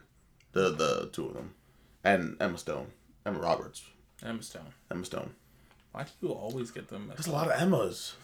The 0.53 0.71
the 0.71 1.11
two 1.13 1.27
of 1.27 1.35
them. 1.35 1.55
And 2.03 2.37
Emma 2.41 2.57
Stone. 2.57 2.87
Emma 3.27 3.39
Roberts. 3.39 3.85
Emma 4.25 4.43
Stone. 4.43 4.73
Emma 4.91 5.05
Stone. 5.05 5.35
Why 5.93 6.05
do 6.05 6.11
you 6.23 6.33
always 6.33 6.71
get 6.71 6.89
them? 6.89 7.09
There's 7.09 7.27
a 7.27 7.33
lot 7.33 7.49
of 7.51 7.61
Emmas. 7.61 8.15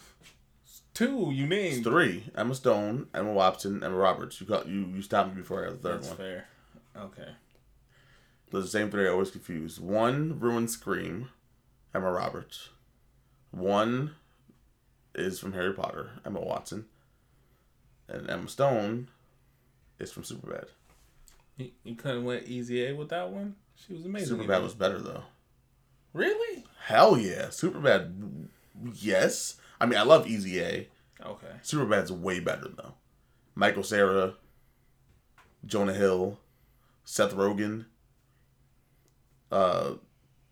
Two, 0.93 1.31
you 1.31 1.43
It's 1.43 1.49
named. 1.75 1.83
three. 1.83 2.23
Emma 2.35 2.55
Stone, 2.55 3.07
Emma 3.13 3.31
Watson, 3.31 3.83
Emma 3.83 3.95
Roberts. 3.95 4.39
You 4.41 4.47
got 4.47 4.67
you 4.67 4.85
you 4.93 5.01
stopped 5.01 5.35
me 5.35 5.41
before 5.41 5.63
I 5.63 5.69
got 5.69 5.81
the 5.81 5.89
third 5.89 5.97
That's 5.99 6.07
one. 6.09 6.17
fair. 6.17 6.45
Okay. 6.97 7.29
Those 8.49 8.61
are 8.63 8.65
the 8.65 8.69
same 8.71 8.89
three 8.89 9.05
I 9.07 9.11
always 9.11 9.29
confuse. 9.31 9.79
One 9.79 10.39
ruined 10.39 10.71
Scream, 10.71 11.29
Emma 11.93 12.09
Roberts. 12.11 12.69
One 13.51 14.15
is 15.13 15.39
from 15.39 15.53
Harry 15.53 15.73
Potter, 15.73 16.11
Emma 16.25 16.39
Watson. 16.39 16.85
And 18.07 18.29
Emma 18.29 18.47
Stone 18.47 19.09
is 19.99 20.11
from 20.11 20.23
Superbad. 20.23 20.67
You, 21.57 21.71
you 21.83 21.95
couldn't 21.95 22.23
went 22.23 22.47
easy 22.47 22.85
A 22.87 22.93
with 22.95 23.09
that 23.09 23.29
one. 23.29 23.55
She 23.75 23.93
was 23.93 24.05
amazing. 24.05 24.39
in 24.39 24.45
Superbad 24.47 24.63
was 24.63 24.73
better 24.73 24.99
though. 24.99 25.23
really 26.13 26.63
Hell 26.87 27.17
yeah. 27.17 27.47
Superbad 27.47 28.47
yes. 28.93 29.57
I 29.81 29.85
mean 29.85 29.99
I 29.99 30.03
love 30.03 30.25
Easy 30.25 30.61
A. 30.61 30.87
okay. 31.21 31.55
Superbad's 31.61 32.13
way 32.13 32.39
better 32.39 32.69
though. 32.77 32.93
Michael 33.55 33.83
Cera, 33.83 34.35
Jonah 35.65 35.93
Hill, 35.93 36.39
Seth 37.03 37.33
Rogen, 37.35 37.87
uh 39.51 39.95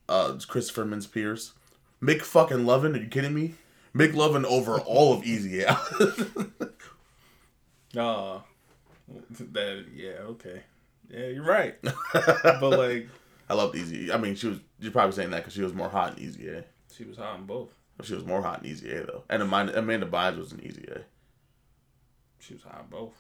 uh 0.09 0.37
Christopher 0.45 0.83
Mintz 0.83 1.09
Pierce. 1.09 1.53
Mick 2.01 2.21
fucking 2.21 2.65
Lovin, 2.65 2.95
are 2.95 2.99
you 2.99 3.07
kidding 3.07 3.33
me? 3.33 3.55
McLovin 3.95 4.43
over 4.43 4.77
all 4.85 5.13
of 5.13 5.23
Easy 5.23 5.61
A. 5.61 5.79
Uh, 7.97 8.41
that 9.39 9.85
yeah 9.95 10.19
okay. 10.25 10.63
Yeah, 11.09 11.27
you're 11.27 11.45
right. 11.45 11.75
but 12.13 12.61
like, 12.77 13.07
I 13.49 13.53
loved 13.53 13.75
Easy. 13.75 14.11
I 14.11 14.17
mean, 14.17 14.35
she 14.35 14.47
was. 14.47 14.59
You're 14.79 14.91
probably 14.91 15.13
saying 15.15 15.31
that 15.31 15.37
because 15.37 15.53
she 15.53 15.61
was 15.61 15.73
more 15.73 15.89
hot 15.89 16.17
in 16.17 16.23
Easy 16.23 16.47
A. 16.49 16.63
she 16.95 17.03
was 17.03 17.17
hot 17.17 17.39
in 17.39 17.45
both. 17.45 17.69
She 18.03 18.13
was 18.13 18.25
more 18.25 18.41
hot 18.41 18.63
in 18.63 18.69
Easy 18.69 18.91
A 18.91 19.05
though, 19.05 19.23
and 19.29 19.41
Amanda, 19.41 19.77
Amanda 19.77 20.05
Bynes 20.05 20.37
was 20.37 20.51
in 20.51 20.61
Easy 20.65 20.85
A. 20.91 21.01
She 22.39 22.53
was 22.53 22.63
hot 22.63 22.81
in 22.83 22.89
both. 22.89 23.13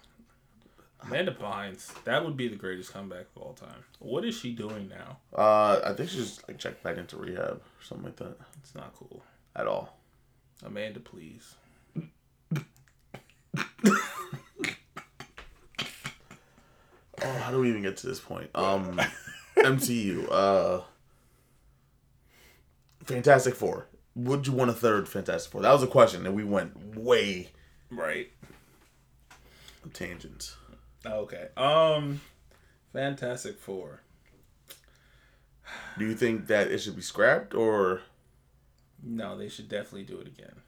Amanda 1.01 1.31
Bynes, 1.31 1.91
that 2.05 2.25
would 2.25 2.35
be 2.35 2.47
the 2.47 2.55
greatest 2.55 2.91
comeback 2.91 3.25
of 3.35 3.41
all 3.41 3.53
time. 3.53 3.83
What 3.99 4.25
is 4.25 4.35
she 4.35 4.53
doing 4.53 4.89
now? 4.89 5.17
Uh, 5.37 5.79
I 5.83 5.93
think 5.93 6.09
she's 6.09 6.41
like 6.47 6.57
checked 6.57 6.81
back 6.83 6.97
into 6.97 7.17
rehab, 7.17 7.61
or 7.61 7.83
something 7.83 8.05
like 8.05 8.15
that. 8.17 8.37
It's 8.63 8.73
not 8.73 8.93
cool. 8.95 9.23
At 9.55 9.67
all. 9.67 9.97
Amanda, 10.65 10.99
please. 10.99 11.55
Oh, 17.23 17.31
how 17.39 17.49
do 17.51 17.59
we 17.59 17.69
even 17.69 17.81
get 17.81 17.97
to 17.97 18.07
this 18.07 18.19
point? 18.19 18.49
Um, 18.55 18.99
MCU. 19.65 20.27
Uh, 20.31 20.81
Fantastic 23.03 23.55
Four. 23.55 23.87
Would 24.15 24.47
you 24.47 24.53
want 24.53 24.69
a 24.69 24.73
third 24.73 25.07
Fantastic 25.09 25.51
Four? 25.51 25.61
That 25.61 25.73
was 25.73 25.83
a 25.83 25.87
question, 25.87 26.25
and 26.25 26.35
we 26.35 26.43
went 26.43 26.95
way 26.97 27.51
Right. 27.91 28.31
tangents. 29.93 30.55
Okay. 31.05 31.49
Um, 31.57 32.21
Fantastic 32.93 33.59
Four. 33.59 34.01
Do 35.97 36.05
you 36.05 36.15
think 36.15 36.47
that 36.47 36.71
it 36.71 36.79
should 36.79 36.95
be 36.95 37.01
scrapped, 37.01 37.53
or 37.53 38.01
No, 39.03 39.37
they 39.37 39.49
should 39.49 39.69
definitely 39.69 40.03
do 40.03 40.19
it 40.19 40.27
again. 40.27 40.61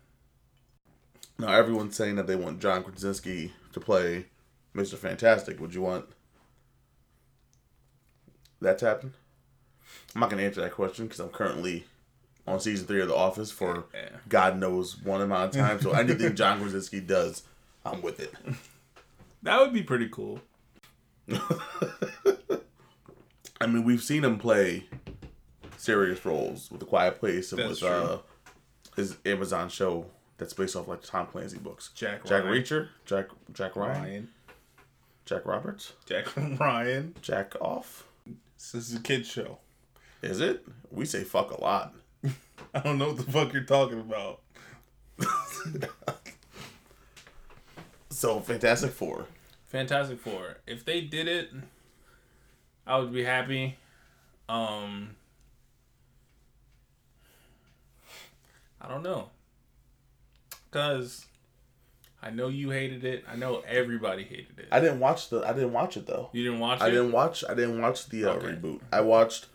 Now 1.39 1.53
Everyone's 1.53 1.95
saying 1.95 2.15
that 2.15 2.27
they 2.27 2.36
want 2.36 2.60
John 2.62 2.83
Krasinski 2.83 3.53
to 3.73 3.79
play 3.79 4.25
Mister 4.73 4.97
Fantastic. 4.97 5.60
Would 5.60 5.73
you 5.73 5.81
want 5.81 6.05
that 8.62 8.78
to 8.80 8.86
happen? 8.86 9.13
I'm 10.15 10.22
not 10.22 10.30
gonna 10.30 10.43
answer 10.43 10.62
that 10.62 10.74
question 10.74 11.06
because 11.06 11.20
I'm 11.20 11.30
currently 11.30 11.86
on 12.48 12.60
season 12.60 12.88
three 12.88 13.02
of 13.02 13.08
The 13.10 13.15
Office 13.15 13.52
for 13.52 13.86
Yeah. 13.93 14.10
God 14.30 14.58
knows 14.60 14.98
one 15.02 15.22
amount 15.22 15.56
of 15.56 15.62
time. 15.62 15.82
So 15.82 15.91
anything 15.91 16.36
John 16.38 16.60
Krasinski 16.62 17.00
does, 17.02 17.43
I'm 17.86 18.02
with 18.02 18.20
it. 18.20 18.34
That 19.43 19.60
would 19.60 19.74
be 19.74 19.84
pretty 19.84 20.10
cool. 20.10 20.39
I 23.60 23.66
mean, 23.68 23.84
we've 23.84 24.03
seen 24.03 24.24
him 24.24 24.38
play 24.38 24.86
serious 25.78 26.24
roles 26.26 26.70
with 26.72 26.80
The 26.80 26.86
Quiet 26.86 27.20
Place 27.20 27.51
and 27.51 27.62
That's 27.62 27.82
with 27.82 27.91
uh, 27.91 28.18
his 28.95 29.18
Amazon 29.26 29.70
show 29.70 30.05
that's 30.38 30.53
based 30.53 30.76
off 30.76 30.88
like 30.88 31.01
Tom 31.01 31.26
Clancy 31.28 31.58
books. 31.58 31.89
Jack 31.95 32.24
Jack 32.26 32.43
Ryan. 32.43 32.53
Reacher, 32.64 32.88
Jack 33.05 33.28
Jack 33.53 33.76
Ryan, 33.76 34.01
Ryan. 34.03 34.30
Jack 35.26 35.45
Roberts, 35.45 35.93
Jack 36.05 36.26
Ryan. 36.60 37.16
Jack 37.22 37.55
Off. 37.60 38.07
This 38.58 38.89
is 38.89 38.95
a 38.95 38.99
kid 38.99 39.26
show. 39.26 39.60
Is 40.22 40.41
it? 40.41 40.66
We 40.91 41.05
say 41.05 41.24
fuck 41.24 41.51
a 41.51 41.62
lot. 41.62 41.93
I 42.74 42.80
don't 42.80 42.97
know 42.97 43.10
what 43.10 43.18
the 43.18 43.32
fuck 43.32 43.53
you're 43.53 43.64
talking 43.64 43.99
about. 43.99 44.41
So 48.18 48.39
Fantastic 48.39 48.89
Four. 48.93 49.28
Fantastic 49.68 50.20
Four. 50.20 50.58
If 50.66 50.84
they 50.84 51.01
did 51.01 51.28
it, 51.28 51.51
I 52.88 52.97
would 52.97 53.14
be 53.14 53.24
happy. 53.24 53.78
Um 54.49 55.16
I 58.82 58.88
don't 58.88 59.03
know. 59.03 59.30
Cuz 60.72 61.28
I 62.22 62.32
know 62.32 62.47
you 62.47 62.72
hated 62.72 63.03
it. 63.03 63.24
I 63.32 63.36
know 63.36 63.61
everybody 63.68 64.24
hated 64.24 64.57
it. 64.59 64.68
I 64.72 64.80
didn't 64.80 64.99
watch 64.99 65.30
the. 65.30 65.41
I 65.47 65.53
didn't 65.53 65.74
watch 65.74 65.97
it 65.97 66.07
though. 66.07 66.30
you 66.34 66.43
didn't 66.43 66.59
watch 66.59 66.82
I 66.82 66.88
it? 66.88 66.91
didn't 66.91 67.11
watch. 67.11 67.43
I 67.47 67.53
didn't 67.53 67.80
watch 67.82 68.09
the 68.09 68.26
uh, 68.26 68.30
Okay. 68.34 68.47
reboot. 68.47 68.82
I 68.91 69.01
watched 69.01 69.45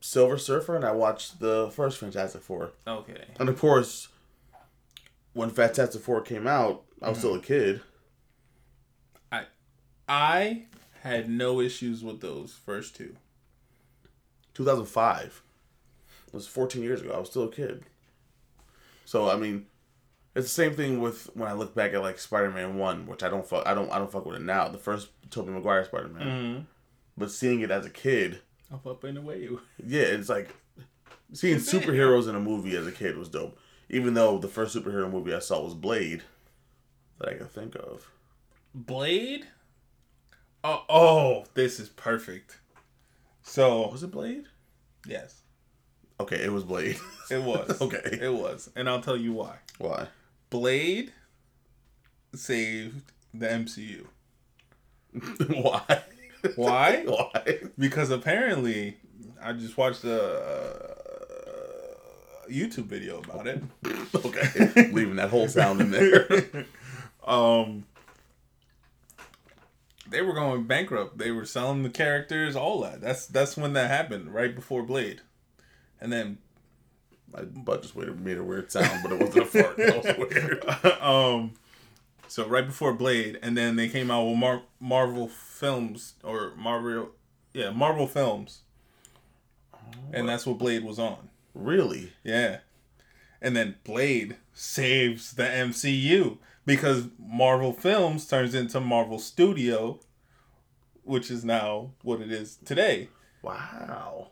Silver 0.00 0.38
Surfer 0.38 0.74
and 0.76 0.84
I 0.84 0.92
watched 0.92 1.40
the 1.40 1.70
first 1.74 1.98
Fantastic 1.98 2.40
Four. 2.42 2.72
Okay. 2.86 3.24
And 3.38 3.48
of 3.48 3.58
course, 3.58 4.08
when 5.34 5.50
Fantastic 5.50 6.00
Four 6.02 6.22
came 6.22 6.46
out, 6.46 6.84
I 7.02 7.10
was 7.10 7.18
still 7.18 7.34
a 7.34 7.40
kid. 7.40 7.82
I, 9.30 9.44
I 10.08 10.64
had 11.02 11.28
no 11.28 11.60
issues 11.60 12.02
with 12.02 12.20
those 12.20 12.54
first 12.64 12.96
two. 12.96 13.14
2005. 14.54 15.42
It 16.26 16.34
was 16.34 16.46
14 16.48 16.82
years 16.82 17.00
ago. 17.02 17.12
I 17.14 17.18
was 17.18 17.30
still 17.30 17.44
a 17.44 17.52
kid. 17.52 17.84
So 19.04 19.30
I 19.30 19.36
mean, 19.36 19.66
it's 20.38 20.46
the 20.54 20.62
same 20.64 20.74
thing 20.74 21.00
with 21.00 21.28
when 21.34 21.48
I 21.48 21.52
look 21.52 21.74
back 21.74 21.92
at 21.94 22.00
like 22.00 22.18
Spider-Man 22.18 22.76
One, 22.76 23.06
which 23.06 23.22
I 23.22 23.28
don't 23.28 23.46
fuck. 23.46 23.66
I 23.66 23.74
don't. 23.74 23.90
I 23.92 23.98
don't 23.98 24.10
fuck 24.10 24.24
with 24.24 24.36
it 24.36 24.42
now. 24.42 24.68
The 24.68 24.78
first 24.78 25.08
Tobey 25.30 25.50
Maguire 25.50 25.84
Spider-Man. 25.84 26.26
Mm-hmm. 26.26 26.62
But 27.16 27.30
seeing 27.30 27.60
it 27.60 27.70
as 27.70 27.84
a 27.84 27.90
kid, 27.90 28.40
I'm 28.70 28.80
Up, 28.88 29.04
in 29.04 29.16
the 29.16 29.20
away. 29.20 29.48
yeah, 29.84 30.02
it's 30.02 30.28
like 30.28 30.54
seeing 31.32 31.56
It's 31.56 31.72
it. 31.72 31.82
superheroes 31.82 32.28
in 32.28 32.34
a 32.36 32.40
movie 32.40 32.76
as 32.76 32.86
a 32.86 32.92
kid 32.92 33.16
was 33.18 33.28
dope. 33.28 33.58
Even 33.90 34.14
though 34.14 34.38
the 34.38 34.48
first 34.48 34.76
superhero 34.76 35.10
movie 35.10 35.34
I 35.34 35.38
saw 35.40 35.62
was 35.62 35.74
Blade, 35.74 36.22
that 37.18 37.28
I 37.30 37.34
can 37.34 37.46
think 37.48 37.74
of. 37.74 38.08
Blade? 38.74 39.46
Oh, 40.62 40.84
oh, 40.88 41.44
this 41.54 41.80
is 41.80 41.88
perfect. 41.88 42.58
So, 43.42 43.88
Was 43.88 44.02
it 44.02 44.10
Blade? 44.10 44.44
yes, 45.06 45.40
Okay, 46.20 46.42
it 46.44 46.52
was 46.52 46.64
Blade. 46.64 46.98
it 47.30 47.42
was. 47.42 47.80
Okay. 47.80 48.18
It 48.20 48.32
was. 48.34 48.68
And 48.76 48.88
I'll 48.88 49.00
tell 49.00 49.16
you 49.16 49.32
why. 49.32 49.56
Why? 49.78 50.08
Blade 50.50 51.12
saved 52.34 53.12
the 53.34 53.46
MCU. 53.46 54.06
Why? 55.62 56.02
Why? 56.56 57.02
Why? 57.06 57.58
Because 57.78 58.10
apparently, 58.10 58.96
I 59.42 59.52
just 59.52 59.76
watched 59.76 60.04
a 60.04 60.96
YouTube 62.50 62.86
video 62.86 63.20
about 63.20 63.46
it. 63.46 63.62
Okay, 64.14 64.90
leaving 64.90 65.16
that 65.16 65.28
whole 65.28 65.48
sound 65.48 65.80
in 65.80 65.90
there. 65.90 66.66
um, 67.26 67.84
they 70.08 70.22
were 70.22 70.32
going 70.32 70.64
bankrupt. 70.64 71.18
They 71.18 71.30
were 71.30 71.44
selling 71.44 71.82
the 71.82 71.90
characters, 71.90 72.56
all 72.56 72.80
that. 72.80 73.00
That's 73.00 73.26
that's 73.26 73.56
when 73.56 73.74
that 73.74 73.90
happened, 73.90 74.34
right 74.34 74.54
before 74.54 74.82
Blade, 74.82 75.20
and 76.00 76.12
then 76.12 76.38
My 77.32 77.42
butt 77.42 77.82
just 77.82 77.96
made 77.96 78.08
a, 78.08 78.14
made 78.14 78.38
a 78.38 78.42
weird 78.42 78.72
sound, 78.72 79.00
but 79.02 79.12
it 79.12 79.20
wasn't 79.20 79.42
a 79.42 79.44
fart. 79.62 79.76
That 79.76 80.18
was 80.18 80.32
weird. 80.32 81.00
um, 81.02 81.52
so 82.26 82.46
right 82.46 82.66
before 82.66 82.92
Blade, 82.92 83.38
and 83.42 83.56
then 83.56 83.76
they 83.76 83.88
came 83.88 84.10
out 84.10 84.24
with 84.24 84.38
Mar- 84.38 84.62
Marvel 84.80 85.28
films 85.28 86.14
or 86.22 86.52
Marvel, 86.56 87.10
yeah, 87.52 87.70
Marvel 87.70 88.06
films, 88.06 88.60
and 90.12 90.28
that's 90.28 90.46
what 90.46 90.58
Blade 90.58 90.84
was 90.84 90.98
on. 90.98 91.28
Really? 91.54 92.12
Yeah. 92.24 92.58
And 93.40 93.56
then 93.56 93.76
Blade 93.84 94.36
saves 94.52 95.32
the 95.32 95.44
MCU 95.44 96.38
because 96.66 97.08
Marvel 97.18 97.72
Films 97.72 98.26
turns 98.26 98.54
into 98.54 98.80
Marvel 98.80 99.18
Studio, 99.18 100.00
which 101.04 101.30
is 101.30 101.44
now 101.44 101.92
what 102.02 102.20
it 102.20 102.30
is 102.30 102.56
today. 102.64 103.08
Wow. 103.42 104.30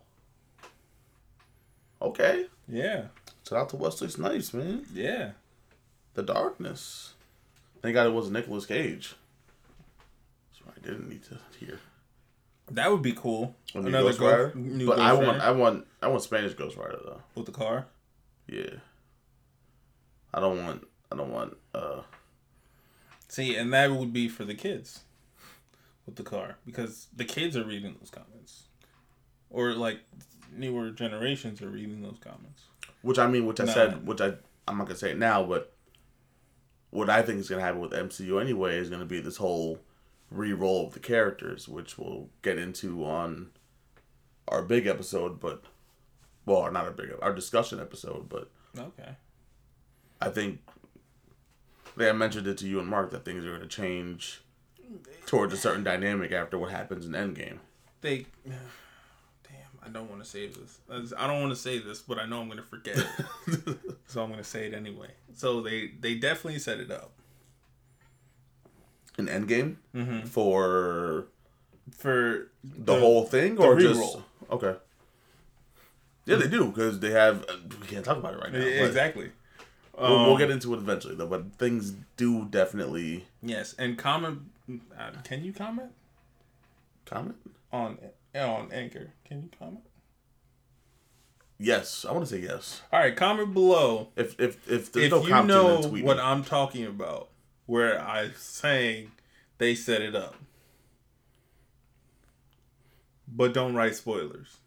Okay. 2.03 2.47
Yeah. 2.69 3.05
Shout 3.49 3.59
out 3.59 3.69
to 3.71 3.77
Wesley 3.77 4.09
Snipes, 4.09 4.53
man. 4.53 4.85
Yeah. 4.93 5.33
The 6.15 6.23
Darkness. 6.23 7.15
Thank 7.83 7.95
God 7.95 8.07
it 8.07 8.13
wasn't 8.13 8.35
Nicolas 8.35 8.67
Cage. 8.67 9.15
What 10.65 10.75
I 10.77 10.81
didn't 10.81 11.09
need 11.09 11.23
to 11.25 11.39
hear. 11.61 11.79
That 12.71 12.91
would 12.91 13.03
be 13.03 13.13
cool. 13.13 13.55
A 13.75 13.79
new 13.81 13.89
Another 13.89 14.09
Ghost 14.11 14.21
Rider? 14.21 14.53
new 14.57 14.87
but 14.87 14.97
Ghost 14.97 15.07
I 15.07 15.13
want, 15.13 15.27
Rider 15.27 15.41
I 15.43 15.51
want, 15.53 15.87
I 16.03 16.09
want 16.09 16.23
Spanish 16.23 16.55
Ghost 16.55 16.77
Rider 16.77 16.99
though. 17.05 17.23
with 17.37 17.47
the 17.47 17.53
car. 17.53 17.87
Yeah. 18.49 18.71
I 20.35 20.41
don't 20.41 20.65
want, 20.65 20.87
I 21.13 21.17
don't 21.17 21.31
want. 21.33 21.57
uh 21.75 22.03
See, 23.29 23.55
and 23.57 23.73
that 23.73 23.93
would 23.93 24.13
be 24.13 24.29
for 24.29 24.45
the 24.45 24.55
kids 24.55 25.01
with 26.07 26.17
the 26.17 26.23
car 26.25 26.57
because 26.67 27.07
the 27.15 27.25
kids 27.25 27.57
are 27.57 27.65
reading 27.65 27.95
those 28.01 28.11
comments. 28.11 28.65
Or 29.51 29.73
like 29.73 30.01
newer 30.53 30.91
generations 30.91 31.61
are 31.63 31.69
reading 31.69 32.03
those 32.03 32.19
comments. 32.21 32.65
Which 33.03 33.19
I 33.19 33.27
mean, 33.27 33.47
which 33.47 33.61
I 33.61 33.65
Nah. 33.65 33.73
said, 33.73 34.07
which 34.07 34.21
I, 34.21 34.35
I'm 34.69 34.79
not 34.79 34.87
gonna 34.87 34.99
say 34.99 35.11
it 35.13 35.19
now, 35.19 35.45
but 35.45 35.73
what 36.91 37.11
I 37.11 37.23
think 37.23 37.39
is 37.41 37.49
gonna 37.49 37.63
happen 37.63 37.81
with 37.81 37.93
MCU 37.93 38.41
anyway 38.41 38.79
is 38.79 38.91
gonna 38.91 39.05
be 39.05 39.21
this 39.21 39.37
whole 39.37 39.81
re-roll 40.31 40.87
of 40.89 40.93
the 40.95 41.01
characters, 41.01 41.69
which 41.69 41.99
we'll 41.99 42.29
get 42.43 42.59
into 42.59 43.05
on 43.05 43.51
our 44.49 44.63
big 44.63 44.87
episode, 44.87 45.39
but 45.41 45.65
well, 46.45 46.71
not 46.73 46.85
our 46.85 46.91
big, 46.93 47.13
our 47.23 47.35
discussion 47.35 47.81
episode, 47.81 48.29
but 48.29 48.51
Okay. 48.79 49.17
I 50.21 50.29
think 50.31 50.61
I 51.87 51.99
think 51.99 52.09
I 52.11 52.13
mentioned 52.13 52.47
it 52.47 52.59
to 52.59 52.69
you 52.69 52.79
and 52.79 52.89
Mark 52.89 53.11
that 53.11 53.25
things 53.25 53.45
are 53.45 53.53
gonna 53.53 53.67
change 53.67 54.43
towards 55.27 55.53
a 55.53 55.57
certain 55.57 55.83
dynamic 55.83 56.31
after 56.33 56.59
what 56.59 56.71
happens 56.71 57.05
in 57.07 57.13
Endgame. 57.13 57.59
they 58.03 58.27
i 59.87 59.89
don't 59.91 60.11
want 60.11 60.23
to 60.23 60.29
say 60.29 60.49
this. 60.49 61.13
I 61.17 61.27
don't 61.27 61.41
want 61.41 61.53
to 61.53 61.57
say 61.57 61.79
this 61.79 62.01
but 62.01 62.19
i 62.19 62.27
know 62.27 62.41
i'm 62.41 62.47
going 62.49 62.59
to 62.59 62.65
forget 62.65 62.97
it. 62.99 63.79
so 64.07 64.23
i'm 64.23 64.29
going 64.31 64.43
to 64.43 64.45
say 64.49 64.67
it 64.67 64.75
anyway. 64.75 65.09
So 65.35 65.61
they 65.61 65.93
they 66.01 66.15
definitely 66.15 66.59
set 66.59 66.81
it 66.81 66.91
up. 66.91 67.13
In 69.19 69.27
Endgame? 69.27 69.77
For 70.29 71.27
for 71.91 72.49
the, 72.65 72.99
whole 72.99 73.25
thing 73.25 73.59
or 73.59 73.79
just 73.79 73.95
re-roll. 74.01 74.23
okay. 74.51 74.75
Yeah 76.27 76.37
they 76.37 76.49
do 76.49 76.67
because 76.67 76.99
they 77.01 77.13
have 77.13 77.45
we 77.81 77.87
can't 77.87 78.05
talk 78.05 78.17
about 78.19 78.35
it 78.35 78.41
right 78.41 78.53
now 78.53 78.59
exactly. 78.59 79.31
We'll, 79.97 80.11
we'll 80.11 80.33
Um, 80.33 80.39
get 80.39 80.51
into 80.51 80.75
it 80.75 80.79
eventually 80.79 81.15
though 81.15 81.29
but 81.29 81.53
things 81.55 81.95
do 82.17 82.45
definitely 82.47 83.27
yes 83.43 83.75
and 83.79 83.97
comment 83.97 84.41
uh, 84.99 85.11
can 85.23 85.45
you 85.45 85.53
comment? 85.53 85.93
Comment? 87.05 87.37
On 87.73 87.97
on 88.45 88.73
anchor. 88.73 89.13
Can 89.25 89.43
you 89.43 89.51
comment? 89.59 89.85
Yes 91.59 92.05
i 92.07 92.13
want 92.13 92.27
to 92.27 92.31
say 92.35 92.41
yes. 92.43 92.83
All 92.93 93.01
right 93.01 93.17
comment 93.17 93.55
below 93.55 94.09
if 94.17 94.39
if 94.39 94.71
if 94.71 94.93
there's 94.93 95.07
if 95.07 95.11
no 95.13 95.23
you 95.25 95.45
know 95.45 95.81
what 96.05 96.19
i'm 96.21 96.45
talking 96.45 96.85
about 96.85 97.29
where 97.65 97.99
i'm 98.03 98.33
saying 98.37 99.11
they 99.57 99.75
set 99.75 100.03
it 100.03 100.15
up. 100.15 100.35
But 103.29 103.55
don't 103.55 103.75
write 103.75 103.95
spoilers. 103.97 104.59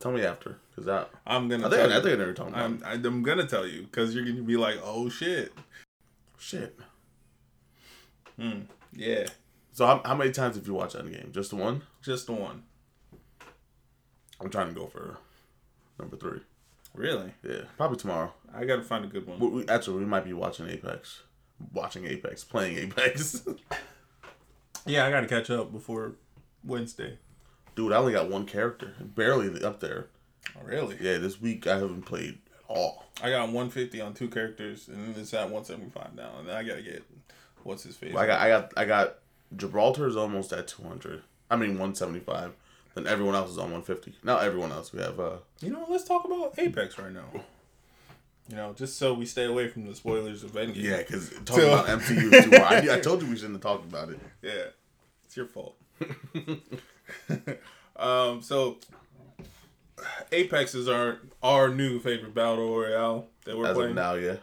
Tell 0.00 0.12
me 0.12 0.22
after 0.24 0.58
because 0.70 0.86
that 0.86 1.10
i'm 1.26 1.48
gonna 1.48 1.66
i 1.66 1.70
think 1.70 1.82
tell 1.82 1.92
i 1.92 1.96
you. 1.96 2.02
think 2.02 2.20
i 2.20 2.24
you're 2.24 2.32
talking 2.32 2.52
about 2.54 2.64
I'm, 2.64 2.82
I- 2.84 2.92
I'm 2.94 3.22
gonna 3.22 3.46
tell 3.46 3.66
you 3.66 3.82
because 3.82 4.14
you're 4.14 4.24
gonna 4.24 4.42
be 4.42 4.56
like, 4.56 4.76
oh 4.82 5.08
shit, 5.10 5.52
shit. 6.38 6.78
Hmm. 8.40 8.62
yeah, 8.92 9.26
so 9.72 9.86
how, 9.86 10.02
how 10.04 10.14
many 10.16 10.32
times 10.32 10.56
have 10.56 10.66
you 10.66 10.74
watched 10.74 10.96
Endgame? 10.96 11.30
Just 11.32 11.50
the 11.50 11.56
one? 11.56 11.82
Just 12.02 12.26
the 12.26 12.32
one. 12.32 12.64
I'm 14.40 14.50
trying 14.50 14.68
to 14.68 14.74
go 14.74 14.86
for 14.86 15.18
number 15.98 16.16
three 16.16 16.40
Really, 16.94 17.32
yeah 17.42 17.62
probably 17.76 17.96
tomorrow 17.96 18.32
I 18.54 18.64
gotta 18.64 18.82
find 18.82 19.04
a 19.04 19.08
good 19.08 19.26
one. 19.26 19.40
we, 19.40 19.48
we, 19.48 19.68
actually 19.68 19.98
we 19.98 20.04
might 20.04 20.24
be 20.24 20.32
watching 20.32 20.68
apex 20.68 21.22
watching 21.72 22.04
apex 22.06 22.44
playing 22.44 22.78
apex 22.78 23.42
Yeah, 24.86 25.06
I 25.06 25.10
gotta 25.10 25.26
catch 25.26 25.50
up 25.50 25.72
before 25.72 26.12
Wednesday. 26.62 27.18
dude 27.74 27.92
i 27.92 27.96
only 27.96 28.12
got 28.12 28.30
one 28.30 28.46
character 28.46 28.94
barely 29.00 29.62
up 29.64 29.80
there 29.80 30.06
Oh, 30.56 30.64
really? 30.64 30.96
Yeah, 31.00 31.18
this 31.18 31.40
week 31.40 31.66
I 31.66 31.78
haven't 31.78 32.02
played 32.02 32.38
at 32.52 32.64
all. 32.68 33.06
I 33.22 33.30
got 33.30 33.44
150 33.44 34.00
on 34.00 34.14
two 34.14 34.28
characters, 34.28 34.88
and 34.88 35.08
then 35.14 35.20
it's 35.20 35.32
at 35.34 35.50
175 35.50 36.14
now, 36.14 36.32
and 36.38 36.46
then 36.48 36.54
I 36.54 36.62
gotta 36.62 36.82
get 36.82 37.02
what's 37.62 37.82
his 37.82 37.96
face. 37.96 38.14
I 38.14 38.26
got 38.26 38.40
I 38.40 38.48
got 38.48 38.72
I 38.76 38.84
got 38.84 39.14
Gibraltar 39.56 40.06
is 40.06 40.16
almost 40.16 40.52
at 40.52 40.68
two 40.68 40.82
hundred. 40.82 41.22
I 41.50 41.56
mean 41.56 41.78
one 41.78 41.94
seventy 41.94 42.20
five. 42.20 42.52
Then 42.94 43.06
everyone 43.06 43.34
else 43.34 43.50
is 43.50 43.58
on 43.58 43.72
one 43.72 43.82
fifty. 43.82 44.14
Now 44.22 44.38
everyone 44.38 44.70
else 44.72 44.92
we 44.92 45.00
have 45.00 45.18
uh 45.18 45.36
You 45.60 45.70
know, 45.70 45.84
let's 45.88 46.04
talk 46.04 46.24
about 46.24 46.58
Apex 46.58 46.98
right 46.98 47.12
now. 47.12 47.26
You 48.48 48.56
know, 48.56 48.72
just 48.74 48.98
so 48.98 49.14
we 49.14 49.24
stay 49.26 49.44
away 49.46 49.68
from 49.68 49.86
the 49.86 49.94
spoilers 49.94 50.44
of 50.44 50.52
Endgame. 50.52 50.76
yeah, 50.82 50.98
because 50.98 51.30
talking 51.44 51.64
about 51.64 51.86
MCU 51.86 52.32
is 52.32 52.44
too 52.44 52.58
hard. 52.58 52.88
I, 52.88 52.96
I 52.96 53.00
told 53.08 53.22
you 53.22 53.28
we 53.28 53.36
shouldn't 53.36 53.54
have 53.54 53.62
talked 53.62 53.84
about 53.86 54.10
it. 54.10 54.20
Yeah, 54.42 54.66
it's 55.24 55.36
your 55.36 55.46
fault. 55.46 55.76
um, 57.96 58.42
so 58.42 58.78
Apex 60.32 60.74
is 60.74 60.88
our 60.88 61.18
our 61.42 61.68
new 61.68 61.98
favorite 62.00 62.34
battle 62.34 62.76
royale 62.78 63.28
that 63.44 63.56
we're 63.56 63.66
As 63.66 63.74
playing. 63.74 63.90
of 63.90 63.96
now, 63.96 64.14
yeah. 64.14 64.36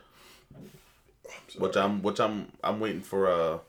Which 1.58 1.76
I'm 1.78 2.02
which 2.02 2.20
I'm 2.20 2.52
I'm 2.64 2.80
waiting 2.80 3.02
for 3.02 3.30
uh 3.30 3.60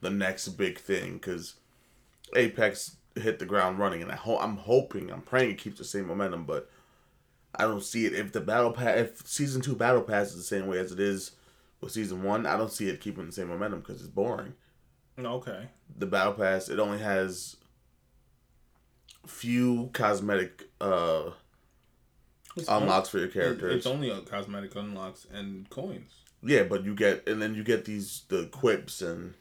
the 0.00 0.10
next 0.10 0.48
big 0.48 0.78
thing 0.78 1.14
because 1.14 1.54
Apex 2.34 2.96
hit 3.16 3.38
the 3.38 3.46
ground 3.46 3.78
running 3.78 4.02
and 4.02 4.10
I 4.12 4.16
ho- 4.16 4.38
I'm 4.38 4.56
hoping 4.56 5.10
I'm 5.10 5.22
praying 5.22 5.50
it 5.50 5.58
keeps 5.58 5.78
the 5.78 5.84
same 5.84 6.06
momentum, 6.06 6.44
but 6.44 6.70
I 7.54 7.64
don't 7.64 7.82
see 7.82 8.06
it 8.06 8.14
if 8.14 8.32
the 8.32 8.40
battle 8.40 8.72
pass 8.72 8.96
if 8.98 9.26
season 9.26 9.60
two 9.62 9.74
battle 9.74 10.02
pass 10.02 10.28
is 10.28 10.36
the 10.36 10.42
same 10.42 10.66
way 10.66 10.78
as 10.78 10.92
it 10.92 11.00
is 11.00 11.32
with 11.80 11.92
season 11.92 12.22
one. 12.22 12.46
I 12.46 12.56
don't 12.56 12.72
see 12.72 12.88
it 12.88 13.00
keeping 13.00 13.26
the 13.26 13.32
same 13.32 13.48
momentum 13.48 13.80
because 13.80 14.00
it's 14.00 14.08
boring. 14.08 14.54
Okay. 15.18 15.68
The 15.98 16.06
battle 16.06 16.34
pass 16.34 16.68
it 16.68 16.78
only 16.78 16.98
has 16.98 17.56
few 19.26 19.90
cosmetic 19.92 20.70
uh 20.80 21.30
It's 22.56 22.68
unlocks 22.68 23.08
for 23.08 23.18
your 23.18 23.28
characters. 23.28 23.74
It's 23.74 23.86
only 23.86 24.10
uh, 24.10 24.20
cosmetic 24.20 24.74
unlocks 24.76 25.26
and 25.32 25.68
coins. 25.70 26.12
Yeah, 26.42 26.62
but 26.62 26.84
you 26.84 26.94
get 26.94 27.28
and 27.28 27.42
then 27.42 27.54
you 27.54 27.62
get 27.64 27.84
these 27.84 28.22
the 28.28 28.46
quips 28.46 29.02
and 29.02 29.34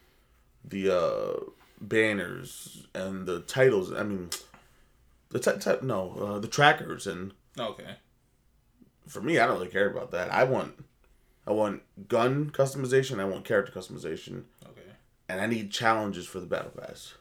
the 0.65 0.93
uh 0.93 1.39
banners 1.81 2.87
and 2.93 3.25
the 3.25 3.39
titles. 3.41 3.91
I 3.93 4.03
mean, 4.03 4.29
the 5.29 5.39
t- 5.39 5.57
t- 5.59 5.85
no 5.85 6.11
uh, 6.11 6.39
the 6.39 6.47
trackers 6.47 7.07
and 7.07 7.33
Okay. 7.59 7.95
for 9.07 9.21
me, 9.21 9.39
I 9.39 9.45
don't 9.45 9.57
really 9.57 9.71
care 9.71 9.89
about 9.89 10.11
that. 10.11 10.31
I 10.31 10.43
want 10.43 10.73
I 11.47 11.51
want 11.51 11.81
gun 12.07 12.49
customization. 12.51 13.19
I 13.19 13.25
want 13.25 13.45
character 13.45 13.71
customization, 13.71 14.43
Okay. 14.65 14.91
and 15.27 15.41
I 15.41 15.45
need 15.47 15.71
challenges 15.71 16.27
for 16.27 16.39
the 16.39 16.45
battle 16.45 16.71
pass. 16.71 17.13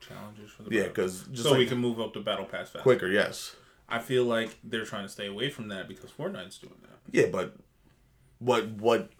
Challenges 0.00 0.50
for 0.50 0.62
the 0.64 0.74
Yeah, 0.74 0.88
because 0.88 1.24
just 1.30 1.44
so 1.44 1.50
like 1.50 1.58
we 1.60 1.66
can 1.66 1.78
move 1.78 2.00
up 2.00 2.12
the 2.14 2.20
battle 2.20 2.46
pass 2.46 2.70
faster. 2.70 2.80
quicker. 2.80 3.06
Yes. 3.08 3.54
I 3.88 3.98
feel 3.98 4.24
like 4.24 4.56
they're 4.62 4.84
trying 4.84 5.04
to 5.04 5.08
stay 5.08 5.26
away 5.26 5.50
from 5.50 5.68
that 5.68 5.88
because 5.88 6.10
Fortnite's 6.10 6.58
doing 6.58 6.76
that. 6.82 6.98
Yeah, 7.10 7.26
but 7.26 7.56
what 8.38 8.68
what 8.70 9.10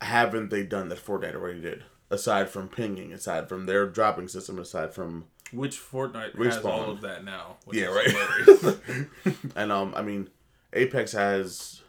haven't 0.00 0.50
they 0.50 0.62
done 0.62 0.88
that 0.88 1.04
Fortnite 1.04 1.34
already 1.34 1.60
did? 1.60 1.84
Aside 2.10 2.48
from 2.48 2.68
pinging, 2.68 3.12
aside 3.12 3.48
from 3.48 3.66
their 3.66 3.86
dropping 3.86 4.28
system, 4.28 4.58
aside 4.58 4.94
from 4.94 5.26
Which 5.52 5.78
Fortnite 5.78 6.42
has 6.42 6.64
all 6.64 6.90
of 6.90 7.02
that 7.02 7.22
now. 7.24 7.56
which 7.64 7.76
yeah, 7.78 7.86
right. 7.86 8.78
and 9.56 9.70
um, 9.70 9.92
I 9.94 10.00
mean, 10.02 10.30
Apex 10.72 11.12
has 11.12 11.82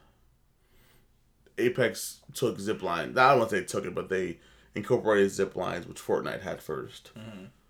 Apex 1.57 2.21
took 2.33 2.59
zip 2.59 2.81
line. 2.83 3.17
I 3.17 3.29
don't 3.29 3.39
want 3.39 3.49
to 3.51 3.59
say 3.59 3.63
took 3.63 3.85
it, 3.85 3.95
but 3.95 4.09
they 4.09 4.39
incorporated 4.75 5.31
zip 5.31 5.55
lines, 5.55 5.87
which 5.87 6.01
Fortnite 6.01 6.41
had 6.41 6.61
first. 6.61 7.11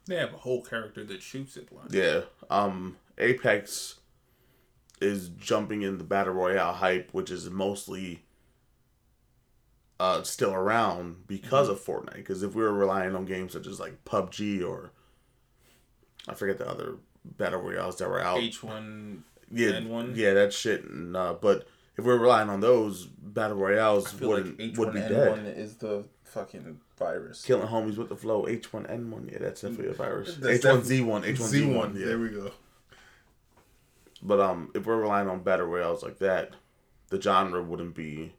they 0.07 0.15
have 0.15 0.33
a 0.33 0.37
whole 0.37 0.63
character 0.63 1.03
that 1.03 1.21
shoots 1.21 1.55
it 1.57 1.69
blind. 1.69 1.93
Yeah. 1.93 2.21
Um, 2.49 2.97
Apex 3.17 3.95
is 5.01 5.29
jumping 5.29 5.81
in 5.81 5.97
the 5.97 6.03
battle 6.03 6.33
royale 6.33 6.73
hype, 6.73 7.13
which 7.13 7.31
is 7.31 7.49
mostly 7.49 8.23
uh 9.99 10.23
still 10.23 10.53
around 10.53 11.27
because 11.27 11.69
of 11.69 11.79
Fortnite. 11.83 12.15
Because 12.15 12.43
if 12.43 12.55
we 12.55 12.63
were 12.63 12.73
relying 12.73 13.15
on 13.15 13.25
games 13.25 13.53
such 13.53 13.67
as 13.67 13.79
like 13.79 14.05
PUBG 14.05 14.67
or 14.67 14.91
I 16.27 16.33
forget 16.33 16.57
the 16.57 16.69
other 16.69 16.97
battle 17.25 17.61
royales 17.61 17.97
that 17.97 18.09
were 18.09 18.21
out. 18.21 18.39
H1 18.39 19.21
yeah, 19.51 19.71
N1? 19.71 20.15
yeah, 20.15 20.33
that 20.33 20.53
shit. 20.53 20.83
And, 20.83 21.15
uh, 21.15 21.33
but 21.33 21.67
if 21.97 22.05
we're 22.05 22.17
relying 22.17 22.49
on 22.49 22.59
those 22.59 23.05
battle 23.05 23.57
royales, 23.57 24.13
wouldn't 24.19 24.59
like 24.59 24.77
would 24.77 24.93
be 24.93 24.99
dead. 24.99 25.37
H1N1 25.37 25.57
is 25.57 25.75
the 25.77 26.05
fucking 26.23 26.79
virus. 26.97 27.43
Killing 27.43 27.67
homies 27.67 27.97
with 27.97 28.09
the 28.09 28.15
flow. 28.15 28.47
H 28.47 28.71
one 28.71 28.85
N 28.85 29.09
one. 29.11 29.29
Yeah, 29.31 29.39
that's 29.39 29.61
definitely 29.61 29.89
a 29.89 29.93
virus. 29.93 30.37
H 30.45 30.63
one 30.63 30.83
Z 30.83 31.01
one. 31.01 31.25
H 31.25 31.39
one 31.39 31.49
Z 31.49 31.65
one. 31.65 31.95
Yeah. 31.95 32.05
There 32.07 32.19
we 32.19 32.29
go. 32.29 32.51
But 34.21 34.39
um, 34.39 34.71
if 34.75 34.85
we're 34.85 34.99
relying 34.99 35.29
on 35.29 35.43
battle 35.43 35.67
royales 35.67 36.03
like 36.03 36.19
that, 36.19 36.51
the 37.09 37.21
genre 37.21 37.63
wouldn't 37.63 37.95
be 37.95 38.33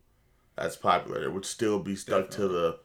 as 0.60 0.76
popular. 0.76 1.22
It 1.22 1.32
would 1.32 1.46
still 1.46 1.80
be 1.80 1.96
stuck 1.96 2.30
to 2.30 2.46
the. 2.46 2.78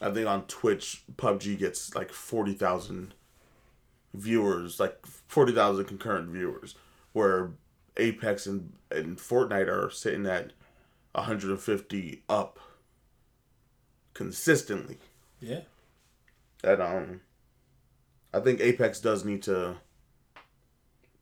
I 0.00 0.10
think 0.10 0.26
on 0.26 0.46
Twitch, 0.46 1.04
PUBG 1.16 1.58
gets 1.58 1.94
like 1.94 2.12
forty 2.12 2.52
thousand 2.52 3.14
viewers, 4.14 4.78
like 4.78 5.04
forty 5.04 5.52
thousand 5.52 5.86
concurrent 5.86 6.28
viewers, 6.28 6.74
where 7.12 7.52
Apex 7.96 8.46
and 8.46 8.72
and 8.90 9.18
Fortnite 9.18 9.68
are 9.68 9.90
sitting 9.90 10.26
at 10.26 10.52
one 11.12 11.24
hundred 11.24 11.50
and 11.50 11.60
fifty 11.60 12.22
up 12.28 12.58
consistently. 14.14 14.98
Yeah. 15.40 15.60
That 16.62 16.80
um, 16.80 17.20
I 18.32 18.40
think 18.40 18.60
Apex 18.60 19.00
does 19.00 19.24
need 19.24 19.42
to 19.44 19.76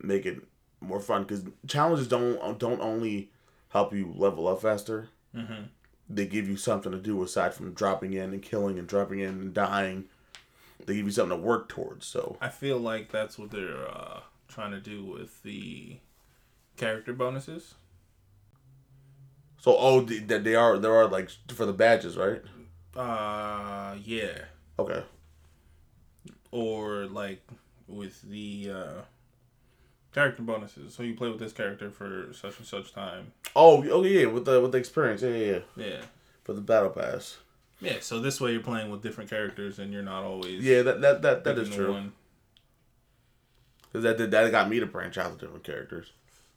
make 0.01 0.27
it 0.27 0.43
more 0.81 1.01
fun 1.01 1.23
because 1.23 1.45
challenges 1.67 2.07
don't 2.07 2.59
don't 2.59 2.81
only 2.81 3.31
help 3.69 3.93
you 3.93 4.13
level 4.17 4.47
up 4.47 4.63
faster. 4.63 5.09
Mm-hmm. 5.35 5.63
They 6.09 6.27
give 6.27 6.49
you 6.49 6.57
something 6.57 6.93
to 6.93 6.99
do 6.99 7.23
aside 7.23 7.55
from 7.55 7.73
dropping 7.73 8.13
in 8.13 8.33
and 8.33 8.43
killing 8.43 8.79
and 8.79 8.87
dropping 8.87 9.21
in 9.21 9.31
and 9.31 9.55
dying. 9.55 10.05
They 10.85 10.97
give 10.97 11.07
you 11.07 11.13
something 11.13 11.39
to 11.39 11.43
work 11.43 11.69
towards. 11.69 12.07
So 12.07 12.37
I 12.41 12.49
feel 12.49 12.79
like 12.79 13.11
that's 13.11 13.39
what 13.39 13.51
they're 13.51 13.89
uh, 13.89 14.21
trying 14.49 14.73
to 14.73 14.81
do 14.81 15.05
with 15.05 15.43
the 15.43 15.99
character 16.77 17.13
bonuses. 17.13 17.75
so 19.59 19.77
oh, 19.79 20.01
that 20.03 20.45
they 20.45 20.55
are 20.55 20.79
there 20.79 20.95
are 20.95 21.07
like 21.07 21.31
for 21.49 21.65
the 21.67 21.73
badges, 21.73 22.17
right? 22.17 22.43
Uh, 22.95 23.97
yeah. 24.05 24.39
Okay. 24.79 25.03
Or 26.51 27.07
like 27.07 27.43
with 27.89 28.23
the 28.23 28.71
uh, 28.73 29.03
character 30.15 30.43
bonuses. 30.43 30.95
So 30.95 31.03
you 31.03 31.15
play 31.15 31.29
with 31.29 31.41
this 31.41 31.53
character 31.53 31.91
for 31.91 32.29
such 32.33 32.59
and 32.59 32.67
such 32.67 32.93
time. 32.93 33.33
Oh, 33.55 33.87
oh 33.91 34.05
yeah, 34.05 34.27
with 34.27 34.45
the 34.45 34.61
with 34.61 34.73
the 34.73 34.79
experience, 34.79 35.23
yeah, 35.23 35.31
yeah, 35.31 35.59
yeah. 35.77 35.87
Yeah. 35.87 36.01
For 36.45 36.53
the 36.53 36.61
battle 36.61 36.91
pass. 36.91 37.39
Yeah, 37.81 37.97
so 38.01 38.21
this 38.21 38.41
way 38.41 38.53
you're 38.53 38.63
playing 38.63 38.91
with 38.91 39.03
different 39.03 39.29
characters 39.29 39.79
and 39.79 39.93
you're 39.93 40.03
not 40.03 40.23
always 40.23 40.63
Yeah, 40.65 40.83
that 40.83 41.01
that 41.01 41.23
that, 41.23 41.45
that 41.45 41.59
is 41.59 41.69
true. 41.69 42.13
Because 43.83 44.05
that 44.05 44.17
did 44.17 44.31
that 44.31 44.51
got 44.51 44.69
me 44.69 44.81
to 44.81 44.87
branch 44.87 45.19
out 45.19 45.33
to 45.33 45.39
different 45.39 45.65
characters. 45.65 46.13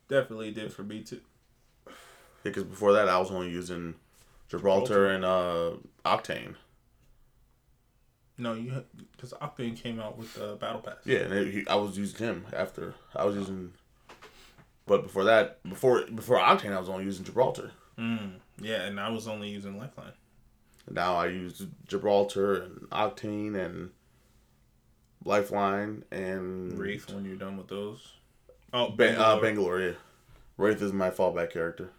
Definitely 0.08 0.52
did 0.52 0.72
for 0.72 0.84
me 0.84 1.04
too. 1.04 1.22
Because 2.44 2.64
before 2.64 2.94
that, 2.94 3.10
I 3.10 3.18
was 3.18 3.32
only 3.32 3.50
using 3.50 3.96
Gibraltar 4.48 5.08
and 5.08 5.26
uh, 5.26 5.72
Octane. 6.06 6.56
No, 8.38 8.54
you 8.54 8.84
because 9.12 9.34
Octane 9.34 9.76
came 9.76 10.00
out 10.00 10.18
with 10.18 10.34
the 10.36 10.56
battle 10.56 10.82
pass. 10.82 10.98
Yeah, 11.06 11.20
and 11.20 11.34
it, 11.34 11.54
he, 11.54 11.68
I 11.68 11.76
was 11.76 11.98
using 11.98 12.26
him 12.26 12.46
after. 12.54 12.94
I 13.16 13.26
was 13.26 13.36
using, 13.36 13.74
but 14.86 15.04
before 15.04 15.24
that, 15.26 15.64
before 15.68 16.04
before 16.06 16.38
Octane, 16.38 16.74
I 16.74 16.80
was 16.80 16.90
only 16.90 17.06
using 17.06 17.26
Gibraltar. 17.26 17.72
Mm, 17.98 18.34
yeah, 18.62 18.84
and 18.84 19.00
I 19.00 19.10
was 19.10 19.28
only 19.28 19.50
using 19.50 19.78
Lifeline. 19.78 20.14
Now 20.90 21.16
I 21.16 21.28
use 21.28 21.66
Gibraltar 21.88 22.62
and 22.62 22.82
Octane 22.92 23.56
and 23.56 23.90
Lifeline 25.26 26.04
and 26.12 26.78
Wraith 26.78 27.12
when 27.12 27.26
you're 27.26 27.36
done 27.36 27.58
with 27.58 27.68
those. 27.68 28.14
Oh, 28.72 28.88
uh, 28.88 28.90
Bangalore. 28.92 29.42
Bangalore. 29.42 29.80
Yeah, 29.80 29.92
Wraith 30.58 30.82
is 30.82 30.94
my 30.94 31.10
fallback 31.10 31.52
character. 31.52 31.92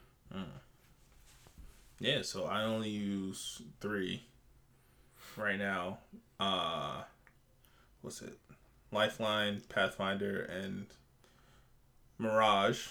Yeah, 2.00 2.22
so 2.22 2.44
I 2.44 2.62
only 2.62 2.90
use 2.90 3.62
three 3.80 4.22
right 5.36 5.58
now. 5.58 5.98
Uh 6.40 7.02
what's 8.02 8.22
it? 8.22 8.38
Lifeline, 8.92 9.62
Pathfinder, 9.68 10.40
and 10.42 10.86
Mirage. 12.18 12.86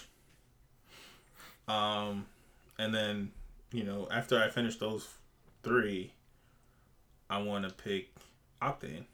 Um 1.66 2.26
and 2.78 2.94
then, 2.94 3.32
you 3.72 3.84
know, 3.84 4.08
after 4.10 4.38
I 4.42 4.48
finish 4.48 4.76
those 4.76 5.08
three, 5.62 6.12
I 7.28 7.42
wanna 7.42 7.70
pick 7.70 8.10
Octane. 8.62 9.04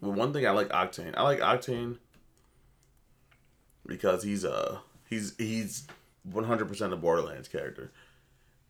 Well, 0.00 0.12
one 0.12 0.32
thing 0.32 0.46
I 0.46 0.50
like 0.50 0.68
Octane. 0.68 1.14
I 1.16 1.22
like 1.22 1.40
Octane 1.40 1.98
because 3.86 4.22
he's 4.22 4.44
uh 4.44 4.78
he's 5.08 5.34
he's 5.36 5.86
one 6.22 6.44
hundred 6.44 6.68
percent 6.68 6.92
a 6.92 6.96
Borderlands 6.96 7.48
character, 7.48 7.90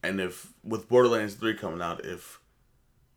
and 0.03 0.21
if 0.21 0.53
with 0.65 0.89
Borderlands 0.89 1.35
three 1.35 1.55
coming 1.55 1.83
out, 1.83 2.05
if 2.05 2.41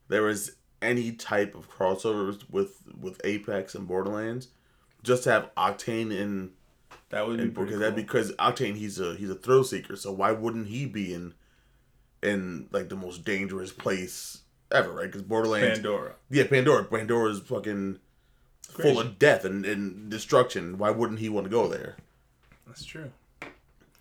there 0.09 0.27
is 0.27 0.55
any 0.83 1.11
type 1.13 1.55
of 1.55 1.69
crossovers 1.69 2.41
with 2.49 2.77
with 2.99 3.19
Apex 3.23 3.73
and 3.75 3.87
Borderlands, 3.87 4.49
just 5.03 5.23
to 5.23 5.31
have 5.31 5.49
Octane 5.55 6.11
in 6.11 6.51
That 7.09 7.25
would 7.27 7.37
be 7.37 7.43
and 7.43 7.53
because 7.53 7.69
cool. 7.71 7.79
that 7.79 7.95
because 7.95 8.31
Octane 8.33 8.75
he's 8.75 8.99
a 8.99 9.15
he's 9.15 9.29
a 9.29 9.35
thrill 9.35 9.63
seeker, 9.63 9.95
so 9.95 10.11
why 10.11 10.31
wouldn't 10.31 10.67
he 10.67 10.85
be 10.85 11.13
in 11.13 11.33
in 12.21 12.67
like 12.71 12.89
the 12.89 12.95
most 12.95 13.23
dangerous 13.25 13.71
place 13.71 14.41
ever, 14.71 14.91
right? 14.93 15.05
Because 15.07 15.21
Borderlands, 15.23 15.79
Pandora. 15.79 16.13
yeah, 16.29 16.45
Pandora, 16.47 16.83
Pandora's 16.85 17.39
fucking 17.41 17.99
Crazy. 18.73 18.89
full 18.89 18.99
of 19.01 19.19
death 19.19 19.45
and, 19.45 19.65
and 19.65 20.09
destruction. 20.09 20.77
Why 20.77 20.89
wouldn't 20.89 21.19
he 21.19 21.29
want 21.29 21.45
to 21.45 21.49
go 21.49 21.67
there? 21.67 21.97
That's 22.65 22.85
true. 22.85 23.11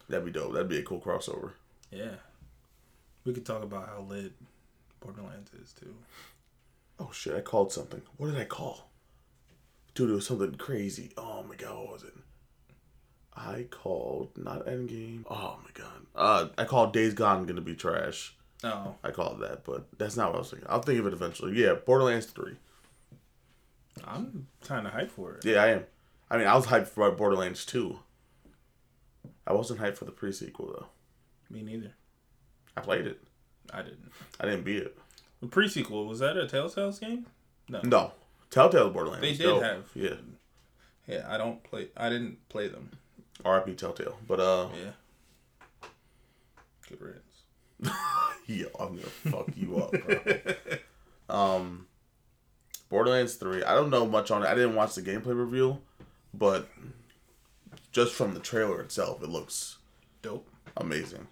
That'd 0.08 0.24
be 0.24 0.30
dope. 0.30 0.52
That'd 0.52 0.68
be 0.68 0.78
a 0.78 0.82
cool 0.82 1.00
crossover. 1.00 1.52
Yeah. 1.90 2.14
We 3.24 3.32
could 3.34 3.44
talk 3.46 3.62
about 3.62 3.88
how 3.88 4.00
lit 4.08 4.32
Borderlands 5.00 5.50
is 5.54 5.72
too. 5.72 5.94
Oh 7.02 7.10
shit! 7.12 7.34
I 7.34 7.40
called 7.40 7.72
something. 7.72 8.02
What 8.16 8.28
did 8.28 8.40
I 8.40 8.44
call? 8.44 8.90
Dude, 9.94 10.10
it 10.10 10.14
was 10.14 10.26
something 10.26 10.54
crazy. 10.54 11.12
Oh 11.16 11.42
my 11.42 11.56
god, 11.56 11.76
what 11.76 11.92
was 11.92 12.04
it? 12.04 12.14
I 13.34 13.66
called 13.70 14.30
not 14.36 14.66
Endgame. 14.66 15.24
Oh 15.28 15.58
my 15.62 15.70
god. 15.74 16.06
Uh, 16.14 16.48
I 16.56 16.64
called 16.64 16.92
Days 16.92 17.14
Gone 17.14 17.44
gonna 17.44 17.60
be 17.60 17.74
trash. 17.74 18.36
Oh. 18.62 18.94
I 19.02 19.10
called 19.10 19.40
that, 19.40 19.64
but 19.64 19.86
that's 19.98 20.16
not 20.16 20.28
what 20.28 20.36
I 20.36 20.38
was 20.38 20.50
thinking. 20.50 20.68
I'll 20.70 20.82
think 20.82 21.00
of 21.00 21.06
it 21.06 21.12
eventually. 21.12 21.60
Yeah, 21.60 21.74
Borderlands 21.74 22.26
three. 22.26 22.56
I'm 24.04 24.46
kinda 24.64 24.90
hyped 24.90 25.10
for 25.10 25.34
it. 25.34 25.44
Yeah, 25.44 25.62
I 25.62 25.68
am. 25.68 25.84
I 26.30 26.38
mean, 26.38 26.46
I 26.46 26.54
was 26.54 26.66
hyped 26.66 26.88
for 26.88 27.10
Borderlands 27.10 27.66
two. 27.66 27.98
I 29.44 29.52
wasn't 29.54 29.80
hyped 29.80 29.96
for 29.96 30.04
the 30.04 30.12
pre 30.12 30.30
sequel 30.30 30.68
though. 30.68 30.86
Me 31.50 31.62
neither. 31.62 31.94
I 32.76 32.80
played 32.80 33.06
it. 33.06 33.20
I 33.72 33.82
didn't. 33.82 34.12
I 34.38 34.44
didn't 34.44 34.64
beat 34.64 34.82
it. 34.82 34.96
The 35.42 35.48
pre 35.48 35.68
sequel, 35.68 36.06
was 36.06 36.20
that 36.20 36.36
a 36.38 36.46
Telltale's 36.46 37.00
game? 37.00 37.26
No. 37.68 37.80
No, 37.82 38.12
Telltale 38.50 38.90
Borderlands. 38.90 39.22
They 39.22 39.32
did 39.34 39.42
dope. 39.42 39.62
have- 39.62 39.90
Yeah, 39.94 40.14
Yeah, 41.06 41.26
I 41.28 41.36
don't 41.36 41.62
play 41.64 41.88
I 41.96 42.08
didn't 42.08 42.48
play 42.48 42.68
them. 42.68 42.90
R.I.P. 43.44 43.74
Telltale. 43.74 44.16
But 44.28 44.38
uh, 44.40 44.68
Yeah. 44.72 45.88
Good 46.88 47.00
riddance. 47.00 47.42
yeah, 48.46 48.66
I'm 48.78 48.94
gonna 48.96 49.08
fuck 49.30 49.48
you 49.56 49.78
up, 49.78 49.90
bro. 49.90 50.54
um, 51.56 51.86
Borderlands 52.88 53.34
Three. 53.34 53.64
I 53.64 53.74
don't 53.74 53.90
know 53.90 54.06
much 54.06 54.30
on 54.30 54.42
it. 54.44 54.46
I 54.46 54.54
didn't 54.54 54.76
watch 54.76 54.94
the 54.94 55.02
gameplay 55.02 55.36
reveal, 55.36 55.80
but 56.32 56.68
just 57.90 58.14
from 58.14 58.34
the 58.34 58.40
trailer 58.40 58.80
itself, 58.80 59.22
it 59.22 59.28
looks 59.28 59.78
Dope. 60.22 60.48
amazing. 60.76 61.26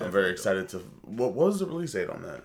I'm 0.00 0.10
very 0.10 0.30
excited 0.30 0.68
to. 0.70 0.78
What, 1.02 1.34
what 1.34 1.48
was 1.48 1.58
the 1.58 1.66
release 1.66 1.92
date 1.92 2.08
on 2.08 2.22
that? 2.22 2.42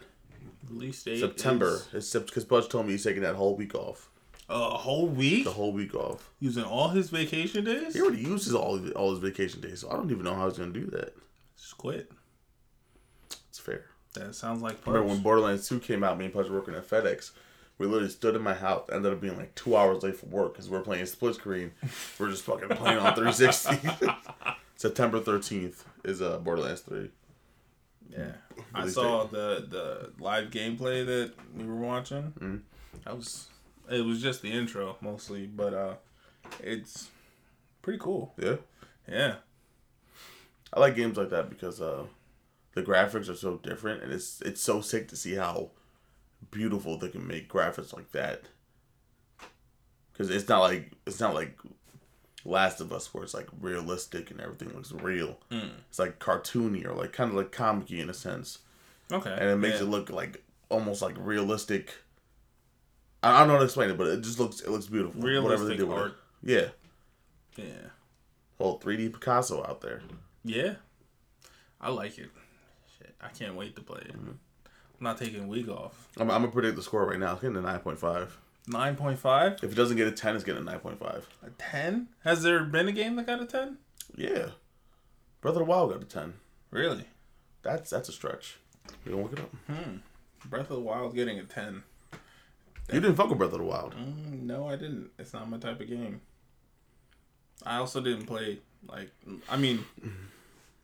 Release 0.69 1.03
date 1.03 1.19
September. 1.19 1.79
It's 1.93 2.13
because 2.13 2.43
Budge 2.45 2.69
told 2.69 2.85
me 2.85 2.93
he's 2.93 3.03
taking 3.03 3.21
that 3.23 3.35
whole 3.35 3.55
week 3.55 3.75
off. 3.75 4.09
a 4.49 4.57
whole 4.77 5.07
week 5.07 5.43
The 5.45 5.51
whole 5.51 5.71
week 5.73 5.93
off. 5.95 6.31
using 6.39 6.63
all 6.63 6.89
his 6.89 7.09
vacation 7.09 7.63
days. 7.65 7.93
He 7.93 8.01
already 8.01 8.21
uses 8.21 8.53
all 8.55 8.75
of, 8.75 8.91
all 8.93 9.11
his 9.11 9.19
vacation 9.19 9.61
days, 9.61 9.81
so 9.81 9.89
I 9.89 9.93
don't 9.95 10.11
even 10.11 10.23
know 10.23 10.33
how 10.35 10.47
he's 10.49 10.57
gonna 10.57 10.71
do 10.71 10.85
that. 10.87 11.15
Just 11.57 11.77
quit. 11.77 12.11
It's 13.49 13.59
fair. 13.59 13.85
That 14.13 14.33
sounds 14.35 14.61
like 14.61 14.85
Remember 14.85 15.07
when 15.07 15.21
Borderlands 15.21 15.67
2 15.67 15.79
came 15.79 16.03
out, 16.03 16.17
me 16.17 16.25
and 16.25 16.33
Pudge 16.33 16.49
were 16.49 16.57
working 16.57 16.73
at 16.75 16.87
FedEx. 16.89 17.31
We 17.77 17.85
literally 17.87 18.09
stood 18.09 18.35
in 18.35 18.41
my 18.41 18.53
house, 18.53 18.87
ended 18.91 19.11
up 19.11 19.19
being 19.19 19.35
like 19.35 19.53
two 19.55 19.75
hours 19.75 20.01
late 20.03 20.15
for 20.15 20.27
work 20.27 20.53
because 20.53 20.69
we 20.69 20.77
are 20.77 20.81
playing 20.81 21.05
split 21.07 21.35
screen. 21.35 21.71
we're 22.17 22.29
just 22.29 22.43
fucking 22.43 22.69
playing 22.69 22.99
on 22.99 23.13
360. 23.15 24.07
September 24.77 25.19
13th 25.19 25.83
is 26.05 26.21
uh, 26.21 26.37
Borderlands 26.37 26.81
3. 26.81 27.09
Yeah, 28.09 28.31
I 28.73 28.87
saw 28.87 29.25
the 29.25 29.65
the 29.69 30.11
live 30.23 30.49
gameplay 30.49 31.05
that 31.05 31.33
we 31.55 31.65
were 31.65 31.75
watching. 31.75 32.33
Mhm. 32.39 32.61
That 33.03 33.15
was 33.15 33.47
it 33.89 34.03
was 34.05 34.21
just 34.21 34.41
the 34.41 34.51
intro 34.51 34.97
mostly, 35.01 35.45
but 35.47 35.73
uh, 35.73 35.95
it's 36.61 37.09
pretty 37.81 37.99
cool. 37.99 38.33
Yeah. 38.37 38.55
Yeah, 39.07 39.35
I 40.73 40.79
like 40.79 40.95
games 40.95 41.15
like 41.17 41.29
that 41.29 41.49
because 41.49 41.79
uh, 41.79 42.05
the 42.73 42.81
graphics 42.81 43.29
are 43.29 43.35
so 43.35 43.57
different, 43.57 44.01
and 44.01 44.11
it's 44.11 44.41
it's 44.41 44.61
so 44.61 44.81
sick 44.81 45.07
to 45.09 45.15
see 45.15 45.35
how 45.35 45.69
beautiful 46.51 46.97
they 46.97 47.09
can 47.09 47.27
make 47.27 47.47
graphics 47.51 47.93
like 47.93 48.11
that. 48.13 48.45
Because 50.11 50.29
it's 50.31 50.49
not 50.49 50.61
like 50.61 50.91
it's 51.05 51.19
not 51.19 51.35
like 51.35 51.55
Last 52.45 52.79
of 52.79 52.93
Us 52.93 53.13
where 53.13 53.23
it's 53.23 53.33
like 53.33 53.47
realistic 53.59 54.29
and 54.29 54.39
everything 54.39 54.71
looks 54.73 54.91
real. 54.91 55.39
Mm. 55.51 55.71
It's 55.89 55.97
like 55.99 56.19
cartoony 56.19 56.85
or 56.85 56.93
like 56.93 57.11
kind 57.11 57.31
of 57.31 57.35
like 57.35 57.51
comic-y 57.51 57.97
in 57.97 58.09
a 58.09 58.13
sense, 58.13 58.59
okay, 59.11 59.35
and 59.37 59.49
it 59.49 59.55
makes 59.57 59.77
yeah. 59.77 59.83
it 59.83 59.89
look 59.89 60.09
like 60.11 60.43
almost 60.69 61.01
like 61.01 61.15
realistic. 61.17 61.93
I 63.23 63.31
I 63.31 63.39
don't 63.39 63.47
know 63.47 63.53
how 63.53 63.59
to 63.59 63.65
explain 63.65 63.89
it, 63.89 63.97
but 63.97 64.07
it 64.07 64.21
just 64.21 64.39
looks 64.39 64.61
it 64.61 64.69
looks 64.69 64.85
beautiful. 64.87 65.21
whatever 65.21 65.41
they 65.41 65.49
realistic 65.49 65.77
do 65.79 65.87
with 65.87 65.97
art. 65.97 66.15
it. 66.43 66.73
Yeah, 67.57 67.63
Yeah, 67.65 67.89
whole 68.59 68.79
3D 68.79 69.13
Picasso 69.13 69.63
out 69.63 69.81
there. 69.81 70.01
yeah, 70.43 70.75
I 71.81 71.89
like 71.89 72.17
it. 72.19 72.29
Shit, 72.97 73.15
I 73.19 73.29
can't 73.29 73.55
wait 73.55 73.75
to 73.75 73.81
play 73.81 74.01
it. 74.01 74.13
Mm-hmm. 74.13 74.31
I'm 74.97 75.03
not 75.03 75.17
taking 75.17 75.43
a 75.43 75.47
week 75.47 75.67
off. 75.67 76.07
I'm, 76.17 76.29
I'm 76.29 76.41
gonna 76.41 76.51
predict 76.51 76.75
the 76.75 76.83
score 76.83 77.05
right 77.05 77.19
now. 77.19 77.33
It's 77.33 77.41
getting 77.41 77.57
a 77.57 77.61
nine 77.61 77.79
point 77.79 77.97
five. 77.99 78.37
Nine 78.67 78.95
point 78.95 79.19
five, 79.19 79.53
If 79.63 79.71
it 79.71 79.75
doesn't 79.75 79.95
get 79.97 80.07
a 80.07 80.11
ten, 80.11 80.35
it's 80.35 80.43
getting 80.43 80.61
a 80.61 80.65
nine 80.65 80.79
point 80.79 80.99
five. 80.99 81.27
a 81.45 81.49
ten. 81.51 82.07
Has 82.23 82.41
there 82.43 82.63
been 82.63 82.87
a 82.87 82.91
game 82.91 83.15
that 83.17 83.27
got 83.27 83.41
a 83.41 83.45
ten? 83.45 83.77
Yeah, 84.15 84.49
Brother 85.41 85.61
of 85.61 85.65
the 85.67 85.71
Wild 85.71 85.91
got 85.91 86.01
a 86.01 86.05
ten. 86.05 86.33
Really? 86.71 87.05
That's 87.61 87.89
that's 87.91 88.09
a 88.09 88.11
stretch. 88.11 88.57
You 89.05 89.11
don't 89.11 89.23
look 89.23 89.33
it 89.33 89.39
up. 89.39 89.51
Hmm. 89.67 89.97
Breath 90.45 90.69
of 90.71 90.77
the 90.77 90.81
Wild 90.81 91.13
getting 91.15 91.37
a 91.39 91.43
ten. 91.43 91.83
You 92.91 92.99
didn't 92.99 93.15
fuck 93.15 93.29
with 93.29 93.37
Brother 93.39 93.53
of 93.55 93.59
the 93.61 93.65
Wild. 93.65 93.93
Mm, 93.95 94.43
no, 94.43 94.67
I 94.67 94.75
didn't. 94.75 95.09
It's 95.17 95.33
not 95.33 95.49
my 95.49 95.57
type 95.57 95.81
of 95.81 95.87
game. 95.87 96.21
I 97.65 97.77
also 97.77 97.99
didn't 98.01 98.25
play 98.25 98.59
like 98.87 99.11
I 99.49 99.57
mean, 99.57 99.85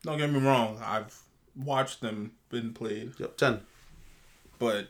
don't 0.02 0.18
get 0.18 0.30
me 0.30 0.40
wrong. 0.40 0.80
I've 0.84 1.16
watched 1.56 2.00
them 2.00 2.32
been 2.48 2.72
played, 2.74 3.12
Yep, 3.18 3.36
ten. 3.36 3.60
but 4.58 4.88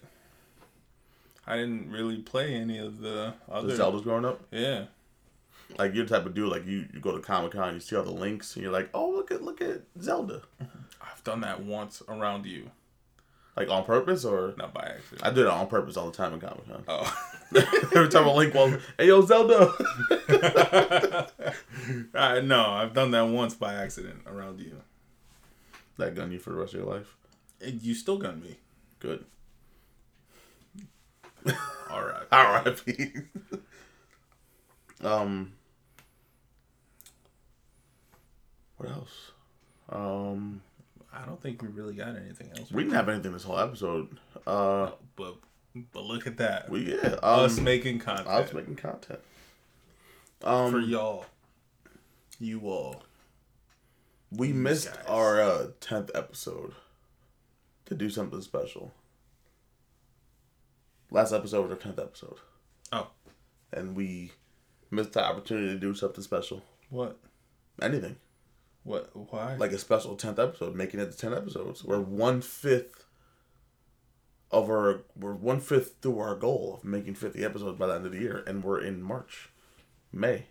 I 1.46 1.56
didn't 1.56 1.90
really 1.90 2.18
play 2.18 2.54
any 2.54 2.78
of 2.78 3.00
the 3.00 3.34
The 3.48 3.52
other. 3.54 3.74
Zelda's 3.76 4.02
growing 4.02 4.24
up. 4.24 4.40
Yeah, 4.50 4.84
Like 5.78 5.94
you're 5.94 6.04
the 6.06 6.16
type 6.16 6.26
of 6.26 6.34
dude 6.34 6.48
like 6.50 6.66
you, 6.66 6.86
you 6.92 7.00
go 7.00 7.12
to 7.16 7.20
Comic 7.22 7.52
Con, 7.52 7.74
you 7.74 7.80
see 7.80 7.96
all 7.96 8.04
the 8.04 8.10
links, 8.12 8.54
and 8.54 8.62
you're 8.62 8.72
like, 8.72 8.90
oh 8.94 9.10
look 9.10 9.30
at 9.30 9.42
look 9.42 9.60
at 9.60 9.82
Zelda. 10.00 10.42
I've 11.02 11.24
done 11.24 11.40
that 11.40 11.62
once 11.62 12.00
around 12.08 12.46
you, 12.46 12.70
Like 13.56 13.68
on 13.68 13.84
purpose 13.84 14.24
or 14.24 14.54
not 14.56 14.72
by 14.72 14.82
accident. 14.96 15.24
I 15.26 15.30
do 15.30 15.42
it 15.42 15.46
on 15.48 15.66
purpose 15.66 15.96
all 15.96 16.10
the 16.10 16.16
time 16.16 16.32
in 16.34 16.40
Comic 16.40 16.68
Con. 16.68 16.84
oh, 16.88 17.26
Every 17.94 18.08
time 18.08 18.26
a 18.26 18.32
link 18.34 18.54
was, 18.54 18.80
hey 18.98 19.08
yo 19.08 19.20
Zelda. 19.22 19.72
I, 22.14 22.40
no, 22.40 22.66
I've 22.70 22.94
done 22.94 23.10
that 23.12 23.22
once 23.28 23.54
by 23.54 23.74
accident 23.74 24.20
around 24.26 24.60
you. 24.60 24.80
that 25.98 26.14
gun 26.14 26.30
you 26.32 26.38
for 26.38 26.50
the 26.50 26.56
rest 26.56 26.74
of 26.74 26.80
your 26.80 26.88
life. 26.88 27.14
You 27.60 27.94
still 27.94 28.18
gun 28.18 28.40
me. 28.40 28.58
Good. 29.00 29.24
All 31.90 32.02
right. 32.04 32.26
R.I.P. 32.30 33.12
um. 35.02 35.52
What 38.76 38.90
else? 38.90 39.30
Um. 39.88 40.62
I 41.14 41.26
don't 41.26 41.40
think 41.40 41.60
we 41.60 41.68
really 41.68 41.94
got 41.94 42.16
anything 42.16 42.50
else. 42.56 42.70
We 42.72 42.82
didn't 42.84 42.94
have 42.96 43.08
anything 43.08 43.32
this 43.32 43.42
whole 43.44 43.58
episode. 43.58 44.18
Uh. 44.46 44.90
but 45.16 45.36
but 45.92 46.04
look 46.04 46.26
at 46.26 46.38
that. 46.38 46.70
We 46.70 46.94
yeah. 46.94 47.16
Us 47.22 47.58
Um, 47.58 47.64
making 47.64 47.98
content. 47.98 48.28
I 48.28 48.40
was 48.40 48.52
making 48.52 48.76
content. 48.76 49.20
Um. 50.42 50.70
for 50.70 50.80
y'all. 50.80 51.26
You 52.40 52.60
all. 52.62 53.02
we 54.32 54.52
missed 54.52 54.92
guys. 54.92 55.04
our 55.06 55.40
uh, 55.40 55.66
tenth 55.80 56.10
episode 56.14 56.74
to 57.86 57.94
do 57.94 58.10
something 58.10 58.40
special. 58.40 58.92
Last 61.12 61.32
episode 61.32 61.62
was 61.62 61.72
our 61.72 61.76
tenth 61.76 61.98
episode, 61.98 62.38
Oh, 62.90 63.08
and 63.72 63.94
we 63.94 64.32
missed 64.90 65.12
the 65.12 65.22
opportunity 65.24 65.68
to 65.74 65.78
do 65.78 65.94
something 65.94 66.24
special. 66.24 66.62
what? 66.88 67.18
Anything 67.80 68.16
What? 68.82 69.10
Why? 69.14 69.56
like 69.56 69.72
a 69.72 69.78
special 69.78 70.16
tenth 70.16 70.38
episode, 70.38 70.74
making 70.74 71.00
it 71.00 71.10
to 71.12 71.16
ten 71.18 71.34
episodes. 71.34 71.84
We're 71.84 72.00
one 72.00 72.40
fifth 72.40 73.04
of 74.50 74.68
our 74.70 75.02
we're 75.14 75.34
one 75.34 75.60
fifth 75.60 75.96
through 76.00 76.18
our 76.18 76.34
goal 76.34 76.76
of 76.78 76.84
making 76.84 77.14
fifty 77.16 77.44
episodes 77.44 77.78
by 77.78 77.86
the 77.88 77.94
end 77.94 78.06
of 78.06 78.12
the 78.12 78.18
year, 78.20 78.42
and 78.46 78.64
we're 78.64 78.80
in 78.80 79.02
March. 79.02 79.50
May 80.12 80.46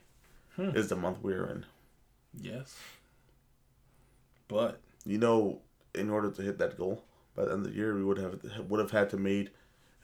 Hmm. 0.56 0.72
is 0.76 0.90
the 0.90 0.96
month 0.96 1.20
we're 1.22 1.46
in. 1.48 1.66
yes. 2.34 2.76
But 4.48 4.80
You 5.06 5.18
know, 5.18 5.62
in 5.96 6.10
order 6.12 6.30
to 6.30 6.42
hit 6.44 6.60
that 6.60 6.78
goal 6.78 7.04
by 7.36 7.46
the 7.46 7.54
end 7.54 7.66
of 7.66 7.72
the 7.72 7.78
year, 7.78 7.96
we 7.96 8.04
would 8.04 8.18
have 8.20 8.40
would 8.70 8.80
have 8.80 8.92
had 8.92 9.10
to 9.12 9.18
made 9.18 9.50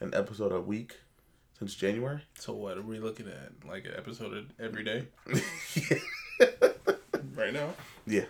an 0.00 0.14
episode 0.14 0.52
a 0.52 0.60
week 0.60 0.96
since 1.58 1.74
January. 1.74 2.22
so 2.38 2.52
what 2.52 2.78
are 2.78 2.82
we 2.82 2.98
looking 2.98 3.28
at? 3.28 3.68
Like 3.68 3.84
an 3.86 3.94
episode 3.96 4.52
every 4.58 4.84
day 4.84 5.06
right 7.34 7.52
now? 7.52 7.74
Yeah. 8.06 8.24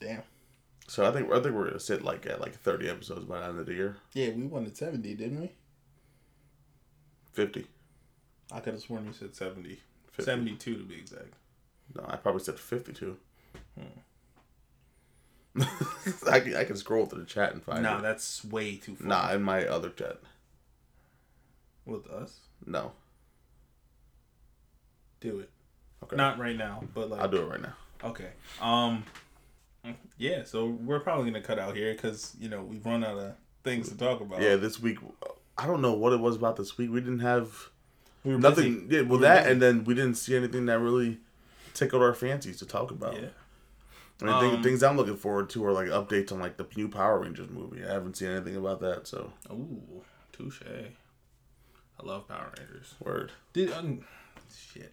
Damn. 0.00 0.22
So 0.88 1.06
I 1.06 1.10
think 1.12 1.30
I 1.32 1.40
think 1.40 1.54
we're 1.54 1.66
gonna 1.66 1.80
sit 1.80 2.02
like 2.02 2.26
at 2.26 2.40
like 2.40 2.54
thirty 2.54 2.88
episodes 2.88 3.24
by 3.24 3.40
the 3.40 3.46
end 3.46 3.58
of 3.58 3.66
the 3.66 3.74
year. 3.74 3.96
Yeah, 4.12 4.30
we 4.30 4.44
wanted 4.44 4.76
seventy, 4.76 5.14
didn't 5.14 5.40
we? 5.40 5.52
Fifty. 7.32 7.66
I 8.52 8.60
could 8.60 8.74
have 8.74 8.82
sworn 8.82 9.06
you 9.06 9.12
said 9.12 9.34
70. 9.34 9.80
50. 10.12 10.22
72 10.22 10.74
to 10.76 10.84
be 10.84 10.94
exact. 10.94 11.34
No, 11.96 12.04
I 12.08 12.14
probably 12.16 12.40
said 12.40 12.58
fifty-two. 12.60 13.16
Hmm. 13.76 13.84
I 16.30 16.40
can 16.40 16.56
I 16.56 16.64
can 16.64 16.76
scroll 16.76 17.06
through 17.06 17.20
the 17.20 17.26
chat 17.26 17.52
and 17.52 17.62
find 17.62 17.82
Nah, 17.82 17.98
it. 17.98 18.02
that's 18.02 18.44
way 18.44 18.76
too 18.76 18.96
far. 18.96 19.06
Nah, 19.08 19.32
in 19.32 19.42
my 19.42 19.66
other 19.66 19.90
chat. 19.90 20.18
With 21.84 22.06
us? 22.08 22.40
No. 22.66 22.92
Do 25.20 25.38
it. 25.40 25.50
Okay. 26.02 26.16
Not 26.16 26.38
right 26.38 26.56
now, 26.56 26.82
but 26.94 27.10
like 27.10 27.20
I'll 27.20 27.28
do 27.28 27.38
it 27.42 27.46
right 27.48 27.62
now. 27.62 27.74
Okay. 28.04 28.28
Um. 28.60 29.04
Yeah, 30.18 30.42
so 30.44 30.66
we're 30.66 30.98
probably 31.00 31.30
gonna 31.30 31.42
cut 31.42 31.58
out 31.60 31.76
here 31.76 31.94
because 31.94 32.34
you 32.40 32.48
know 32.48 32.62
we've 32.62 32.84
run 32.84 33.04
out 33.04 33.18
of 33.18 33.32
things 33.64 33.88
to 33.88 33.96
talk 33.96 34.20
about. 34.20 34.42
Yeah, 34.42 34.56
this 34.56 34.80
week 34.80 34.98
I 35.56 35.66
don't 35.66 35.80
know 35.80 35.92
what 35.92 36.12
it 36.12 36.20
was 36.20 36.36
about 36.36 36.56
this 36.56 36.76
week. 36.76 36.90
We 36.90 37.00
didn't 37.00 37.20
have 37.20 37.70
we 38.24 38.32
were 38.34 38.40
nothing. 38.40 38.88
busy. 38.88 38.96
Yeah, 38.96 39.00
well 39.08 39.18
We 39.18 39.22
that 39.24 39.42
busy. 39.44 39.52
and 39.52 39.62
then 39.62 39.84
we 39.84 39.94
didn't 39.94 40.16
see 40.16 40.36
anything 40.36 40.66
that 40.66 40.80
really 40.80 41.18
tickled 41.72 42.02
our 42.02 42.14
fancies 42.14 42.58
to 42.58 42.66
talk 42.66 42.90
about. 42.90 43.14
Yeah. 43.14 43.28
I 44.22 44.42
mean, 44.42 44.54
Um, 44.56 44.62
things 44.62 44.82
I'm 44.82 44.96
looking 44.96 45.16
forward 45.16 45.50
to 45.50 45.64
are 45.66 45.72
like 45.72 45.88
updates 45.88 46.32
on 46.32 46.38
like 46.40 46.56
the 46.56 46.66
new 46.76 46.88
Power 46.88 47.20
Rangers 47.20 47.50
movie. 47.50 47.84
I 47.84 47.92
haven't 47.92 48.16
seen 48.16 48.28
anything 48.30 48.56
about 48.56 48.80
that, 48.80 49.06
so 49.06 49.32
Ooh, 49.50 50.02
touche. 50.32 50.62
I 50.62 52.06
love 52.06 52.28
Power 52.28 52.52
Rangers. 52.58 52.94
word. 53.00 53.32
Did 53.52 53.72
um, 53.72 54.00
shit. 54.72 54.92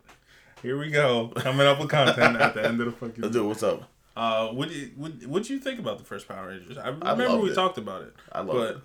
Here 0.61 0.78
we 0.78 0.89
go, 0.89 1.28
coming 1.36 1.67
up 1.67 1.80
with 1.80 1.89
content 1.89 2.38
at 2.38 2.53
the 2.53 2.65
end 2.65 2.80
of 2.80 2.86
the 2.88 2.91
fucking. 2.93 3.21
Let's 3.21 3.34
do 3.36 3.43
it. 3.43 3.47
What's 3.47 3.63
up? 3.63 3.89
Uh, 4.15 4.47
what 4.49 4.69
do 4.69 4.76
you, 4.76 4.91
what 4.95 5.11
what 5.26 5.49
you 5.49 5.59
think 5.59 5.80
about 5.80 5.97
the 5.97 6.03
first 6.03 6.28
Power 6.28 6.49
Rangers? 6.49 6.78
I 6.78 6.89
remember 6.89 7.28
loved 7.30 7.43
we 7.43 7.51
it. 7.51 7.55
talked 7.55 7.78
about 7.78 8.03
it. 8.03 8.13
I 8.32 8.39
love 8.41 8.55
but 8.55 8.76
it. 8.76 8.82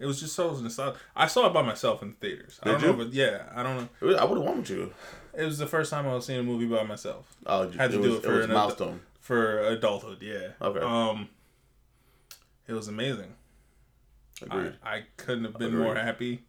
it 0.00 0.06
was 0.06 0.20
just 0.20 0.34
so 0.34 0.50
nostalgic. 0.58 1.00
I 1.14 1.26
saw 1.26 1.46
it 1.46 1.52
by 1.52 1.62
myself 1.62 2.02
in 2.02 2.12
theaters. 2.14 2.58
I 2.62 2.72
don't 2.72 2.82
know, 2.82 2.92
but 2.94 3.12
yeah, 3.12 3.44
I 3.54 3.62
don't 3.62 3.76
know. 4.02 4.16
I 4.16 4.24
would 4.24 4.36
have 4.38 4.46
wanted 4.46 4.68
you. 4.68 4.92
It 5.34 5.44
was 5.44 5.58
the 5.58 5.66
first 5.66 5.90
time 5.90 6.06
I 6.06 6.14
was 6.14 6.24
seeing 6.26 6.40
a 6.40 6.42
movie 6.42 6.64
by 6.66 6.82
myself 6.82 7.36
Oh, 7.44 7.70
Had 7.70 7.90
to 7.92 7.98
it 7.98 8.02
do 8.02 8.08
was, 8.10 8.14
it 8.18 8.22
for 8.24 8.32
was 8.36 8.44
an 8.46 8.52
milestone. 8.52 9.00
For 9.26 9.58
adulthood. 9.58 10.18
Yeah. 10.22 10.50
Okay. 10.62 10.78
Um, 10.78 11.28
it 12.68 12.72
was 12.74 12.86
amazing. 12.86 13.34
I, 14.40 14.44
Agreed. 14.44 14.72
I 14.84 15.02
couldn't 15.16 15.44
have 15.44 15.58
been 15.58 15.68
Agreed. 15.68 15.82
more 15.82 15.94
happy. 15.96 16.44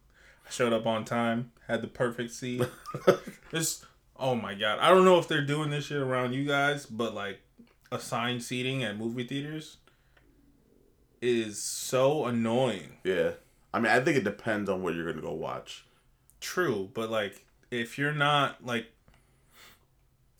I 0.46 0.50
showed 0.50 0.72
up 0.72 0.86
on 0.86 1.04
time, 1.04 1.50
had 1.66 1.82
the 1.82 1.88
perfect 1.88 2.30
seat. 2.30 2.62
this, 3.50 3.84
oh 4.16 4.36
my 4.36 4.54
god! 4.54 4.78
I 4.78 4.90
don't 4.90 5.04
know 5.04 5.18
if 5.18 5.26
they're 5.26 5.44
doing 5.44 5.70
this 5.70 5.86
shit 5.86 5.98
around 5.98 6.34
you 6.34 6.44
guys, 6.44 6.86
but 6.86 7.14
like 7.14 7.40
assigned 7.90 8.44
seating 8.44 8.84
at 8.84 8.96
movie 8.96 9.24
theaters 9.24 9.78
is 11.20 11.60
so 11.60 12.26
annoying. 12.26 12.98
yeah. 13.02 13.32
I 13.74 13.80
mean, 13.80 13.92
I 13.92 14.00
think 14.00 14.16
it 14.16 14.24
depends 14.24 14.70
on 14.70 14.82
what 14.82 14.94
you're 14.94 15.10
gonna 15.10 15.20
go 15.20 15.32
watch. 15.32 15.84
True, 16.40 16.90
but 16.94 17.10
like 17.10 17.44
if 17.72 17.98
you're 17.98 18.14
not 18.14 18.64
like 18.64 18.86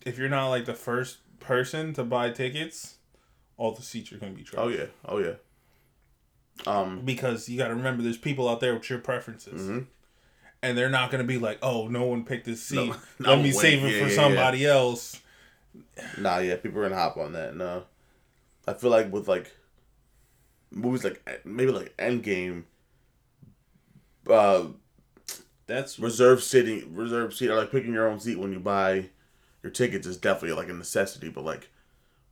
if 0.05 0.17
you're 0.17 0.29
not 0.29 0.49
like 0.49 0.65
the 0.65 0.73
first 0.73 1.17
person 1.39 1.93
to 1.93 2.03
buy 2.03 2.29
tickets, 2.31 2.95
all 3.57 3.71
the 3.71 3.81
seats 3.81 4.11
are 4.11 4.17
gonna 4.17 4.31
be 4.33 4.43
trash. 4.43 4.61
Oh 4.63 4.67
yeah. 4.69 4.85
Oh 5.05 5.17
yeah. 5.19 5.33
Um. 6.67 7.01
Because 7.05 7.47
you 7.47 7.57
got 7.57 7.69
to 7.69 7.75
remember, 7.75 8.03
there's 8.03 8.17
people 8.17 8.49
out 8.49 8.59
there 8.59 8.73
with 8.73 8.89
your 8.89 8.99
preferences, 8.99 9.61
mhm. 9.69 9.85
and 10.61 10.77
they're 10.77 10.89
not 10.89 11.09
gonna 11.11 11.23
be 11.23 11.37
like, 11.37 11.57
"Oh, 11.61 11.87
no 11.87 12.03
one 12.05 12.25
picked 12.25 12.45
this 12.45 12.61
seat. 12.61 12.93
No, 13.19 13.29
Let 13.31 13.37
me 13.39 13.45
way. 13.45 13.51
save 13.51 13.83
it 13.83 13.93
Yeah, 13.93 14.03
for 14.03 14.09
yeah, 14.09 14.15
somebody 14.15 14.65
else." 14.65 15.21
Nah, 16.17 16.39
yeah, 16.39 16.55
people 16.57 16.79
are 16.79 16.89
gonna 16.89 17.01
hop 17.01 17.17
on 17.17 17.33
that. 17.33 17.55
No, 17.55 17.83
I 18.67 18.73
feel 18.73 18.89
like 18.89 19.11
with 19.11 19.27
like 19.27 19.55
movies 20.71 21.03
like 21.03 21.21
maybe 21.45 21.71
like 21.71 21.95
Endgame, 21.97 22.63
uh, 24.29 24.65
That's 25.67 25.99
reserve 25.99 26.43
sitting, 26.43 26.93
reserve 26.95 27.33
seat, 27.33 27.49
or 27.49 27.55
like 27.55 27.71
picking 27.71 27.93
your 27.93 28.07
own 28.09 28.19
seat 28.19 28.37
when 28.39 28.51
you 28.51 28.59
buy 28.59 29.09
your 29.63 29.71
tickets 29.71 30.07
is 30.07 30.17
definitely 30.17 30.57
like 30.57 30.69
a 30.69 30.73
necessity. 30.73 31.29
But 31.29 31.45
like 31.45 31.69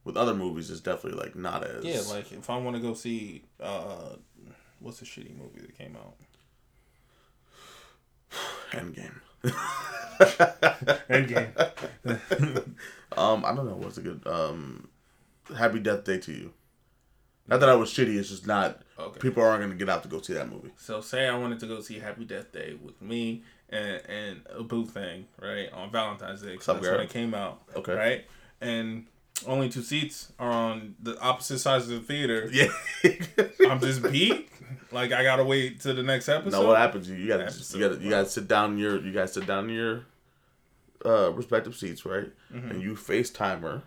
with 0.03 0.17
other 0.17 0.33
movies, 0.33 0.69
it's 0.69 0.81
definitely 0.81 1.19
like 1.19 1.35
not 1.35 1.63
as 1.63 1.83
yeah. 1.83 2.01
Like 2.09 2.31
if 2.31 2.49
I 2.49 2.57
want 2.57 2.75
to 2.75 2.81
go 2.81 2.93
see, 2.93 3.43
uh, 3.61 4.15
what's 4.79 4.99
the 4.99 5.05
shitty 5.05 5.37
movie 5.37 5.61
that 5.61 5.77
came 5.77 5.95
out? 5.95 6.15
Endgame. 8.71 9.21
Endgame. 11.09 12.63
Um, 13.15 13.43
I 13.45 13.55
don't 13.55 13.65
know 13.65 13.75
what's 13.75 13.97
a 13.97 14.01
good 14.01 14.21
um, 14.27 14.89
Happy 15.57 15.79
Death 15.79 16.03
Day 16.03 16.19
to 16.19 16.31
you. 16.31 16.53
Not 17.47 17.61
that 17.61 17.69
I 17.69 17.75
was 17.75 17.89
shitty. 17.89 18.15
It's 18.15 18.29
just 18.29 18.45
not. 18.45 18.81
Okay. 18.99 19.19
People 19.19 19.43
aren't 19.43 19.61
gonna 19.61 19.75
get 19.75 19.89
out 19.89 20.03
to 20.03 20.09
go 20.09 20.21
see 20.21 20.33
that 20.33 20.49
movie. 20.49 20.71
So 20.77 21.01
say 21.01 21.27
I 21.27 21.37
wanted 21.37 21.59
to 21.61 21.67
go 21.67 21.79
see 21.81 21.99
Happy 21.99 22.25
Death 22.25 22.51
Day 22.51 22.75
with 22.81 23.01
me 23.01 23.43
and 23.69 24.01
and 24.07 24.41
a 24.53 24.63
boo 24.63 24.85
thing, 24.85 25.25
right? 25.41 25.71
On 25.73 25.91
Valentine's 25.91 26.41
Day. 26.41 26.55
that's 26.55 26.65
girl? 26.65 26.79
when 26.97 27.01
it 27.01 27.09
came 27.09 27.33
out. 27.33 27.61
Okay. 27.75 27.93
Right? 27.93 28.25
And 28.61 29.05
only 29.45 29.69
two 29.69 29.83
seats 29.83 30.31
are 30.39 30.51
on 30.51 30.95
the 31.01 31.19
opposite 31.19 31.59
sides 31.59 31.89
of 31.89 31.91
the 31.91 31.99
theater. 31.99 32.49
Yeah. 32.51 32.69
I'm 33.69 33.79
just 33.79 34.01
beat. 34.01 34.49
Like 34.91 35.11
I 35.11 35.23
gotta 35.23 35.43
wait 35.43 35.81
to 35.81 35.93
the 35.93 36.03
next 36.03 36.29
episode. 36.29 36.59
No, 36.61 36.67
what 36.67 36.77
happens? 36.77 37.09
You, 37.09 37.15
you 37.15 37.27
gotta, 37.27 37.43
Episode, 37.43 37.77
you 37.77 37.87
gotta, 37.89 38.03
you 38.03 38.09
gotta 38.09 38.29
sit 38.29 38.47
down 38.47 38.73
in 38.73 38.77
your, 38.79 38.99
you 39.01 39.13
gotta 39.13 39.27
sit 39.27 39.45
down 39.45 39.69
in 39.69 39.75
your, 39.75 40.01
uh, 41.05 41.31
respective 41.33 41.75
seats, 41.75 42.05
right? 42.05 42.31
Mm-hmm. 42.53 42.71
And 42.71 42.81
you 42.81 42.93
FaceTime 42.95 43.61
her. 43.61 43.83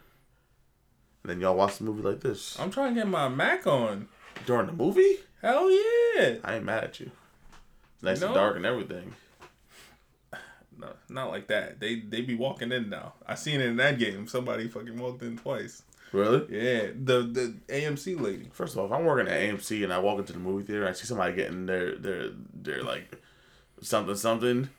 And 1.22 1.31
then 1.31 1.41
y'all 1.41 1.57
watch 1.57 1.78
the 1.78 1.85
movie 1.85 2.03
like 2.03 2.20
this 2.20 2.59
I'm 2.61 2.70
trying 2.70 2.95
to 2.95 3.01
get 3.01 3.09
my 3.09 3.28
Mac 3.28 3.66
on. 3.66 4.09
during 4.47 4.66
the 4.66 4.72
movie. 4.72 5.16
Hell 5.43 5.70
yeah. 5.70 6.37
I 6.45 6.57
ain't 6.57 6.64
mad 6.64 6.85
at 6.85 7.01
you. 7.01 7.11
It's 7.95 8.03
nice 8.03 8.20
No. 8.20 8.28
and 8.28 8.35
dark 8.35 8.57
and 8.57 8.64
everything. 8.66 9.14
No, 10.81 10.93
not 11.09 11.31
like 11.31 11.49
that. 11.49 11.78
They 11.81 11.97
they 11.97 12.22
be 12.22 12.35
walking 12.35 12.72
in 12.72 12.89
now. 12.89 13.14
I 13.26 13.35
seen 13.35 13.61
it 13.61 13.66
in 13.66 13.76
that 13.76 13.99
game. 13.99 14.26
Somebody 14.26 14.68
fucking 14.68 14.99
walked 14.99 15.22
in 15.22 15.37
twice. 15.37 15.83
Really? 16.12 16.47
Yeah, 16.49 16.89
the 16.95 17.22
the 17.22 17.55
AMC 17.68 18.20
lady. 18.20 18.49
First 18.53 18.74
of 18.74 18.81
all, 18.81 18.87
if 18.87 18.93
I'm 18.93 19.05
working 19.05 19.33
at 19.33 19.41
AMC 19.41 19.85
and 19.85 19.93
I 19.93 19.99
walk 19.99 20.18
into 20.18 20.33
the 20.33 20.39
movie 20.39 20.64
theater, 20.64 20.83
and 20.83 20.91
I 20.91 20.93
see 20.93 21.07
somebody 21.07 21.35
getting 21.35 21.66
their 21.66 21.97
their 21.97 22.31
their 22.55 22.83
like 22.83 23.16
something 23.81 24.16
something. 24.16 24.70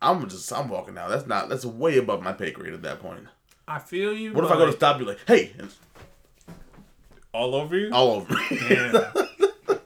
I'm 0.00 0.28
just 0.28 0.52
I'm 0.52 0.68
walking 0.68 0.96
out. 0.96 1.10
That's 1.10 1.26
not 1.26 1.48
that's 1.48 1.64
way 1.64 1.98
above 1.98 2.22
my 2.22 2.32
pay 2.32 2.50
grade 2.50 2.72
at 2.72 2.82
that 2.82 3.00
point. 3.00 3.26
I 3.66 3.78
feel 3.78 4.12
you. 4.14 4.32
What 4.32 4.44
if 4.44 4.50
I 4.50 4.56
go 4.56 4.66
to 4.66 4.72
stop 4.72 4.98
you 4.98 5.06
like, 5.06 5.20
hey, 5.26 5.52
all 7.32 7.54
over 7.54 7.76
you? 7.76 7.90
all 7.92 8.12
over 8.12 8.34
me? 8.34 8.58
Damn. 8.68 8.94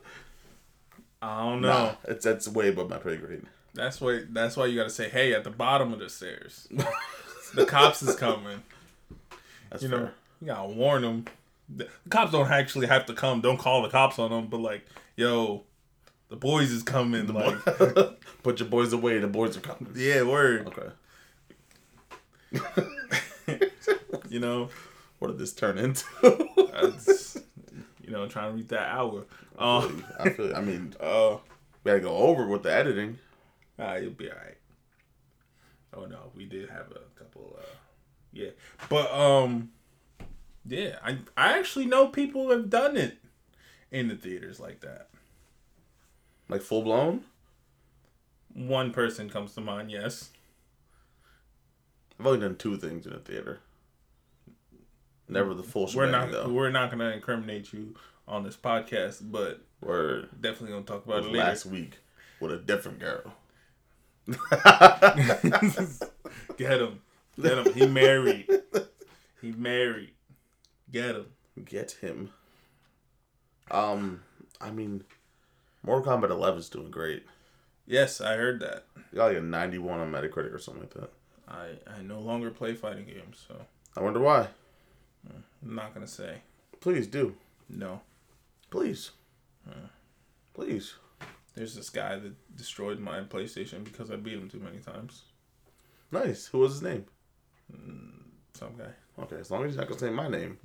I 1.21 1.39
don't 1.41 1.61
know. 1.61 1.67
Nah, 1.67 1.95
it's 2.05 2.25
that's 2.25 2.47
way 2.47 2.69
above 2.69 2.89
my 2.89 2.97
pay 2.97 3.17
grade. 3.17 3.43
That's 3.73 3.99
why. 3.99 4.21
That's 4.29 4.55
why 4.57 4.67
you 4.67 4.77
gotta 4.77 4.89
say, 4.89 5.09
"Hey, 5.09 5.33
at 5.33 5.43
the 5.43 5.49
bottom 5.49 5.91
of 5.93 5.99
the 5.99 6.09
stairs, 6.09 6.67
the 7.55 7.65
cops 7.65 8.01
is 8.03 8.15
coming." 8.15 8.61
That's 9.69 9.81
You 9.83 9.89
fair. 9.89 9.99
know, 9.99 10.09
you 10.41 10.47
gotta 10.47 10.69
warn 10.69 11.01
them. 11.01 11.25
The 11.75 11.87
cops 12.09 12.31
don't 12.31 12.51
actually 12.51 12.87
have 12.87 13.05
to 13.07 13.13
come. 13.13 13.41
Don't 13.41 13.57
call 13.57 13.81
the 13.81 13.89
cops 13.89 14.19
on 14.19 14.29
them. 14.29 14.47
But 14.47 14.59
like, 14.59 14.85
yo, 15.15 15.63
the 16.29 16.35
boys 16.35 16.71
is 16.71 16.83
coming. 16.83 17.27
like, 17.27 17.55
Put 18.43 18.59
your 18.59 18.69
boys 18.69 18.93
away. 18.93 19.17
The 19.19 19.27
boys 19.27 19.57
are 19.57 19.61
coming. 19.61 19.91
yeah, 19.95 20.21
word. 20.23 20.67
Okay. 20.67 20.89
You 24.29 24.39
know, 24.39 24.69
What 25.19 25.27
did 25.27 25.37
this 25.37 25.53
turn 25.53 25.77
into? 25.77 26.05
that's, 26.71 27.37
you 28.03 28.09
know, 28.11 28.27
trying 28.27 28.51
to 28.51 28.57
reach 28.57 28.67
that 28.69 28.89
hour. 28.89 29.25
Um, 29.59 30.03
I 30.19 30.29
feel. 30.29 30.55
I 30.55 30.61
mean, 30.61 30.95
uh, 30.99 31.37
we 31.83 31.89
gotta 31.91 31.99
go 31.99 32.15
over 32.15 32.47
with 32.47 32.63
the 32.63 32.73
editing. 32.73 33.19
Ah, 33.79 33.95
you'll 33.95 34.11
be 34.11 34.29
alright. 34.29 34.57
Oh 35.93 36.05
no, 36.05 36.31
we 36.35 36.45
did 36.45 36.69
have 36.69 36.91
a 36.91 37.19
couple. 37.19 37.57
uh 37.59 37.65
Yeah, 38.31 38.49
but 38.89 39.11
um, 39.11 39.71
yeah, 40.65 40.97
I 41.03 41.17
I 41.37 41.57
actually 41.59 41.85
know 41.85 42.07
people 42.07 42.49
have 42.49 42.69
done 42.69 42.97
it 42.97 43.17
in 43.91 44.07
the 44.07 44.15
theaters 44.15 44.59
like 44.59 44.81
that. 44.81 45.09
Like 46.49 46.61
full 46.61 46.81
blown. 46.81 47.23
One 48.53 48.91
person 48.91 49.29
comes 49.29 49.53
to 49.55 49.61
mind. 49.61 49.91
Yes. 49.91 50.31
I've 52.19 52.27
only 52.27 52.39
done 52.39 52.55
two 52.55 52.77
things 52.77 53.05
in 53.07 53.13
a 53.13 53.19
theater. 53.19 53.59
Never 55.27 55.53
the 55.53 55.63
full 55.63 55.89
We're 55.95 56.09
not 56.11 56.31
though. 56.31 56.49
we're 56.49 56.69
not 56.69 56.91
gonna 56.91 57.09
incriminate 57.09 57.71
you 57.73 57.95
on 58.27 58.43
this 58.43 58.55
podcast, 58.55 59.19
but 59.31 59.61
We're 59.81 60.23
definitely 60.39 60.69
gonna 60.69 60.83
talk 60.85 61.05
about 61.05 61.19
it 61.23 61.25
later. 61.31 61.37
last 61.39 61.65
week 61.65 61.97
with 62.39 62.51
a 62.51 62.57
different 62.57 62.99
girl. 62.99 63.33
Get 66.57 66.79
him, 66.81 67.01
get 67.41 67.57
him. 67.57 67.73
He 67.73 67.87
married. 67.87 68.47
He 69.41 69.51
married. 69.51 70.11
Get 70.91 71.15
him. 71.15 71.25
Get 71.65 71.91
him. 71.93 72.29
Um, 73.71 74.21
I 74.61 74.71
mean, 74.71 75.03
Mortal 75.83 76.05
Kombat 76.17 76.29
11 76.29 76.59
is 76.59 76.69
doing 76.69 76.91
great. 76.91 77.25
Yes, 77.85 78.21
I 78.21 78.35
heard 78.35 78.59
that. 78.61 78.85
You 79.11 79.17
got 79.17 79.25
like 79.27 79.37
a 79.37 79.41
91 79.41 79.99
on 79.99 80.11
Metacritic 80.11 80.53
or 80.53 80.59
something 80.59 80.83
like 80.83 80.93
that. 80.93 81.11
I 81.47 81.69
I 81.99 82.01
no 82.01 82.19
longer 82.19 82.49
play 82.51 82.73
fighting 82.75 83.05
games, 83.05 83.43
so 83.47 83.55
I 83.97 84.01
wonder 84.01 84.19
why. 84.19 84.47
I'm 85.27 85.75
not 85.75 85.93
gonna 85.93 86.07
say 86.07 86.37
Please 86.79 87.07
do. 87.07 87.35
no. 87.69 88.01
Please. 88.69 89.11
Please. 90.53 90.95
There's 91.55 91.75
this 91.75 91.89
guy 91.89 92.17
that 92.17 92.55
destroyed 92.57 92.99
my 92.99 93.21
PlayStation 93.21 93.83
because 93.83 94.09
I 94.09 94.15
beat 94.15 94.33
him 94.33 94.49
too 94.49 94.59
many 94.59 94.79
times. 94.79 95.23
Nice. 96.11 96.47
Who 96.47 96.59
was 96.59 96.73
his 96.73 96.81
name? 96.81 97.05
Some 98.53 98.75
guy. 98.77 98.89
Okay, 99.23 99.37
as 99.37 99.51
long 99.51 99.65
as 99.65 99.73
you're 99.73 99.81
not 99.81 99.87
gonna 99.87 99.99
say 99.99 100.09
my 100.09 100.27
name. 100.27 100.57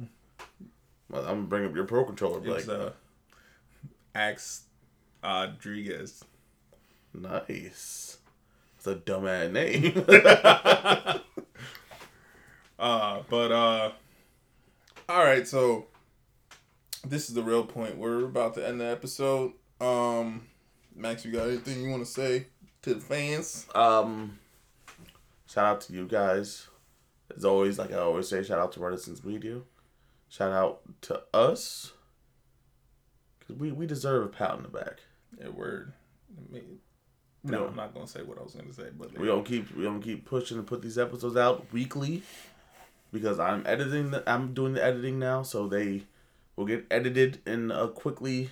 Well, 1.11 1.23
I'm 1.23 1.27
gonna 1.37 1.43
bring 1.47 1.65
up 1.67 1.75
your 1.75 1.85
pro 1.85 2.05
controller. 2.05 2.39
It 2.39 2.47
Like, 2.47 2.69
uh, 2.69 2.91
Axe 4.15 4.63
Rodriguez. 5.23 6.25
nice. 7.15 8.19
It's 8.77 8.87
a 8.87 8.95
dumb 8.95 9.27
ass 9.27 9.51
name. 9.53 10.05
Uh, 12.79 13.23
but 13.29 13.51
uh, 13.51 13.91
all 15.09 15.25
right. 15.25 15.47
So 15.49 15.87
this 17.05 17.29
is 17.29 17.35
the 17.35 17.43
real 17.43 17.65
point. 17.65 17.99
We're 17.99 18.25
about 18.25 18.55
to 18.55 18.67
end 18.67 18.81
the 18.81 18.87
episode. 18.87 19.53
Um, 19.81 20.47
Max, 20.99 21.25
you 21.25 21.31
got 21.33 21.47
anything 21.47 21.81
you 21.83 21.91
want 21.91 22.05
to 22.05 22.11
say 22.11 22.47
to 22.83 22.95
the 22.95 23.01
fans? 23.01 23.67
um, 23.75 24.39
shout 25.49 25.65
out 25.65 25.81
to 25.83 25.93
you 25.93 26.07
guys. 26.07 26.67
As 27.35 27.45
always, 27.45 27.79
like 27.79 27.93
I 27.93 27.99
always 27.99 28.29
say, 28.29 28.43
shout 28.43 28.59
out 28.59 28.73
to 28.73 28.81
Renascence 28.81 29.25
Media. 29.25 29.61
Shout 30.29 30.53
out 30.53 30.81
to 31.03 31.23
us. 31.33 31.93
Cause 33.47 33.57
we, 33.57 33.71
we 33.71 33.87
deserve 33.87 34.25
a 34.25 34.29
pat 34.29 34.51
on 34.51 34.63
the 34.63 34.69
back. 34.69 35.01
Yeah, 35.41 35.49
word. 35.51 35.93
I 36.37 36.53
mean, 36.53 36.79
no. 37.45 37.67
I'm 37.69 37.77
not 37.77 37.95
gonna 37.95 38.07
say 38.07 38.23
what 38.23 38.39
I 38.39 38.43
was 38.43 38.55
gonna 38.55 38.73
say, 38.73 38.89
but 38.99 39.17
We 39.17 39.29
gonna 39.29 39.43
keep 39.43 39.75
we 39.77 39.85
gonna 39.85 40.01
keep 40.01 40.25
pushing 40.25 40.59
and 40.59 40.67
put 40.67 40.83
these 40.83 40.99
episodes 40.99 41.37
out 41.37 41.67
weekly 41.73 42.23
because 43.13 43.39
I'm 43.39 43.63
editing 43.67 44.11
the, 44.11 44.23
I'm 44.29 44.53
doing 44.53 44.75
the 44.75 44.85
editing 44.85 45.19
now, 45.19 45.43
so 45.43 45.67
they 45.69 46.03
will 46.57 46.67
get 46.67 46.87
edited 46.91 47.41
in 47.47 47.71
uh 47.71 47.87
quickly 47.89 48.51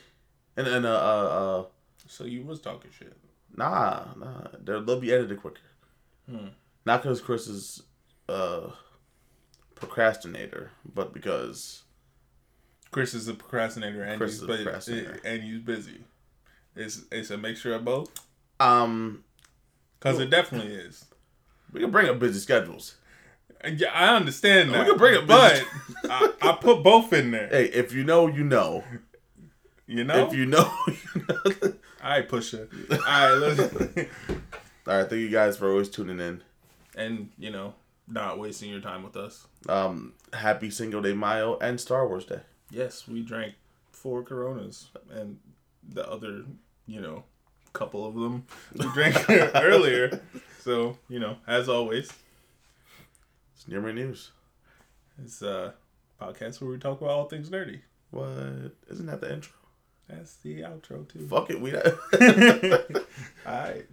and 0.57 0.66
and 0.66 0.86
uh, 0.86 0.90
uh 0.90 0.92
uh 0.92 1.64
so 2.07 2.24
you 2.24 2.42
was 2.44 2.61
talking 2.61 2.90
shit. 2.96 3.16
nah 3.57 4.04
nah 4.16 4.48
they'll 4.62 4.84
they'll 4.84 5.00
be 5.00 5.12
edited 5.12 5.40
quicker. 5.40 5.61
Hmm. 6.30 6.48
Not 6.84 7.02
because 7.02 7.20
Chris 7.20 7.46
is 7.48 7.82
a 8.28 8.70
procrastinator, 9.74 10.70
but 10.94 11.12
because 11.12 11.82
Chris 12.90 13.14
is 13.14 13.28
a 13.28 13.34
procrastinator 13.34 14.02
and 14.02 14.18
Chris 14.18 14.40
he's 14.40 14.42
is 14.42 14.62
procrastinator. 14.62 15.20
and 15.24 15.42
he's 15.42 15.61
busy. 15.61 16.04
It's 16.74 17.02
it's 17.11 17.30
a 17.30 17.36
mixture 17.38 17.74
of 17.74 17.84
both 17.84 18.11
um 18.61 19.24
because 19.98 20.18
it 20.20 20.30
definitely 20.30 20.74
is. 20.74 21.04
we 21.72 21.80
can 21.80 21.90
bring 21.90 22.09
up 22.09 22.18
busy 22.18 22.38
schedules. 22.38 22.96
Yeah, 23.64 23.88
I 23.92 24.14
understand 24.14 24.70
We 24.70 24.84
can 24.84 24.96
bring 24.96 25.20
it, 25.22 25.26
but 25.26 25.64
I, 26.04 26.32
I 26.42 26.52
put 26.52 26.82
both 26.84 27.12
in 27.12 27.30
there. 27.32 27.48
Hey, 27.48 27.64
if 27.66 27.92
you 27.92 28.04
know, 28.04 28.28
you 28.28 28.44
know. 28.44 28.84
You 29.87 30.05
know. 30.05 30.26
If 30.26 30.34
you 30.37 30.47
know. 30.47 30.70
All 32.03 32.11
right, 32.11 32.28
Pusha. 32.28 32.68
All 32.91 33.41
right, 33.99 34.09
All 34.89 34.99
right, 35.01 35.09
thank 35.09 35.20
you 35.20 35.28
guys 35.30 35.57
for 35.57 35.70
always 35.70 35.89
tuning 35.89 36.20
in. 36.20 36.43
and 36.97 37.30
you 37.39 37.51
know, 37.51 37.74
not 38.09 38.39
wasting 38.39 38.70
your 38.70 38.80
time 38.80 39.03
with 39.03 39.16
us. 39.16 39.47
Um, 39.68 40.12
happy 40.32 40.70
Cinco 40.70 41.01
de 41.01 41.14
Mayo 41.14 41.59
and 41.61 41.80
Star 41.80 42.07
Wars 42.07 42.24
Day. 42.24 42.41
Yes, 42.70 43.07
we 43.09 43.22
drank 43.22 43.55
four 43.93 44.22
Coronas, 44.22 44.89
and 45.11 45.39
the 45.89 46.09
other, 46.09 46.45
you 46.87 47.01
know, 47.01 47.24
couple 47.72 48.07
of 48.07 48.14
them 48.14 48.45
we 48.74 48.87
drank 48.93 49.28
earlier. 49.55 50.20
So 50.61 50.99
you 51.09 51.18
know, 51.20 51.37
as 51.47 51.68
always, 51.68 52.11
It's 53.55 53.68
Near 53.68 53.80
Mint 53.80 53.97
News. 53.97 54.30
it's 55.22 55.43
a 55.43 55.74
podcast 56.20 56.61
where 56.61 56.70
we 56.70 56.78
talk 56.78 57.01
about 57.01 57.11
all 57.11 57.28
things 57.28 57.51
nerdy. 57.51 57.80
What? 58.11 58.72
Isn't 58.91 59.07
that 59.07 59.20
the 59.20 59.32
intro? 59.32 59.53
That's 60.09 60.36
the 60.36 60.61
outro 60.61 61.09
too. 61.09 61.26
Fuck 61.26 61.50
it, 61.50 61.61
we. 61.61 61.74
All 61.76 61.82
right. 63.46 63.86